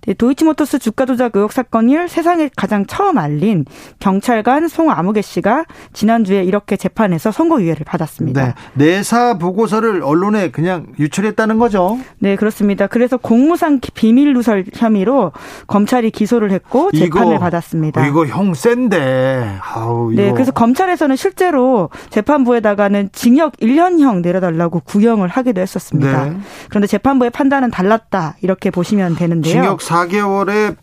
[0.06, 3.66] 네, 도이치모터스 주가 조작 의혹 사건을 세상에 가장 처음 알린
[3.98, 8.44] 경찰관 송아무개 씨가 지난주에 이렇게 재판에서 선고유예를 받았습니다.
[8.44, 11.98] 네, 내사 보고서를 언론에 그냥 유출했다는 거죠?
[12.18, 12.86] 네, 그렇습니다.
[12.86, 15.32] 그래서 공무상 비밀 누설 혐의로
[15.66, 18.06] 검찰이 기소를 했고 재판을 이거, 받았습니다.
[18.06, 19.58] 이거 형 센데.
[19.62, 20.22] 아우, 네, 이거.
[20.22, 26.24] 네, 그래서 검찰에서는 실제로 재판부에다가는 징역 1년형 내려달라고 구형을 하기도 했었습니다.
[26.24, 26.36] 네.
[26.68, 29.52] 그런데 재판부의 판단은 달랐다 이렇게 보시면 되는데요.
[29.52, 30.76] 징역 4개월의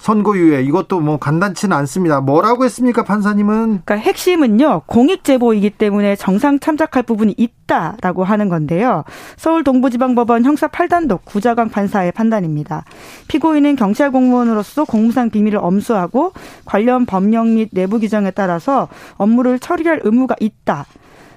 [0.00, 2.20] 선고유예 이것도 뭐 간단치는 않습니다.
[2.20, 3.82] 뭐라고 했습니까, 판사님은?
[3.84, 9.04] 그러니까 핵심은요 공익 제보이기 때문에 정상 참작할 부분이 있다라고 하는 건데요.
[9.36, 12.84] 서울 동부지방법원 형사 8단독 구자강 판사의 판단입니다.
[13.28, 16.32] 피고인은 경찰 공무원으로서 공무상 비밀을 엄수하고
[16.64, 20.86] 관련 법령 및 내부 규정에 따라서 업무를 처리할 의무가 있다.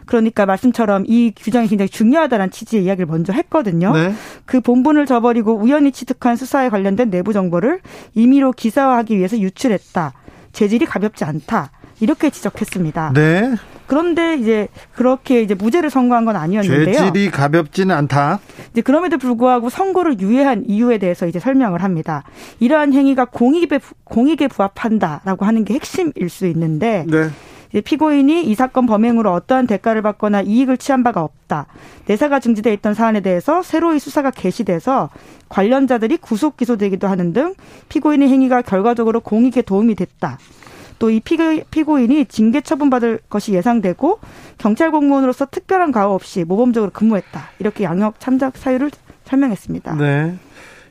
[0.06, 3.94] 그러니까 말씀처럼 이 규정이 굉장히 중요하다는 취지의 이야기를 먼저 했거든요.
[3.94, 4.14] 네.
[4.46, 7.80] 그 본분을 저버리고 우연히 취득한 수사에 관련된 내부 정보를
[8.16, 10.14] 임의로 기사화하기 위해서 유출했다.
[10.52, 11.72] 재질이 가볍지 않다.
[12.00, 13.14] 이렇게 지적했습니다.
[13.14, 13.56] 네.
[13.88, 16.94] 그런데 이제 그렇게 이제 무죄를 선고한 건 아니었는데요.
[16.94, 18.40] 죄질이 가볍지는 않다.
[18.72, 22.24] 이제 그럼에도 불구하고 선고를 유예한 이유에 대해서 이제 설명을 합니다.
[22.60, 27.30] 이러한 행위가 공익에 공익에 부합한다라고 하는 게 핵심일 수 있는데 네.
[27.82, 31.66] 피고인이 이 사건 범행으로 어떠한 대가를 받거나 이익을 취한 바가 없다.
[32.06, 35.10] 내사가 중지돼 있던 사안에 대해서 새로이 수사가 개시돼서
[35.50, 37.56] 관련자들이 구속 기소되기도 하는 등
[37.90, 40.38] 피고인의 행위가 결과적으로 공익에 도움이 됐다.
[41.00, 44.20] 또이 피고 인이 징계 처분받을 것이 예상되고
[44.58, 47.50] 경찰 공무원으로서 특별한 가호 없이 모범적으로 근무했다.
[47.60, 48.92] 이렇게 양형 참작 사유를
[49.26, 49.96] 설명했습니다.
[49.96, 50.38] 네.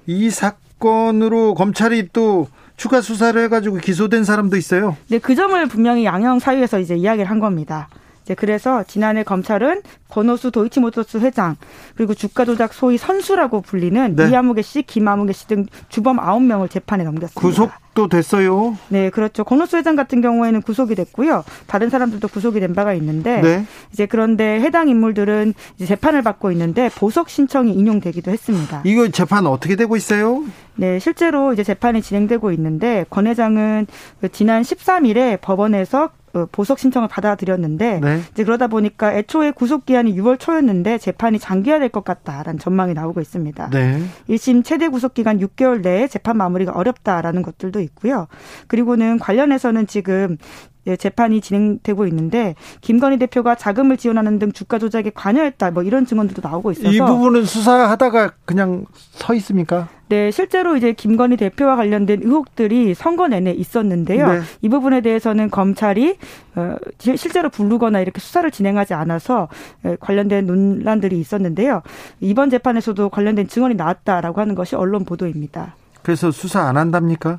[0.07, 2.49] 이 사건으로 검찰이 또
[2.83, 4.97] 추가 수사를 해가지고 기소된 사람도 있어요.
[5.09, 7.89] 네, 그 점을 분명히 양형 사유에서 이제 이야기를 한 겁니다.
[8.25, 11.55] 이제 그래서 지난해 검찰은 권오수 도이치모터스 회장
[11.95, 14.31] 그리고 주가 조작 소위 선수라고 불리는 네.
[14.31, 17.41] 이하무개 씨, 김아무개 씨 등 주범 9명을 재판에 넘겼습니다.
[17.41, 18.79] 구속 도 됐어요?
[18.89, 19.45] 네, 그렇죠.
[19.45, 21.45] 권오수 회장 같은 경우에는 구속이 됐고요.
[21.67, 23.67] 다른 사람들도 구속이 된 바가 있는데 네.
[23.93, 28.81] 이제 그런데 해당 인물들은 이제 재판을 받고 있는데 보석 신청이 인용되기도 했습니다.
[28.85, 30.43] 이거 재판 어떻게 되고 있어요?
[30.75, 33.87] 네, 실제로 이제 재판이 진행되고 있는데 권 회장은
[34.33, 36.09] 지난 13일에 법원에서 어,
[36.53, 38.21] 보석 신청을 받아들였는데 네.
[38.31, 43.71] 이제 그러다 보니까 애초에 구속 기한이 6월 초였는데 재판이 장기화될 것 같다라는 전망이 나오고 있습니다.
[43.71, 44.03] 네.
[44.29, 48.29] 1심 최대 구속 기간 6개월 내에 재판 마무리가 어렵다라는 것들도 있고요.
[48.67, 55.71] 그리고는 관련해서는 지금 예, 재판이 진행되고 있는데 김건희 대표가 자금을 지원하는 등 주가 조작에 관여했다
[55.71, 59.89] 뭐 이런 증언들도 나오고 있어서 이 부분은 수사하다가 그냥 서 있습니까?
[60.13, 64.31] 네, 실제로 이제 김건희 대표와 관련된 의혹들이 선거 내내 있었는데요.
[64.31, 64.41] 네.
[64.61, 66.19] 이 부분에 대해서는 검찰이
[66.55, 69.49] 어, 실제로 부르거나 이렇게 수사를 진행하지 않아서
[69.87, 71.81] 예, 관련된 논란들이 있었는데요.
[72.21, 75.77] 이번 재판에서도 관련된 증언이 나왔다라고 하는 것이 언론 보도입니다.
[76.03, 77.39] 그래서 수사 안 한답니까?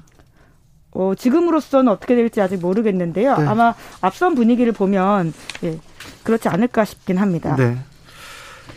[0.93, 3.37] 어, 지금으로서는 어떻게 될지 아직 모르겠는데요.
[3.37, 3.47] 네.
[3.47, 5.33] 아마 앞선 분위기를 보면
[5.63, 5.79] 예,
[6.23, 7.55] 그렇지 않을까 싶긴 합니다.
[7.55, 7.77] 네.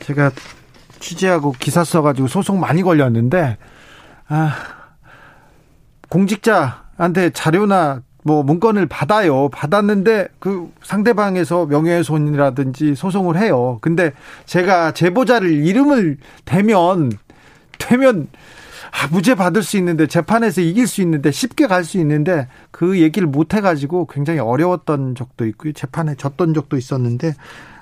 [0.01, 0.31] 제가
[0.99, 3.59] 취재하고 기사 써가지고 소송 많이 걸렸는데
[4.29, 4.55] 아,
[6.09, 9.49] 공직자한테 자료나 뭐 문건을 받아요.
[9.51, 13.79] 받았는데 그 상대방에서 명예훼손이라든지 소송을 해요.
[13.83, 14.13] 근데
[14.47, 17.13] 제가 제보자를 이름을 대면
[17.79, 18.27] 되면
[18.91, 23.29] 아, 무죄 받을 수 있는데 재판에서 이길 수 있는데 쉽게 갈 수 있는데 그 얘기를
[23.29, 25.73] 못 해가지고 굉장히 어려웠던 적도 있고요.
[25.73, 27.35] 재판에 졌던 적도 있었는데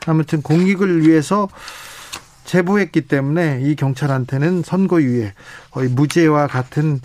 [0.06, 1.48] 아무튼 공익을 위해서
[2.44, 5.32] 제보했기 때문에 이 경찰한테는 선고유예
[5.70, 7.00] 거의 무죄와 같은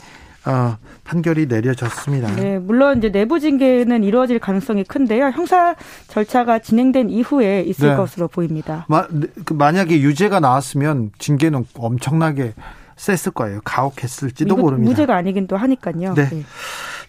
[0.46, 2.36] 어, 판결이 내려졌습니다.
[2.36, 5.26] 네, 물론 이제 내부 징계는 이루어질 가능성이 큰데요.
[5.28, 5.76] 형사
[6.08, 7.96] 절차가 진행된 이후에 있을 네.
[7.96, 8.86] 것으로 보입니다.
[8.90, 9.08] 마,
[9.46, 12.54] 그 만약에 유죄가 나왔으면 징계는 엄청나게
[13.00, 13.62] 셌을 거예요.
[13.64, 14.90] 가혹했을지도 모릅니다.
[14.90, 16.14] 무죄가 아니긴 또 하니까요.
[16.14, 16.30] 네.
[16.30, 16.44] 네.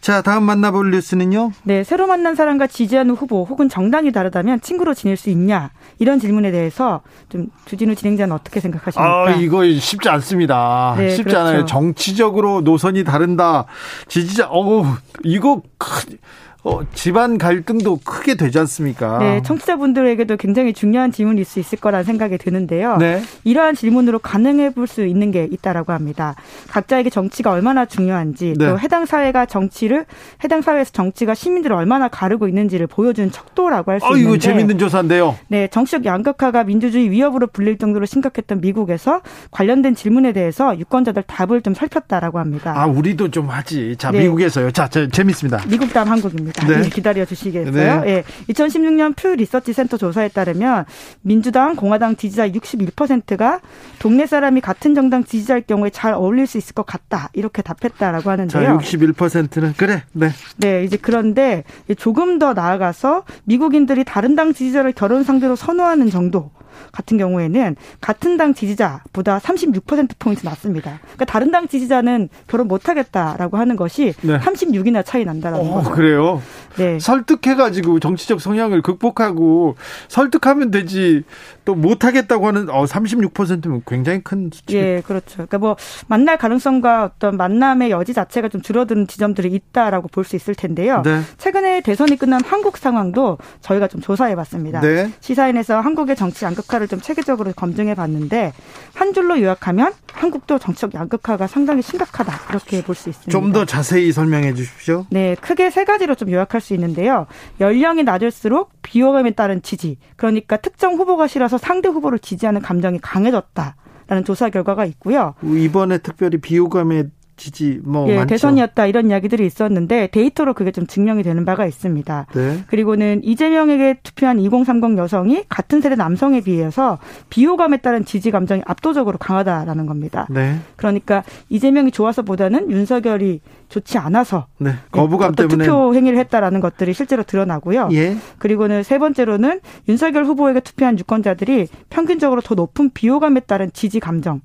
[0.01, 1.53] 자, 다음 만나볼 뉴스는요?
[1.65, 5.73] 네, 새로 만난 사람과 지지하는 후보 혹은 정당이 다르다면 친구로 지낼 수 있냐?
[5.99, 9.27] 이런 질문에 대해서 좀 주진우 진행자는 어떻게 생각하십니까?
[9.27, 10.95] 아, 이거 쉽지 않습니다.
[10.97, 11.41] 네, 쉽지 그렇죠.
[11.41, 11.65] 않아요.
[11.67, 13.67] 정치적으로 노선이 다른다.
[14.09, 14.87] 지지자, 어우,
[15.25, 16.17] 이거 큰,
[16.63, 19.19] 어, 집안 갈등도 크게 되지 않습니까?
[19.19, 22.97] 네, 청취자분들에게도 굉장히 중요한 질문일 수 있을 거라는 생각이 드는데요.
[22.99, 23.23] 네.
[23.45, 26.35] 이러한 질문으로 가능해 볼 수 있는 게 있다라고 합니다.
[26.69, 28.67] 각자에게 정치가 얼마나 중요한지 네.
[28.67, 30.05] 또 해당 사회가 정치를
[30.43, 34.23] 해당 사회에서 정치가 시민들을 얼마나 가르고 있는지를 보여준 척도라고 할수 있는데.
[34.23, 35.37] 이거 재밌는 조사인데요.
[35.49, 39.21] 네, 정치적 양극화가 민주주의 위협으로 불릴 정도로 심각했던 미국에서
[39.53, 42.75] 관련된 질문에 대해서 유권자들 답을 좀 살폈다라고 합니다.
[42.77, 43.95] 아, 우리도 좀 하지.
[43.97, 44.23] 자, 네.
[44.25, 44.73] 미국에서요.
[44.73, 45.63] 자, 저, 재밌습니다.
[45.69, 46.50] 미국 다음 한국입니다.
[46.67, 46.89] 네.
[46.89, 48.01] 기다려 주시겠어요?
[48.03, 48.07] 네.
[48.07, 48.25] 예.
[48.53, 50.85] 2016년 퓨 리서치 센터 조사에 따르면
[51.23, 53.61] 민주당, 공화당 지지자 61%가
[53.99, 57.31] 동네 사람이 같은 정당 지지자일 경우에 잘 어울릴 수 있을 것 같다.
[57.33, 58.63] 이렇게 답했다라고 하는데요.
[58.63, 60.03] 자, 61%는 그래.
[60.13, 60.31] 네.
[60.59, 61.65] 네, 이제 그런데
[61.97, 66.51] 조금 더 나아가서 미국인들이 다른 당 지지자를 결혼 상대로 선호하는 정도
[66.93, 70.99] 같은 경우에는 같은 당 지지자보다 36%포인트 낮습니다.
[71.03, 74.39] 그러니까 다른 당 지지자는 결혼 못하겠다라고 하는 것이 네.
[74.39, 75.91] 36이나 차이 난다라는 어, 거죠.
[75.91, 76.43] 그래요?
[76.77, 76.99] 네.
[76.99, 79.77] 설득해가지고 정치적 성향을 극복하고
[80.09, 81.23] 설득하면 되지
[81.65, 84.77] 또 못하겠다고 하는 어 36%면 굉장히 큰 수치.
[84.77, 85.35] 예, 그렇죠.
[85.35, 85.77] 그러니까 뭐
[86.07, 91.03] 만날 가능성과 어떤 만남의 여지 자체가 좀 줄어드는 지점들이 있다라고 볼 수 있을 텐데요.
[91.05, 91.23] 네.
[91.39, 94.81] 최근에 대선이 끝난 한국 상황도 저희가 좀 조사해봤습니다.
[94.81, 95.11] 네.
[95.21, 98.53] 시사인에서 한국의 정치 양극화를 좀 체계적으로 검증해봤는데
[98.95, 103.31] 한 줄로 요약하면 한국도 정치적 양극화가 상당히 심각하다 이렇게 볼 수 있습니다.
[103.33, 105.07] 좀 더 자세히 설명해 주십시오.
[105.11, 107.27] 네, 크게 세 가지로 좀 요약할 수 있는데요.
[107.61, 113.77] 연령이 낮을수록 비호감에 따른 지지, 그러니까 특정 후보가 싫어서 상대 후보를 지지하는 감정이 강해졌다.
[114.07, 115.35] 라는 조사 결과가 있고요.
[115.45, 117.05] 이번에 특별히 비호감에
[117.41, 122.27] 지지 뭐 예, 대선이었다 이런 이야기들이 있었는데 데이터로 그게 좀 증명이 되는 바가 있습니다.
[122.35, 122.65] 네.
[122.67, 126.99] 그리고는 이재명에게 투표한 2030 여성이 같은 세대 남성에 비해서
[127.31, 130.27] 비호감에 따른 지지 감정이 압도적으로 강하다라는 겁니다.
[130.29, 130.57] 네.
[130.77, 133.41] 그러니까 이재명이 좋아서보다는 윤석열이
[133.71, 134.75] 좋지 않아서 네.
[134.91, 137.89] 거부감 때문에 투표 행위를 했다라는 것들이 실제로 드러나고요.
[137.93, 138.17] 예.
[138.39, 144.41] 그리고는 세 번째로는 윤석열 후보에게 투표한 유권자들이 평균적으로 더 높은 비호감에 따른 지지 감정을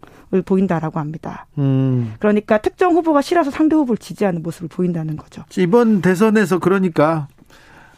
[0.45, 1.47] 보인다라고 합니다.
[1.57, 2.13] 음.
[2.19, 5.43] 그러니까 특정 후보가 싫어서 상대 후보를 지지하는 모습을 보인다는 거죠.
[5.57, 7.27] 이번 대선에서 그러니까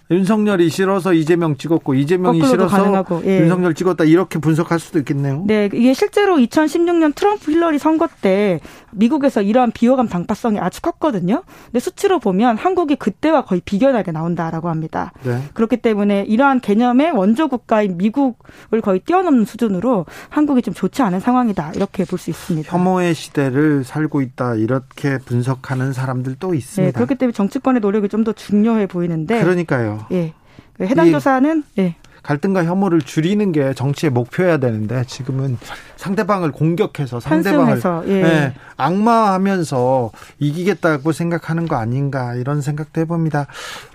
[0.10, 3.42] 윤석열이 싫어서 이재명 찍었고 이재명이 싫어서 가능하고, 예.
[3.42, 5.44] 윤석열 찍었다 이렇게 분석할 수도 있겠네요.
[5.48, 8.60] 네, 이게 실제로 2016년 트럼프 힐러리 선거 때
[8.92, 11.44] 미국에서 이러한 비호감 당파성이 아주 컸거든요.
[11.66, 15.12] 근데 수치로 보면 한국이 그때와 거의 비견하게 나온다라고 합니다.
[15.24, 15.42] 네.
[15.54, 21.72] 그렇기 때문에 이러한 개념의 원조 국가인 미국을 거의 뛰어넘는 수준으로 한국이 좀 좋지 않은 상황이다
[21.76, 22.76] 이렇게 볼 수 있습니다.
[22.76, 26.92] 혐오의 시대를 살고 있다 이렇게 분석하는 사람들도 있습니다.
[26.92, 29.40] 네, 그렇기 때문에 정치권의 노력이 좀 더 중요해 보이는데.
[29.42, 29.97] 그러니까요.
[30.12, 30.34] 예.
[30.82, 31.96] 해당 조사는 예.
[32.28, 35.58] 갈등과 혐오를 줄이는 게 정치의 목표여야 되는데 지금은
[35.96, 38.22] 상대방을 공격해서 상대방을 예.
[38.22, 43.48] 네, 악마하면서 이기겠다고 생각하는 거 아닌가 이런 생각도 해봅니다.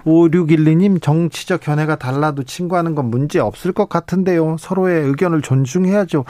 [0.07, 4.57] 5612님 정치적 견해가 달라도 친구하는 건 문제 없을 것 같은데요.
[4.59, 6.25] 서로의 의견을 존중해야죠.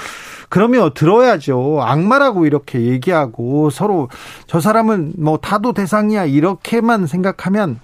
[0.49, 1.83] 그러면 들어야죠.
[1.83, 4.09] 악마라고 이렇게 얘기하고 서로
[4.49, 7.79] 저 사람은 뭐 타도 대상이야 이렇게만 생각하면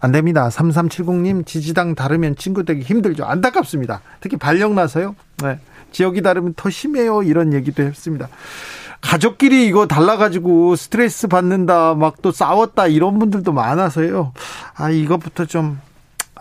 [0.00, 0.48] 안 됩니다.
[0.48, 3.24] 3370님 지지당 다르면 친구 되기 힘들죠.
[3.24, 4.00] 안타깝습니다.
[4.20, 5.14] 특히 발령 나서요.
[5.42, 5.58] 네.
[5.92, 7.22] 지역이 다르면 더 심해요.
[7.22, 8.28] 이런 얘기도 했습니다.
[9.00, 14.32] 가족끼리 이거 달라가지고 스트레스 받는다, 막 또 싸웠다, 이런 분들도 많아서요.
[14.74, 15.80] 아, 이것부터 좀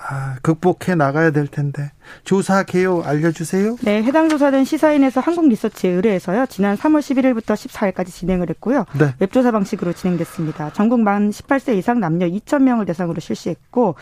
[0.10, 1.91] 아, 극복해 나가야 될 텐데.
[2.24, 3.78] 조사 개요 알려주세요.
[3.82, 6.45] 네, 해당 조사는 시사인에서 한국리서치에 의뢰해서요.
[6.48, 8.86] 지난 3월 11일부터 14일까지 진행을 했고요.
[8.98, 9.14] 네.
[9.19, 10.72] 웹조사 방식으로 진행됐습니다.
[10.74, 13.95] 전국 만 18세 이상 남녀 2,000명을 대상으로 실시했고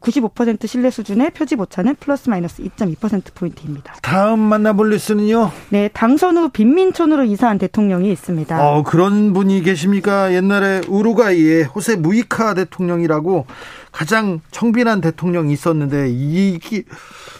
[0.00, 3.94] 95% 신뢰 수준의 표지 오차는 플러스 마이너스 2.2%포인트입니다.
[4.02, 5.50] 다음 만나볼 뉴스는요?
[5.70, 8.64] 네, 당선 후 빈민촌으로 이사한 대통령이 있습니다.
[8.64, 10.32] 어, 그런 분이 계십니까?
[10.32, 13.46] 옛날에 우루과이의 호세 무이카 대통령이라고
[13.92, 16.84] 가장 청빈한 대통령이 있었는데 이게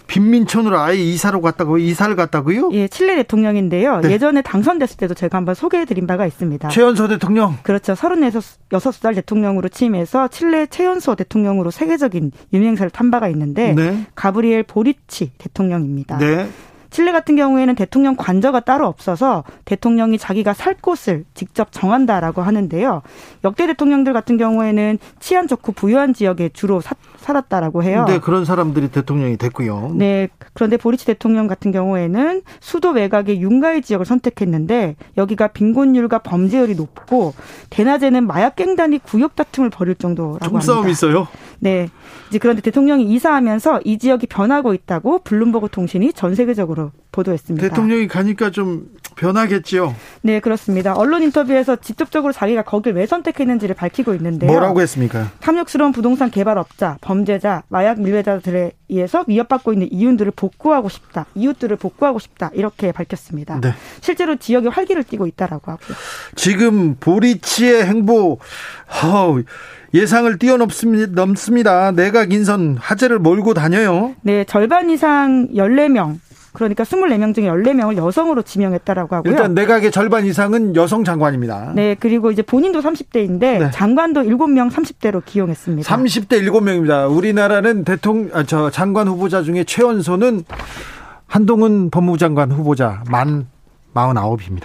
[0.07, 2.71] 빈민촌으로 아예 이사로 갔다고 이사를 갔다고요?
[2.73, 4.01] 예, 칠레 대통령인데요.
[4.01, 4.11] 네.
[4.11, 6.69] 예전에 당선됐을 때도 제가 한번 소개해드린 바가 있습니다.
[6.69, 7.57] 최연소 대통령.
[7.63, 7.95] 그렇죠.
[7.95, 14.07] 36살 대통령으로 취임해서 칠레 최연소 대통령으로 세계적인 유명세를 탄 바가 있는데 네.
[14.17, 16.19] 가브리엘 보리치 대통령입니다.
[16.19, 16.49] 네.
[16.91, 23.03] 칠레 같은 경우에는 대통령 관저가 따로 없어서 대통령이 자기가 살 곳을 직접 정한다라고 하는데요.
[23.45, 28.05] 역대 대통령들 같은 경우에는 치안 좋고 부유한 지역에 주로 사, 살았다라고 해요.
[28.09, 29.93] 네, 그런 사람들이 대통령이 됐고요.
[29.95, 37.35] 네, 그런데 보리치 대통령 같은 경우에는 수도 외곽의 윤가의 지역을 선택했는데 여기가 빈곤율과 범죄율이 높고
[37.71, 40.49] 대낮에는 마약 갱단이 구역 다툼을 벌일 정도라고 합니다.
[40.49, 41.29] 총싸움 있어요?
[41.59, 41.89] 네.
[42.31, 47.69] 이제 그런데 대통령이 이사하면서 이 지역이 변하고 있다고 블룸버그 통신이 전 세계적으로 보도했습니다.
[47.69, 48.89] 대통령이 가니까 좀
[49.21, 49.95] 변하겠죠.
[50.23, 50.95] 네, 그렇습니다.
[50.95, 54.51] 언론 인터뷰에서 직접적으로 자기가 거길 왜 선택했는지를 밝히고 있는데요.
[54.51, 55.31] 뭐라고 했습니까?
[55.41, 61.27] 탐욕스러운 부동산 개발업자, 범죄자, 마약 밀매자들에 의해서 위협받고 있는 이윤들을 복구하고 싶다.
[61.35, 62.51] 이웃들을 복구하고 싶다.
[62.55, 63.61] 이렇게 밝혔습니다.
[63.61, 63.75] 네.
[64.01, 65.97] 실제로 지역에 활기를 띠고 있다라고 하고요.
[66.35, 68.39] 지금 보리치의 행보
[69.05, 69.37] 어,
[69.93, 71.93] 예상을 뛰어넘습니다.
[71.93, 74.15] 내각 인선 화제를 몰고 다녀요.
[74.23, 76.19] 네, 절반 이상 14명
[76.53, 79.33] 그러니까 24명 중에 14명을 여성으로 지명했다라고 하고요.
[79.33, 81.73] 일단 내각의 절반 이상은 여성 장관입니다.
[81.75, 83.71] 네, 그리고 이제 본인도 30대인데 네.
[83.71, 85.97] 장관도 7명 30대로 기용했습니다.
[85.97, 87.15] 30대 7명입니다.
[87.15, 90.45] 우리나라는 대통령 아, 저 장관 후보자 중에 최연소는
[91.27, 93.47] 한동훈 법무부 장관 후보자 만
[93.95, 94.65] 49입니다.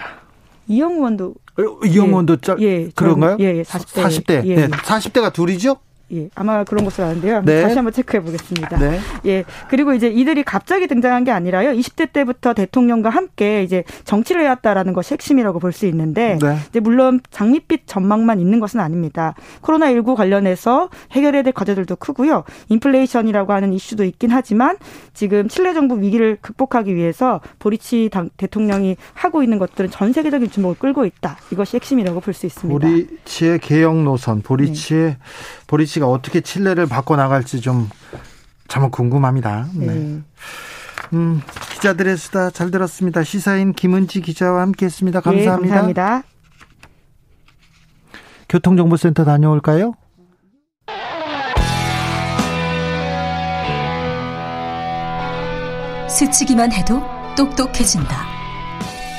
[0.68, 3.36] 이영원도 어, 이영원도 예, 예, 그런가요?
[3.40, 4.04] 예, 40대.
[4.04, 4.46] 40대.
[4.46, 4.54] 예.
[4.56, 5.76] 네, 40대가 둘이죠?
[6.12, 7.42] 예, 아마 그런 것으로 아는데요.
[7.44, 7.62] 네.
[7.62, 8.78] 다시 한번 체크해 보겠습니다.
[8.78, 9.00] 네.
[9.26, 11.72] 예, 그리고 이제 이들이 갑자기 등장한 게 아니라요.
[11.72, 16.56] 20대 때부터 대통령과 함께 이제 정치를 해왔다라는 것이 핵심이라고 볼 수 있는데, 네.
[16.70, 19.34] 이제 물론 장밋빛 전망만 있는 것은 아닙니다.
[19.62, 22.44] 코로나19 관련해서 해결해야 될 과제들도 크고요.
[22.68, 24.76] 인플레이션이라고 하는 이슈도 있긴 하지만
[25.12, 30.76] 지금 칠레 정부 위기를 극복하기 위해서 보리치 당, 대통령이 하고 있는 것들은 전 세계적인 주목을
[30.78, 31.36] 끌고 있다.
[31.52, 32.86] 이것이 핵심이라고 볼 수 있습니다.
[32.86, 35.18] 보리치의 개혁 노선, 보리치의 네.
[35.66, 37.88] 보리치 가 어떻게 칠레를 바꿔 나갈지 좀
[38.68, 39.68] 정말 궁금합니다.
[39.74, 39.86] 네.
[39.86, 40.22] 네.
[41.12, 41.40] 음,
[41.74, 43.22] 기자들의 수다 잘 들었습니다.
[43.22, 45.20] 시사인 김은지 기자와 함께했습니다.
[45.20, 45.62] 감사합니다.
[45.62, 46.22] 네, 감사합니다.
[48.48, 49.94] 교통정보센터 다녀올까요?
[56.08, 57.02] 스치기만 해도
[57.36, 58.26] 똑똑해진다.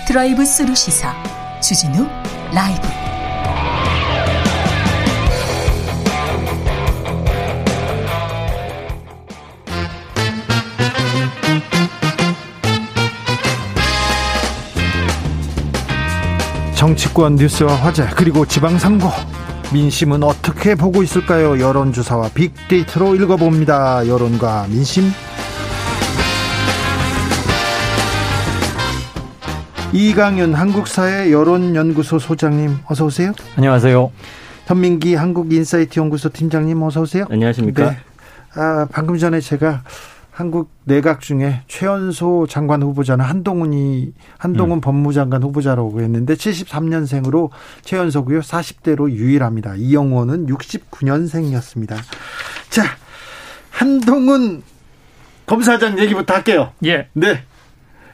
[0.07, 1.13] 드라이브 스루 시사
[1.61, 2.07] 주진우
[2.53, 3.06] 라이브.
[16.77, 19.11] 정치권 뉴스와 화제 그리고 지방선거
[19.73, 21.59] 민심은 어떻게 보고 있을까요?
[21.59, 24.07] 여론조사와 빅데이터로 읽어봅니다.
[24.07, 25.05] 여론과 민심
[29.91, 33.33] 이강윤 한국사회 여론연구소 소장님 어서 오세요.
[33.55, 34.11] 안녕하세요.
[34.67, 37.25] 현민기 한국인사이트 연구소 팀장님 어서 오세요.
[37.31, 37.89] 안녕하십니까.
[37.89, 37.97] 네.
[38.53, 39.81] 아, 방금 전에 제가
[40.38, 44.81] 한국 내각 중에 최연소 장관 후보자는 한동훈이 한동훈 음.
[44.81, 47.49] 법무장관 후보자라고 했는데 73년생으로
[47.81, 48.41] 최연소고요.
[48.41, 49.73] 40대로 유일합니다.
[49.77, 51.95] 이영호는 69년생이었습니다.
[52.69, 52.84] 자,
[53.72, 54.61] 한동훈
[55.47, 56.72] 검사장 얘기부터 할게요.
[56.85, 57.07] 예.
[57.14, 57.41] 네.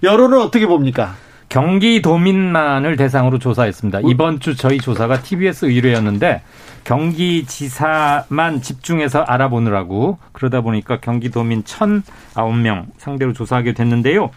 [0.01, 1.17] 여론은 어떻게 봅니까?
[1.49, 3.99] 경기도민만을 대상으로 조사했습니다.
[4.05, 6.41] 이번 주 저희 조사가 TBS 의뢰였는데
[6.83, 14.31] 경기지사만 집중해서 알아보느라고 그러다 보니까 경기도민 1,009명 상대로 조사하게 됐는데요.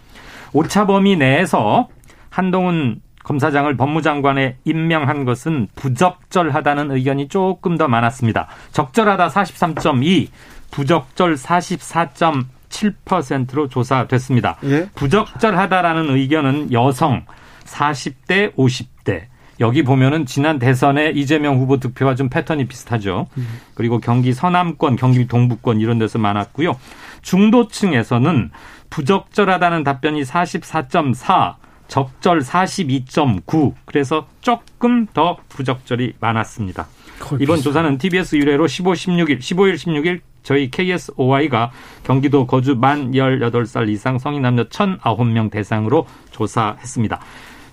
[0.53, 1.89] 오차 범위 내에서
[2.31, 8.47] 한동훈 검사장을 법무장관에 임명한 것은 부적절하다는 의견이 조금 더 많았습니다.
[8.73, 10.29] 적절하다 43.2,
[10.71, 14.57] 부적절 44.3 7%로 조사됐습니다.
[14.65, 14.89] 예?
[14.95, 17.25] 부적절하다라는 의견은 여성
[17.65, 18.96] 40대, 50대.
[19.61, 23.29] 여기 보면은 지난 대선에 이재명 후보 득표와 좀 패턴이 비슷하죠.
[23.75, 26.77] 그리고 경기 서남권, 경기 동부권 이런 데서 많았고요.
[27.23, 28.51] 중도층에서는
[28.91, 31.55] 부적절하다는 답변이 44.4,
[31.89, 33.75] 적절 42.9.
[33.85, 36.87] 그래서 조금 더 부적절이 많았습니다.
[37.41, 41.73] 이번 조사는 TBS 유례로 15, 16일, 15일, 16일 저희 KSOI가
[42.05, 47.21] 경기도 거주 만 18살 이상 성인 남녀 1,009명 대상으로 조사했습니다.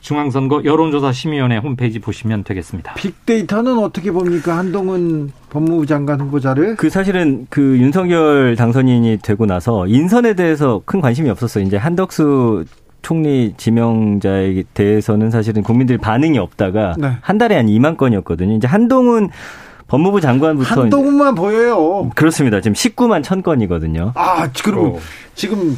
[0.03, 2.93] 중앙선거 여론조사 심의위원회 홈페이지 보시면 되겠습니다.
[2.95, 4.57] 빅데이터는 어떻게 봅니까?
[4.57, 6.75] 한동훈 법무부 장관 후보자를?
[6.75, 11.63] 그 사실은 그 윤석열 당선인이 되고 나서 인선에 대해서 큰 관심이 없었어요.
[11.63, 12.65] 이제 한덕수
[13.01, 17.13] 총리 지명자에 대해서는 사실은 국민들 반응이 없다가 네.
[17.21, 18.55] 한 달에 한 2만 건이었거든요.
[18.55, 19.29] 이제 한동훈
[19.87, 22.09] 법무부 장관부터 한동훈만 보여요.
[22.15, 22.59] 그렇습니다.
[22.59, 24.11] 지금 19만 천 건이거든요.
[24.15, 24.99] 아, 그럼 어.
[25.35, 25.77] 지금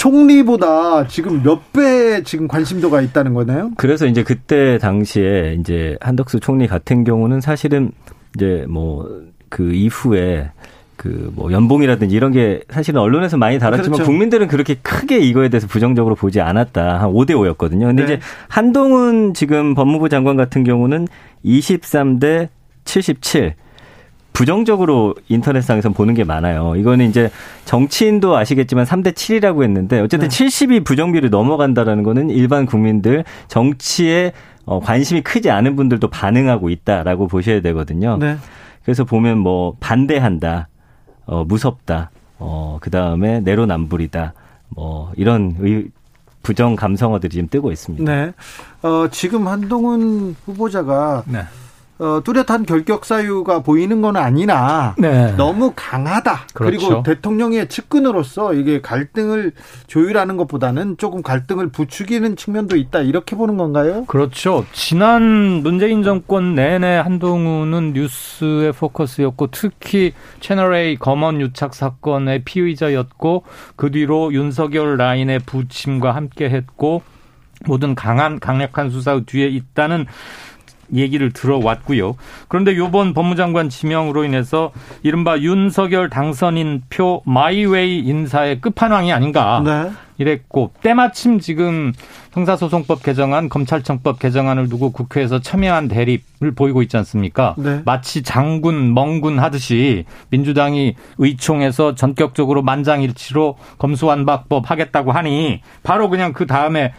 [0.00, 3.70] 총리보다 지금 몇 배 지금 관심도가 있다는 거네요.
[3.76, 7.92] 그래서 이제 그때 당시에 이제 한덕수 총리 같은 경우는 사실은
[8.34, 9.06] 이제 뭐
[9.50, 10.48] 그 이후에
[10.96, 14.04] 그뭐 연봉이라든지 이런 게 사실은 언론에서 많이 다뤘지만 그렇죠.
[14.04, 17.00] 국민들은 그렇게 크게 이거에 대해서 부정적으로 보지 않았다.
[17.00, 17.86] 한 5대 5였거든요.
[17.86, 18.14] 근데 네.
[18.14, 21.08] 이제 한동훈 지금 법무부 장관 같은 경우는
[21.44, 22.48] 23대
[22.84, 23.54] 77.
[24.32, 26.74] 부정적으로 인터넷상에서 보는 게 많아요.
[26.76, 27.30] 이거는 이제
[27.64, 30.46] 정치인도 아시겠지만 3대 7이라고 했는데 어쨌든 네.
[30.46, 34.32] 70이 부정비를 넘어간다라는 거는 일반 국민들 정치에
[34.64, 38.18] 어, 관심이 크지 않은 분들도 반응하고 있다라고 보셔야 되거든요.
[38.18, 38.36] 네.
[38.84, 40.68] 그래서 보면 뭐 반대한다,
[41.26, 44.32] 어, 무섭다, 어, 그 다음에 내로남불이다,
[44.70, 45.88] 뭐 이런 의,
[46.42, 48.10] 부정 감성어들이 지금 뜨고 있습니다.
[48.10, 48.32] 네.
[48.82, 51.42] 어, 지금 한동훈 후보자가 네.
[52.00, 55.32] 어, 뚜렷한 결격 사유가 보이는 건 아니나 네.
[55.36, 56.46] 너무 강하다.
[56.54, 56.78] 그렇죠.
[56.78, 59.52] 그리고 대통령의 측근으로서 이게 갈등을
[59.86, 63.00] 조율하는 것보다는 조금 갈등을 부추기는 측면도 있다.
[63.00, 64.06] 이렇게 보는 건가요?
[64.06, 64.64] 그렇죠.
[64.72, 65.22] 지난
[65.62, 73.44] 문재인 정권 내내 한동훈은 뉴스의 포커스였고 특히 채널 A 검언 유착 사건의 피의자였고
[73.76, 77.02] 그 뒤로 윤석열 라인의 부침과 함께 했고
[77.66, 80.06] 모든 강한 강력한 수사 뒤에 있다는
[80.94, 82.16] 얘기를 들어왔고요.
[82.48, 84.72] 그런데 요번 법무장관 지명으로 인해서
[85.02, 89.62] 이른바 윤석열 당선인 표 my way 인사의 끝판왕이 아닌가.
[89.64, 89.90] 네.
[90.20, 91.92] 이랬고 때마침 지금
[92.32, 97.54] 형사소송법 개정안, 검찰청법 개정안을 두고 국회에서 첨예한 대립을 보이고 있지 않습니까?
[97.56, 97.80] 네.
[97.86, 106.92] 마치 장군, 멍군 하듯이 민주당이 의총에서 전격적으로 만장일치로 검수완박법 하겠다고 하니 바로 그냥 그 다음에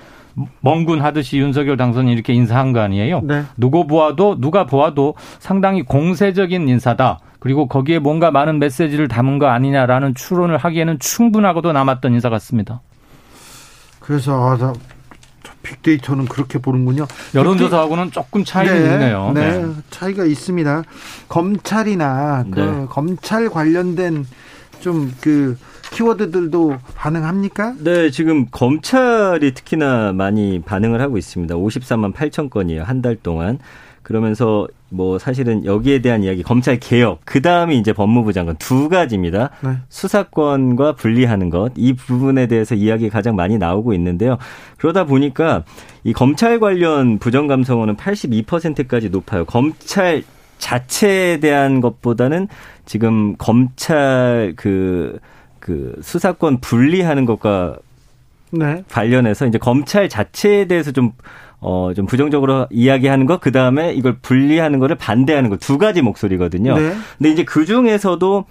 [0.61, 3.21] 멍군 하듯이 윤석열 당선인 이렇게 인사한 거 아니에요?
[3.23, 3.43] 네.
[3.57, 7.19] 누구 보아도 누가 보아도 상당히 공세적인 인사다.
[7.39, 12.81] 그리고 거기에 뭔가 많은 메시지를 담은 거 아니냐라는 추론을 하기에는 충분하고도 남았던 인사 같습니다.
[13.99, 14.73] 그래서 아, 나
[15.63, 17.07] 빅데이터는 그렇게 보는군요.
[17.33, 19.31] 여론조사하고는 조금 차이가 네, 있네요.
[19.33, 20.83] 네, 네, 차이가 있습니다.
[21.29, 22.85] 검찰이나 그 네.
[22.89, 24.25] 검찰 관련된
[24.79, 25.57] 좀그
[25.91, 27.75] 키워드들도 반응합니까?
[27.83, 31.55] 네, 지금 검찰이 특히나 많이 반응을 하고 있습니다.
[31.55, 32.83] 54만 8천 건이에요.
[32.83, 33.57] 한 달 동안.
[34.03, 39.51] 그러면서 뭐 사실은 여기에 대한 이야기 검찰 개혁 그 다음이 이제 법무부 장관 두 가지입니다.
[39.63, 39.77] 네.
[39.89, 44.37] 수사권과 분리하는 것 이 부분에 대해서 이야기 가장 많이 나오고 있는데요.
[44.77, 45.63] 그러다 보니까
[46.03, 49.45] 이 검찰 관련 부정 감성어는 82%까지 높아요.
[49.45, 50.23] 검찰
[50.57, 52.47] 자체에 대한 것보다는
[52.85, 55.19] 지금 검찰 그
[55.61, 57.77] 그 수사권 분리하는 것과
[58.51, 58.83] 네.
[58.89, 61.13] 관련해서 이제 검찰 자체에 대해서 좀
[61.61, 66.75] 어, 좀 부정적으로 이야기하는 것, 그 다음에 이걸 분리하는 거를 반대하는 것, 두 가지 목소리거든요.
[66.75, 66.93] 네.
[67.19, 68.45] 근데 이제 그 중에서도,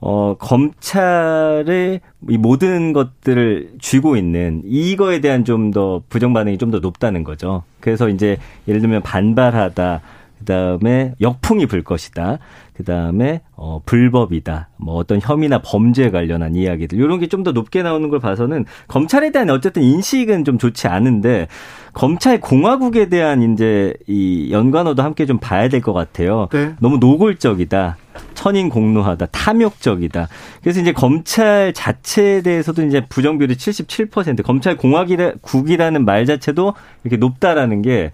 [0.00, 6.78] 어, 검찰의 이 모든 것들을 쥐고 있는 이거에 대한 좀 더 부정 반응이 좀 더
[6.78, 7.64] 높다는 거죠.
[7.80, 8.36] 그래서 이제
[8.68, 10.00] 예를 들면 반발하다,
[10.42, 12.38] 그 다음에 역풍이 불 것이다.
[12.74, 14.70] 그 다음에 어 불법이다.
[14.78, 19.30] 뭐 어떤 혐의나 범죄에 관련한 이야기들 이런 게 좀 더 높게 나오는 걸 봐서는 검찰에
[19.30, 21.46] 대한 어쨌든 인식은 좀 좋지 않은데
[21.92, 26.48] 검찰 공화국에 대한 이제 이 연관어도 함께 좀 봐야 될 것 같아요.
[26.52, 26.74] 네.
[26.80, 27.96] 너무 노골적이다.
[28.34, 30.28] 천인공노하다, 탐욕적이다.
[30.62, 36.74] 그래서 이제 검찰 자체에 대해서도 이제 부정비율이 77%, 검찰 공화국이라는 말 자체도
[37.04, 38.12] 이렇게 높다라는 게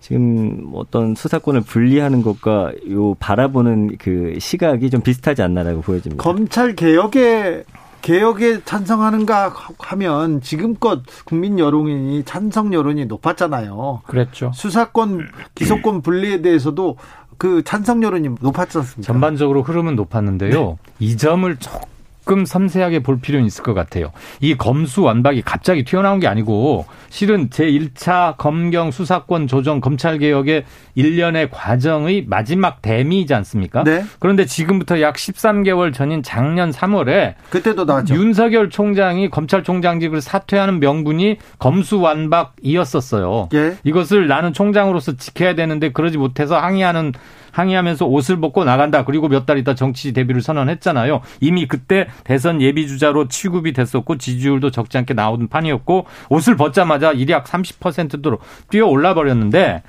[0.00, 6.22] 지금 어떤 수사권을 분리하는 것과 요 바라보는 그 시각이 좀 비슷하지 않나라고 보여집니다.
[6.22, 7.64] 검찰 개혁에
[8.02, 14.02] 개혁에 찬성하는가 하면 지금껏 국민 여론이 찬성 여론이 높았잖아요.
[14.06, 14.52] 그랬죠.
[14.54, 16.98] 수사권 기소권 분리에 대해서도
[17.36, 19.12] 그 찬성 여론이 높았지 않습니까?
[19.12, 20.52] 전반적으로 흐름은 높았는데요.
[20.52, 20.76] 네.
[21.00, 21.95] 이 점을 조금
[22.26, 24.10] 조금 섬세하게 볼 필요는 있을 것 같아요.
[24.40, 30.64] 이 검수 완박이 갑자기 튀어나온 게 아니고 실은 제1차 검경 수사권 조정 검찰 개혁의
[30.96, 33.84] 일련의 과정의 마지막 대미이지 않습니까?
[33.84, 34.04] 네.
[34.18, 38.16] 그런데 지금부터 약 13개월 전인 작년 3월에 그때도 나왔죠.
[38.16, 43.50] 윤석열 총장이 검찰총장직을 사퇴하는 명분이 검수 완박이었었어요.
[43.54, 43.76] 예.
[43.84, 47.12] 이것을 나는 총장으로서 지켜야 되는데 그러지 못해서 항의하는
[47.56, 49.04] 항의하면서 옷을 벗고 나간다.
[49.04, 51.20] 그리고 몇 달 있다 정치 데뷔를 선언했잖아요.
[51.40, 57.46] 이미 그때 대선 예비 주자로 취급이 됐었고 지지율도 적지 않게 나오는 판이었고 옷을 벗자마자 일약
[57.46, 58.38] 30%로
[58.70, 59.82] 뛰어 올라 버렸는데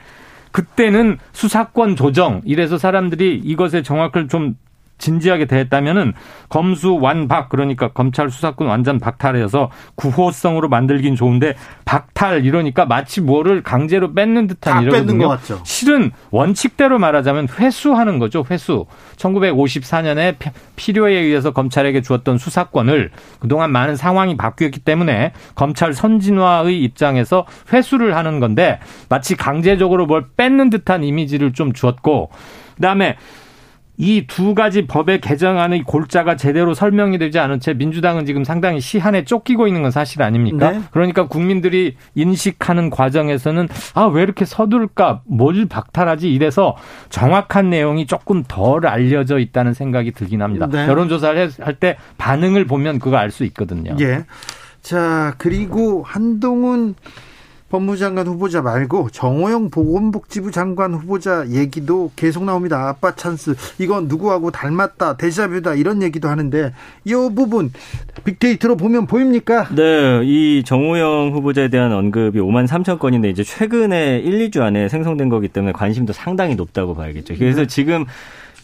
[0.51, 4.55] 그때는 수사권 조정 이래서 사람들이 이것의 정확을 좀
[4.97, 6.13] 진지하게 대했다면은
[6.49, 11.55] 검수 완박 그러니까 검찰 수사권 완전 박탈해서 구호성으로 만들긴 좋은데
[11.85, 15.37] 박탈 이러니까 마치 뭐를 강제로 뺏는 듯한 이러거든요.
[15.63, 18.45] 실은 원칙대로 말하자면 회수하는 거죠.
[18.49, 18.85] 회수.
[19.17, 20.35] 1954년에
[20.75, 28.39] 필요에 의해서 검찰에게 주었던 수사권을 그동안 많은 상황이 바뀌었기 때문에 검찰 선진화의 입장에서 회수를 하는
[28.39, 28.79] 건데
[29.09, 32.29] 마치 강제적으로 뭘 뺏는 듯한 이미지를 좀 주었고
[32.75, 33.17] 그다음에
[33.99, 39.23] 이 두 가지 법의 개정안의 골자가 제대로 설명이 되지 않은 채 민주당은 지금 상당히 시한에
[39.25, 40.71] 쫓기고 있는 건 사실 아닙니까?
[40.71, 40.81] 네.
[40.91, 46.75] 그러니까 국민들이 인식하는 과정에서는 아 왜 이렇게 서둘까 뭘 박탈하지 이래서
[47.09, 50.67] 정확한 내용이 조금 덜 알려져 있다는 생각이 들긴 합니다.
[50.71, 50.87] 네.
[50.87, 53.95] 여론조사를 할 때 반응을 보면 그거 알 수 있거든요.
[53.99, 54.25] 예.
[54.81, 56.95] 자 그리고 한동훈
[57.69, 62.87] 법무장관 후보자 말고 정호영 보건복지부 장관 후보자 얘기도 계속 나옵니다.
[62.87, 66.73] 아빠 찬스 이건 누구하고 닮았다 데자뷰다 이런 얘기도 하는데
[67.03, 67.71] 이 부분
[68.23, 69.69] 빅데이터로 보면 보입니까?
[69.75, 75.29] 네, 이 정호영 후보자에 대한 언급이 5만 3천 건인데 이제 최근에 1, 2주 안에 생성된
[75.29, 77.35] 거기 때문에 관심도 상당히 높다고 봐야겠죠.
[77.37, 77.67] 그래서 네.
[77.67, 78.05] 지금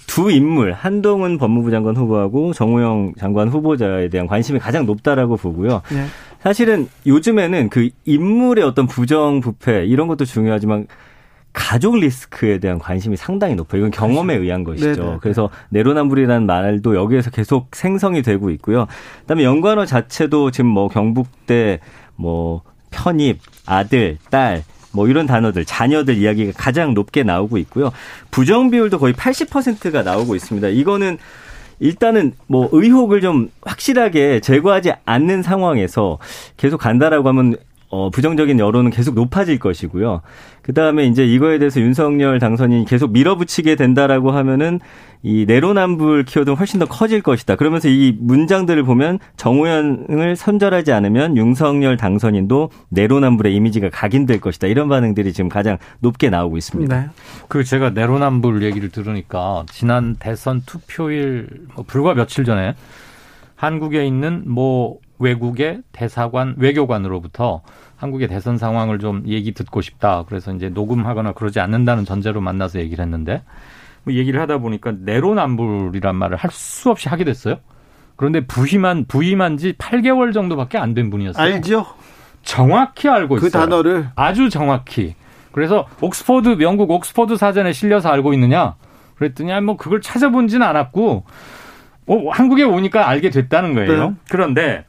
[0.08, 5.82] 두 인물 한동훈 법무부 장관 후보하고 정호영 장관 후보자에 대한 관심이 가장 높다라고 보고요.
[5.92, 6.06] 네.
[6.44, 10.88] 사실은 요즘에는 그 인물의 어떤 부정 부패 이런 것도 중요하지만
[11.54, 13.80] 가족 리스크에 대한 관심이 상당히 높아요.
[13.80, 14.96] 이건 경험에 의한 것이죠.
[14.96, 15.12] 네네.
[15.12, 15.18] 네.
[15.22, 18.88] 그래서 내로남불이라는 말도 여기에서 계속 생성이 되고 있고요.
[19.22, 21.80] 그다음에 연관어 자체도 지금 뭐 경북대
[22.16, 22.62] 뭐
[22.92, 24.64] 편입, 아들, 딸
[24.94, 27.92] 뭐 이런 단어들, 자녀들 이야기가 가장 높게 나오고 있고요.
[28.32, 30.70] 부정 비율도 거의 80%가 나오고 있습니다.
[30.70, 31.18] 이거는
[31.84, 36.18] 일단은 뭐 의혹을 좀 확실하게 제거하지 않는 상황에서
[36.56, 37.58] 계속 간다라고 하면
[37.94, 40.22] 어, 부정적인 여론은 계속 높아질 것이고요.
[40.64, 44.80] 그 다음에 이제 이거에 대해서 윤석열 당선인이 계속 밀어붙이게 된다라고 하면은
[45.22, 47.56] 이 내로남불 키워드는 훨씬 더 커질 것이다.
[47.56, 54.66] 그러면서 이 문장들을 보면 정호연을 선절하지 않으면 윤석열 당선인도 내로남불의 이미지가 각인될 것이다.
[54.66, 57.00] 이런 반응들이 지금 가장 높게 나오고 있습니다.
[57.00, 57.10] 네.
[57.48, 62.74] 그 제가 내로남불 얘기를 들으니까 지난 대선 투표일 뭐 불과 며칠 전에
[63.56, 67.62] 한국에 있는 뭐 외국의 대사관 외교관으로부터
[67.98, 70.26] 한국의 대선 상황을 좀 얘기 듣고 싶다.
[70.28, 73.42] 그래서 이제 녹음하거나 그러지 않는다는 전제로 만나서 얘기를 했는데
[74.04, 77.56] 뭐 얘기를 하다 보니까 내로남불이란 말을 할 수 없이 하게 됐어요.
[78.16, 81.42] 그런데 부임한 부임한 지 8개월 정도밖에 안 된 분이었어요.
[81.56, 81.86] 알죠?
[82.44, 83.50] 정확히 알고 그 있어요.
[83.50, 85.16] 그 단어를 아주 정확히.
[85.54, 88.76] 그래서 옥스퍼드 영국 옥스퍼드 사전에 실려서 알고 있느냐?
[89.16, 91.24] 그랬더니 뭐 그걸 찾아본지는 않았고
[92.08, 94.10] 어, 한국에 오니까 알게 됐다는 거예요.
[94.10, 94.16] 네.
[94.30, 94.86] 그런데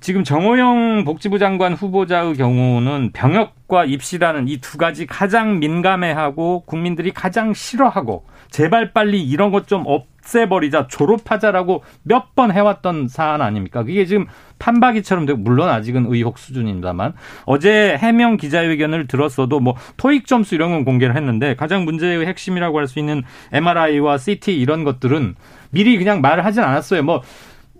[0.00, 7.54] 지금 정호영 복지부 장관 후보자의 경우는 병역과 입시라는 이 두 가지 가장 민감해하고 국민들이 가장
[7.54, 13.82] 싫어하고 제발 빨리 이런 것 좀 없애버리자 졸업하자라고 몇 번 해왔던 사안 아닙니까?
[13.82, 14.26] 그게 지금
[14.58, 17.14] 판박이처럼 되고 물론 아직은 의혹 수준입니다만
[17.46, 22.86] 어제 해명 기자회견을 들었어도 뭐 토익 점수 이런 건 공개를 했는데 가장 문제의 핵심이라고 할
[22.86, 25.34] 수 있는 MRI와 CT 이런 것들은
[25.70, 27.02] 미리 그냥 말을 하진 않았어요.
[27.02, 27.22] 뭐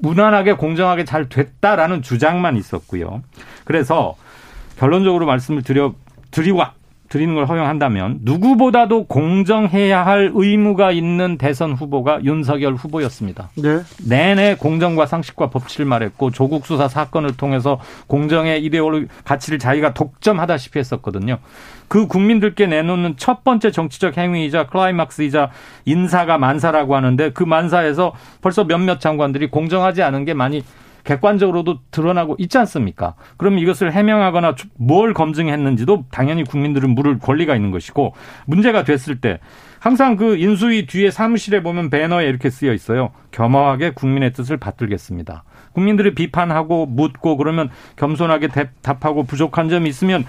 [0.01, 3.23] 무난하게 공정하게 잘 됐다라는 주장만 있었고요.
[3.65, 4.17] 그래서
[4.79, 5.95] 결론적으로 말씀을 드려
[6.31, 6.63] 드리고
[7.09, 13.51] 드리는 걸 허용한다면 누구보다도 공정해야 할 의무가 있는 대선 후보가 윤석열 후보였습니다.
[13.57, 13.81] 네.
[14.09, 21.39] 내내 공정과 상식과 법치를 말했고 조국 수사 사건을 통해서 공정의 이데올로기 가치를 자기가 독점하다시피 했었거든요.
[21.89, 25.51] 그 국민들께 내놓는 첫 번째 정치적 행위이자 클라이막스이자
[25.85, 28.13] 인사가 만사라고 하는데 그 만사에서
[28.43, 30.65] 벌써 몇몇 장관들이 공정하지 않은 게 많이
[31.07, 33.15] 객관적으로도 드러나고 있지 않습니까?
[33.39, 38.15] 그럼 이것을 해명하거나 뭘 검증했는지도 당연히 국민들은 물을 권리가 있는 것이고
[38.45, 39.39] 문제가 됐을 때
[39.79, 43.13] 항상 그 인수위 뒤에 사무실에 보면 배너에 이렇게 쓰여 있어요.
[43.31, 45.45] 겸허하게 국민의 뜻을 받들겠습니다.
[45.73, 48.49] 국민들이 비판하고 묻고 그러면 겸손하게
[48.83, 50.25] 답하고 부족한 점이 있으면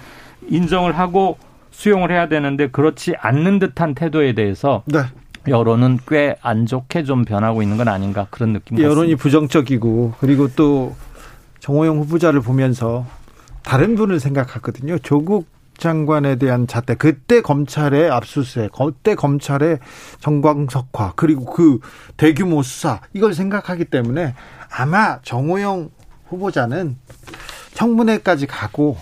[0.48, 1.38] 인정을 하고
[1.70, 5.00] 수용을 해야 되는데 그렇지 않는 듯한 태도에 대해서 네.
[5.50, 8.90] 여론은 꽤 안 좋게 좀 변하고 있는 건 아닌가 그런 느낌 같습니다.
[8.90, 10.94] 여론이 부정적이고 그리고 또
[11.60, 13.06] 정호영 후보자를 보면서
[13.62, 14.98] 다른 분을 생각하거든요.
[14.98, 15.46] 조국
[15.76, 19.78] 장관에 대한 잣대 그때 검찰의 압수수색 그때 검찰의
[20.20, 21.78] 전광석화 그리고 그
[22.16, 24.34] 대규모 수사 이걸 생각하기 때문에
[24.70, 25.90] 아마 정호영
[26.28, 26.96] 후보자는
[27.74, 28.96] 청문회까지 가고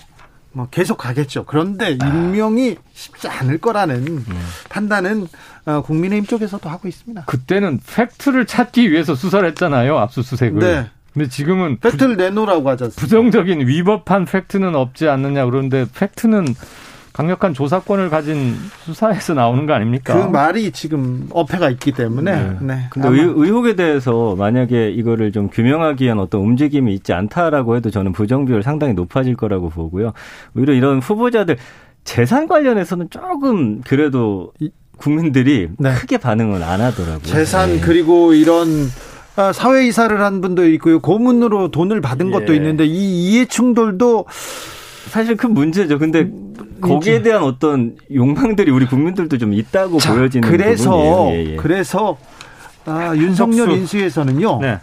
[0.52, 1.44] 뭐 계속 가겠죠.
[1.47, 2.06] 그런데 아.
[2.06, 4.24] 임명이 쉽지 않을 거라는 음.
[4.70, 5.27] 판단은 어,
[5.66, 7.24] 국민의힘 쪽에서도 하고 있습니다.
[7.26, 9.98] 그때는 팩트를 찾기 위해서 수사를 했잖아요.
[9.98, 10.60] 압수수색을.
[10.60, 10.86] 네.
[11.12, 13.01] 근데 지금은 팩트를 부, 내놓으라고 하지 않습니까?
[13.01, 16.44] 부정적인 위법한 팩트는 없지 않느냐 그런데 팩트는
[17.16, 20.14] 강력한 조사권을 가진 수사에서 나오는 거 아닙니까?
[20.14, 22.36] 그 말이 지금 어폐가 있기 때문에.
[22.36, 22.56] 네.
[22.60, 22.86] 네.
[22.90, 28.12] 근데 의, 의혹에 대해서 만약에 이거를 좀 규명하기 위한 어떤 움직임이 있지 않다라고 해도 저는
[28.12, 30.12] 부정 비율 상당히 높아질 거라고 보고요.
[30.55, 31.56] 오히려 이런 후보자들
[32.05, 34.52] 재산 관련해서는 조금 그래도
[34.97, 35.94] 국민들이 네.
[35.94, 37.23] 크게 반응을 안 하더라고요.
[37.23, 37.81] 재산 네.
[37.81, 38.68] 그리고 이런
[39.36, 41.01] 아, 사회 이사를 한 분도 있고요.
[41.01, 42.31] 고문으로 돈을 받은 예.
[42.31, 44.24] 것도 있는데 이 이해 충돌도
[45.10, 45.98] 사실 큰 문제죠.
[45.98, 51.31] 근데 음, 거기에 대한 어떤 욕망들이 우리 국민들도 좀 있다고 자, 보여지는 그래서 부분이에요.
[51.31, 51.56] 예, 예.
[51.56, 52.16] 그래서
[52.86, 54.60] 아, 윤석열 인수에서는요.
[54.62, 54.78] 네.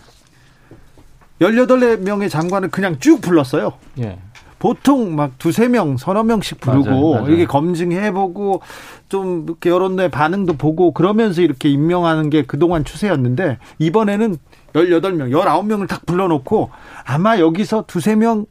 [1.41, 3.73] 18명의 장관을 그냥 쭉 불렀어요.
[3.99, 4.19] 예.
[4.63, 7.33] 보통 막 두세 명, 서너 명씩 부르고 맞아요, 맞아요.
[7.33, 8.61] 이게 검증해보고
[9.09, 14.37] 좀 이렇게 여론의 반응도 보고 그러면서 이렇게 임명하는 게 그동안 추세였는데 이번에는
[14.71, 16.69] 18명, 19명을 딱 불러놓고
[17.03, 18.45] 아마 여기서 두세 명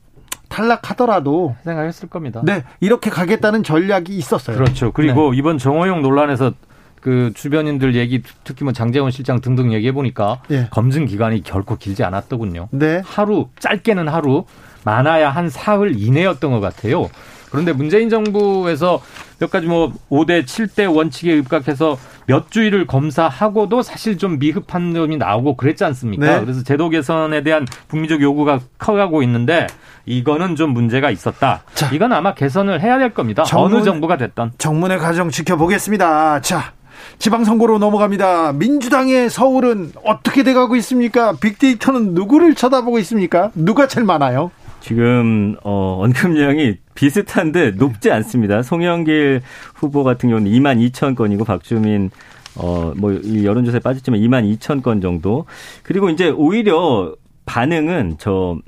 [0.50, 2.42] 탈락하더라도 생각했을 겁니다.
[2.44, 4.54] 네, 이렇게 가겠다는 전략이 있었어요.
[4.54, 4.92] 그렇죠.
[4.92, 5.38] 그리고 네.
[5.38, 6.52] 이번 정호영 논란에서
[7.00, 10.68] 그 주변인들 얘기 특히 뭐 장재원 실장 등등 얘기해 보니까 예.
[10.70, 12.68] 검증 기간이 결코 길지 않았더군요.
[12.70, 13.00] 네.
[13.02, 14.44] 하루 짧게는 하루
[14.84, 17.10] 많아야 한 사흘 이내였던 것 같아요.
[17.50, 19.02] 그런데 문재인 정부에서
[19.38, 25.56] 몇 가지 뭐 5대 7대 원칙에 입각해서 몇 주일을 검사하고도 사실 좀 미흡한 점이 나오고
[25.56, 26.24] 그랬지 않습니까?
[26.24, 26.40] 네.
[26.40, 29.66] 그래서 제도 개선에 대한 국민적 요구가 커가고 있는데
[30.06, 31.62] 이거는 좀 문제가 있었다.
[31.74, 33.42] 자, 이건 아마 개선을 해야 될 겁니다.
[33.42, 34.52] 정문, 어느 정부가 됐던.
[34.56, 36.40] 정문의 과정 지켜보겠습니다.
[36.40, 36.72] 자,
[37.18, 38.52] 지방선거로 넘어갑니다.
[38.52, 41.34] 민주당의 서울은 어떻게 돼가고 있습니까?
[41.40, 43.50] 빅데이터는 누구를 쳐다보고 있습니까?
[43.54, 44.50] 누가 제일 많아요?
[44.82, 48.62] 지금 어, 언급량이 비슷한데 높지 않습니다.
[48.62, 49.40] 송영길
[49.74, 52.10] 후보 같은 경우는 2만 2천 건이고 박주민
[52.56, 55.46] 어뭐 여론조사에 빠졌지만 2만 2천 건 정도.
[55.84, 57.14] 그리고 이제 오히려
[57.46, 58.58] 반응은 저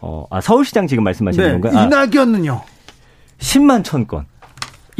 [0.00, 1.78] 어, 아, 서울시장 지금 말씀하시는 네, 건가요?
[1.78, 2.62] 아, 이낙연은요?
[3.38, 4.24] 10만 천 건.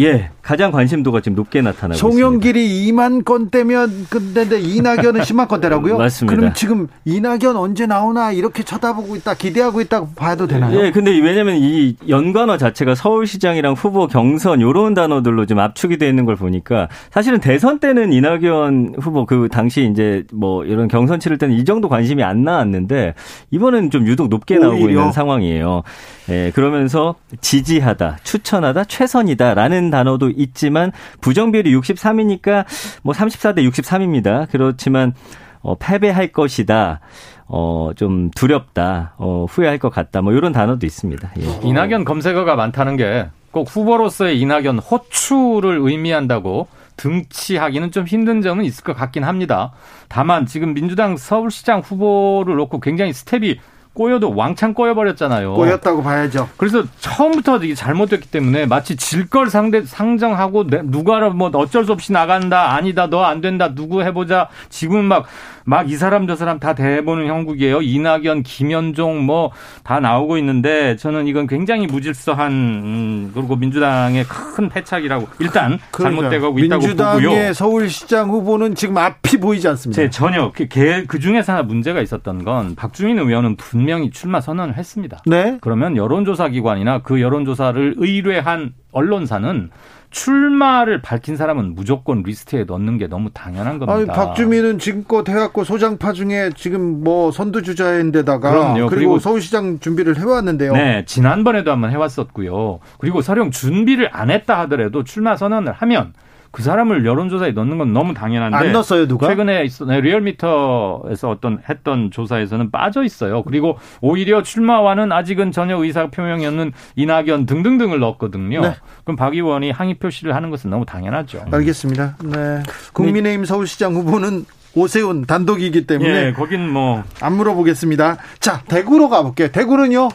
[0.00, 3.02] 예, 가장 관심도가 지금 높게 나타나고 송영길이 있습니다.
[3.02, 5.98] 2만 건대면 근데 이낙연은 10만 건대라고요?
[5.98, 6.36] 맞습니다.
[6.36, 10.78] 그럼 지금 이낙연 언제 나오나 이렇게 쳐다보고 있다, 기대하고 있다고 봐도 되나요?
[10.78, 16.26] 예, 근데 왜냐면 이 연관어 자체가 서울시장이랑 후보 경선 요런 단어들로 좀 압축이 되어 있는
[16.26, 21.56] 걸 보니까 사실은 대선 때는 이낙연 후보 그 당시 이제 뭐 이런 경선 치를 때는
[21.56, 23.14] 이 정도 관심이 안 나왔는데
[23.50, 25.00] 이번엔 좀 유독 높게 나오고 오히려.
[25.00, 25.82] 있는 상황이에요.
[26.28, 32.64] 예, 그러면서 지지하다, 추천하다, 최선이다라는 단어도 있지만 부정 비율이 63이니까
[33.02, 34.46] 뭐 34대 63입니다.
[34.50, 35.14] 그렇지만
[35.60, 37.00] 어, 패배할 것이다.
[37.48, 39.14] 어, 좀 두렵다.
[39.18, 40.22] 어, 후회할 것 같다.
[40.22, 41.30] 뭐 이런 단어도 있습니다.
[41.40, 41.60] 예.
[41.68, 46.68] 이낙연 검색어가 많다는 게 꼭 후보로서의 이낙연 호추를 의미한다고
[46.98, 49.72] 등치하기는 좀 힘든 점은 있을 것 같긴 합니다.
[50.08, 53.58] 다만 지금 민주당 서울시장 후보를 놓고 굉장히 스텝이
[53.96, 55.54] 꼬여도 왕창 꼬여버렸잖아요.
[55.54, 56.50] 꼬였다고 봐야죠.
[56.58, 62.12] 그래서 처음부터 이게 잘못됐기 때문에 마치 질 걸 상대 상정하고 누가 뭐 어쩔 수 없이
[62.12, 65.24] 나간다 아니다 너 안 된다 누구 해보자 지금 막
[65.66, 67.82] 막 이 사람 저 사람 다 대보는 형국이에요.
[67.82, 69.52] 이낙연, 김현종 뭐
[69.86, 76.20] 다 나오고 있는데 저는 이건 굉장히 무질서한 음, 그리고 민주당의 큰 패착이라고 일단 그러니까.
[76.20, 76.88] 잘못되고 있다고 보고요.
[77.30, 80.02] 민주당의 서울시장 후보는 지금 앞이 보이지 않습니다.
[80.02, 80.66] 제 전혀 그,
[81.06, 85.18] 그 중에서 하나 문제가 있었던 건 박주민 의원은 분명히 출마 선언을 했습니다.
[85.26, 85.58] 네.
[85.60, 89.70] 그러면 여론조사 기관이나 그 여론조사를 의뢰한 언론사는
[90.16, 93.92] 출마를 밝힌 사람은 무조건 리스트에 넣는 게 너무 당연한 겁니다.
[93.92, 98.74] 아니, 박주민은 지금껏 해갖고 소장파 중에 지금 뭐 선두주자인데다가 그럼요.
[98.74, 100.72] 그리고, 그리고 서울시장 준비를 해왔는데요.
[100.72, 102.80] 네, 지난번에도 한번 해왔었고요.
[102.98, 106.14] 그리고 설령 준비를 안 했다 하더라도 출마 선언을 하면
[106.56, 109.28] 그 사람을 여론조사에 넣는 건 너무 당연한데 안 넣었어요 누가?
[109.28, 113.42] 최근에 있 네, 리얼미터에서 어떤 했던 조사에서는 빠져 있어요.
[113.42, 118.62] 그리고 오히려 출마와는 아직은 전혀 의사 표명이 없는 이낙연 등등등을 넣었거든요.
[118.62, 118.74] 네.
[119.04, 121.44] 그럼 박 의원이 항의 표시를 하는 것은 너무 당연하죠.
[121.52, 122.16] 알겠습니다.
[122.24, 122.62] 네.
[122.94, 128.16] 국민의힘 서울시장 후보는 오세훈 단독이기 때문에 예, 거긴 뭐 안 물어보겠습니다.
[128.40, 129.48] 자 대구로 가볼게요.
[129.48, 130.08] 대구는요?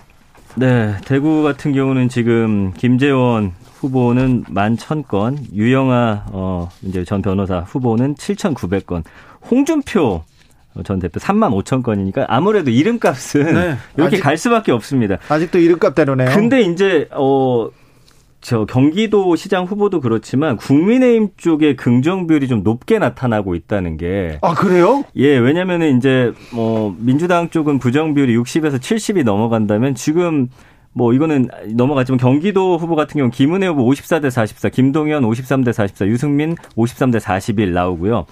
[0.55, 8.15] 네, 대구 같은 경우는 지금 김재원 후보는 만 천건 유영아 어 이제 전 변호사 후보는
[8.15, 9.03] 칠천구백 건
[9.49, 10.23] 홍준표
[10.85, 15.17] 전 대표 3만 5천 건이니까 아무래도 이름값은 네, 이렇게 아직, 갈 수밖에 없습니다.
[15.27, 16.29] 아직도 이름값 대로네요.
[16.29, 17.69] 근데 이제 어.
[18.43, 24.39] 저 경기도 시장 후보도 그렇지만 국민의힘 쪽의 긍정 비율이 좀 높게 나타나고 있다는 게.
[24.41, 25.03] 아, 그래요?
[25.15, 30.49] 예, 왜냐면은 이제 뭐 민주당 쪽은 부정 비율이 60에서 70이 넘어간다면 지금
[30.93, 36.55] 뭐 이거는 넘어갔지만 경기도 후보 같은 경우 김은혜 후보 54대 44, 김동연 53대 44, 유승민
[36.75, 38.25] 53대 41 나오고요.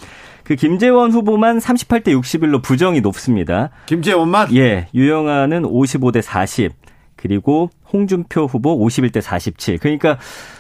[0.44, 3.70] 그 김재원 후보만 38대 61로 부정이 높습니다.
[3.86, 4.54] 김재원만?
[4.56, 4.88] 예.
[4.94, 6.74] 유영아는 55대 40.
[7.16, 9.78] 그리고 홍준표 후보 51대 47.
[9.78, 10.18] 그러니까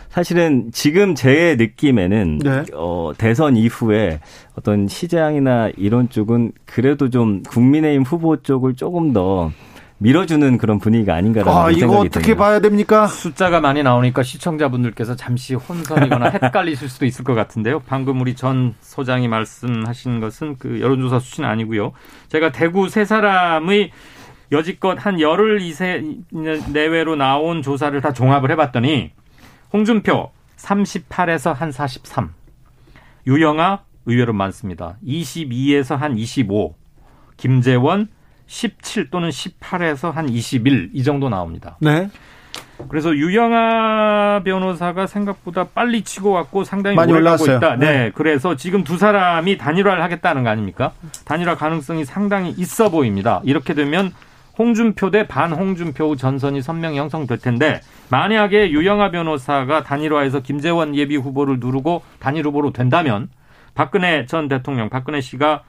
[0.09, 2.63] 사실은 지금 제 느낌에는 네.
[2.73, 4.19] 어, 대선 이후에
[4.55, 9.51] 어떤 시장이나 이런 쪽은 그래도 좀 국민의힘 후보 쪽을 조금 더
[9.99, 12.43] 밀어주는 그런 분위기가 아닌가라는 아, 생각이 이거 어떻게 듭니다.
[12.43, 13.07] 봐야 됩니까?
[13.07, 17.81] 숫자가 많이 나오니까 시청자분들께서 잠시 혼선이거나 헷갈리실 수도 있을 것 같은데요.
[17.85, 21.91] 방금 우리 전 소장이 말씀하신 것은 그 여론조사 수치는 아니고요.
[22.29, 23.91] 제가 대구 세 사람의
[24.53, 26.03] 여지껏 한 열흘 이세
[26.71, 29.11] 내외로 나온 조사를 다 종합을 해봤더니
[29.73, 32.33] 홍준표 38에서 한 43,
[33.27, 34.97] 유영아 의외로 많습니다.
[35.05, 36.75] 22에서 한 25,
[37.37, 38.07] 김재원
[38.49, 41.77] 17 또는 18에서 한 21 이 정도 나옵니다.
[41.79, 42.09] 네.
[42.87, 47.75] 그래서 유영아 변호사가 생각보다 빨리 치고 왔고 상당히 많이 올라가고 있다.
[47.75, 47.85] 네.
[47.85, 48.11] 네.
[48.15, 50.93] 그래서 지금 두 사람이 단일화를 하겠다는 거 아닙니까?
[51.25, 53.41] 단일화 가능성이 상당히 있어 보입니다.
[53.43, 54.11] 이렇게 되면
[54.57, 62.01] 홍준표 대 반홍준표 전선이 선명히 형성될 텐데 만약에 유영아 변호사가 단일화해서 김재원 예비 후보를 누르고
[62.19, 63.29] 단일 후보로 된다면
[63.75, 65.63] 박근혜 전 대통령 박근혜 씨가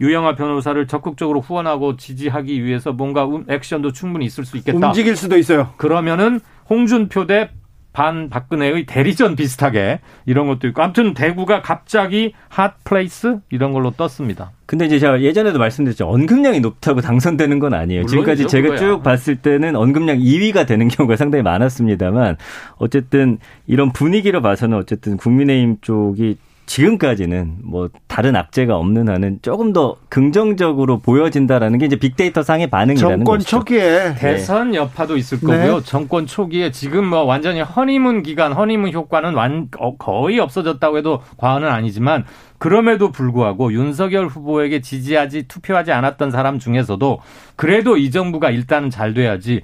[0.00, 4.88] 유영하 변호사를 적극적으로 후원하고 지지하기 위해서 뭔가 음, 액션도 충분히 있을 수 있겠다.
[4.88, 5.70] 움직일 수도 있어요.
[5.76, 7.50] 그러면은 홍준표 대
[7.96, 14.50] 반 박근혜의 대리전 비슷하게 이런 것도 있고 아무튼 대구가 갑자기 hot place 이런 걸로 떴습니다.
[14.66, 16.06] 근데 이제 제가 예전에도 말씀드렸죠.
[16.06, 18.04] 언급량이 높다고 당선되는 건 아니에요.
[18.04, 18.78] 지금까지 제가 그거야.
[18.78, 22.36] 쭉 봤을 때는 언급량 2위가 되는 경우가 상당히 많았습니다만
[22.76, 26.36] 어쨌든 이런 분위기로 봐서는 어쨌든 국민의힘 쪽이
[26.66, 33.18] 지금까지는 뭐 다른 악재가 없는 한은 조금 더 긍정적으로 보여진다라는 게 이제 빅데이터 상의 반응이라는
[33.18, 33.58] 정권 것이죠.
[33.58, 35.46] 초기에 대선 여파도 있을 네.
[35.46, 35.82] 거고요.
[35.82, 41.68] 정권 초기에 지금 뭐 완전히 허니문 기간, 허니문 효과는 완 어, 거의 없어졌다고 해도 과언은
[41.68, 42.24] 아니지만
[42.58, 47.20] 그럼에도 불구하고 윤석열 후보에게 지지하지 투표하지 않았던 사람 중에서도
[47.54, 49.62] 그래도 이 정부가 일단은 잘 돼야지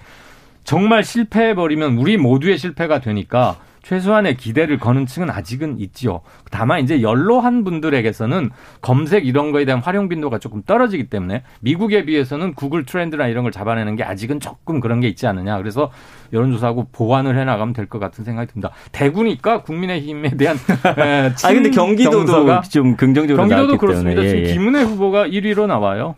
[0.63, 6.21] 정말 실패해 버리면 우리 모두의 실패가 되니까 최소한의 기대를 거는 층은 아직은 있지요.
[6.51, 8.51] 다만 이제 연로한 분들에게서는
[8.81, 13.53] 검색 이런 거에 대한 활용 빈도가 조금 떨어지기 때문에 미국에 비해서는 구글 트렌드나 이런 걸
[13.53, 15.59] 잡아내는 게 아직은 조금 그런 게 있지 않느냐.
[15.59, 15.91] 그래서
[16.33, 18.71] 여론조사하고 보완을 해나가면 될 것 같은 생각이 듭니다.
[18.93, 20.57] 대구니까 국민의힘에 대한
[21.45, 24.23] 아 근데 경기도도 좀 긍정적으로 경기도도 그렇습니다.
[24.23, 24.31] 예, 예.
[24.47, 26.15] 지금 김은혜 후보가 1위로 나와요.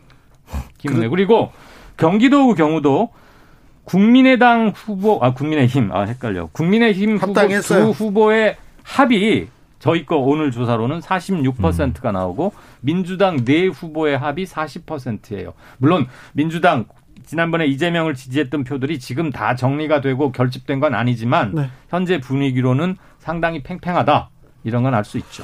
[0.79, 1.11] 김은혜 그...
[1.11, 1.51] 그리고
[1.97, 3.11] 경기도 경우도
[3.85, 6.47] 국민의당 후보, 아, 국민의힘, 아, 헷갈려.
[6.53, 7.81] 국민의힘 합당했어요.
[7.85, 9.49] 후보, 두 후보의 합이
[9.79, 15.53] 저희 거 오늘 조사로는 46%가 나오고 민주당 네 후보의 합이 40%예요.
[15.79, 16.87] 물론 민주당
[17.27, 21.71] 지난번에 이재명을 지지했던 표들이 지금 다 정리가 되고 결집된 건 아니지만 네.
[21.89, 24.31] 현재 분위기로는 상당히 팽팽하다.
[24.65, 25.43] 이런 건 알 수 있죠.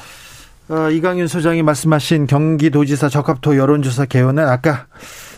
[0.70, 4.86] 어, 이강윤 소장이 말씀하신 경기도지사 적합도 여론조사 개요는 아까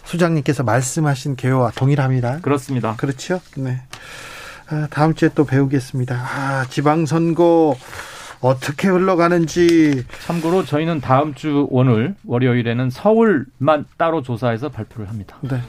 [0.04, 2.40] 소장님께서 말씀하신 개요와 동일합니다.
[2.40, 2.94] 그렇습니다.
[2.96, 3.40] 그렇죠?
[3.56, 3.80] 네.
[4.68, 6.14] 아, 다음 주에 또 배우겠습니다.
[6.14, 7.76] 아, 지방선거
[8.40, 10.04] 어떻게 흘러가는지.
[10.26, 15.36] 참고로 저희는 다음 주 오늘 월요일에는 서울만 따로 조사해서 발표를 합니다.
[15.42, 15.60] 네.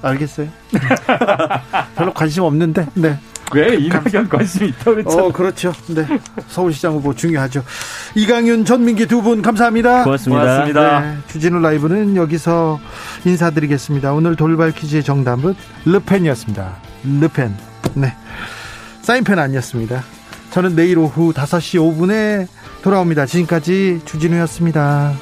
[0.00, 0.48] 알겠어요.
[1.94, 2.86] 별로 관심 없는데.
[2.94, 3.18] 네.
[3.54, 5.10] 왜 이낙연 관심 있다 그랬죠?
[5.26, 5.72] 어, 그렇죠.
[5.88, 6.06] 네.
[6.48, 7.62] 서울시장 후보 중요하죠.
[8.14, 10.04] 이강윤, 전민기 두 분 감사합니다.
[10.04, 10.42] 고맙습니다.
[10.42, 11.00] 고맙습니다.
[11.00, 12.80] 네, 주진우 라이브는 여기서
[13.24, 14.12] 인사드리겠습니다.
[14.12, 15.54] 오늘 돌발 퀴즈의 정답은
[15.84, 16.76] 르펜이었습니다.
[17.20, 17.54] 르펜.
[17.94, 18.14] 네.
[19.02, 20.02] 사인펜 아니었습니다.
[20.50, 22.46] 저는 내일 오후 5시 5분에
[22.82, 23.26] 돌아옵니다.
[23.26, 25.12] 지금까지 주진우였습니다.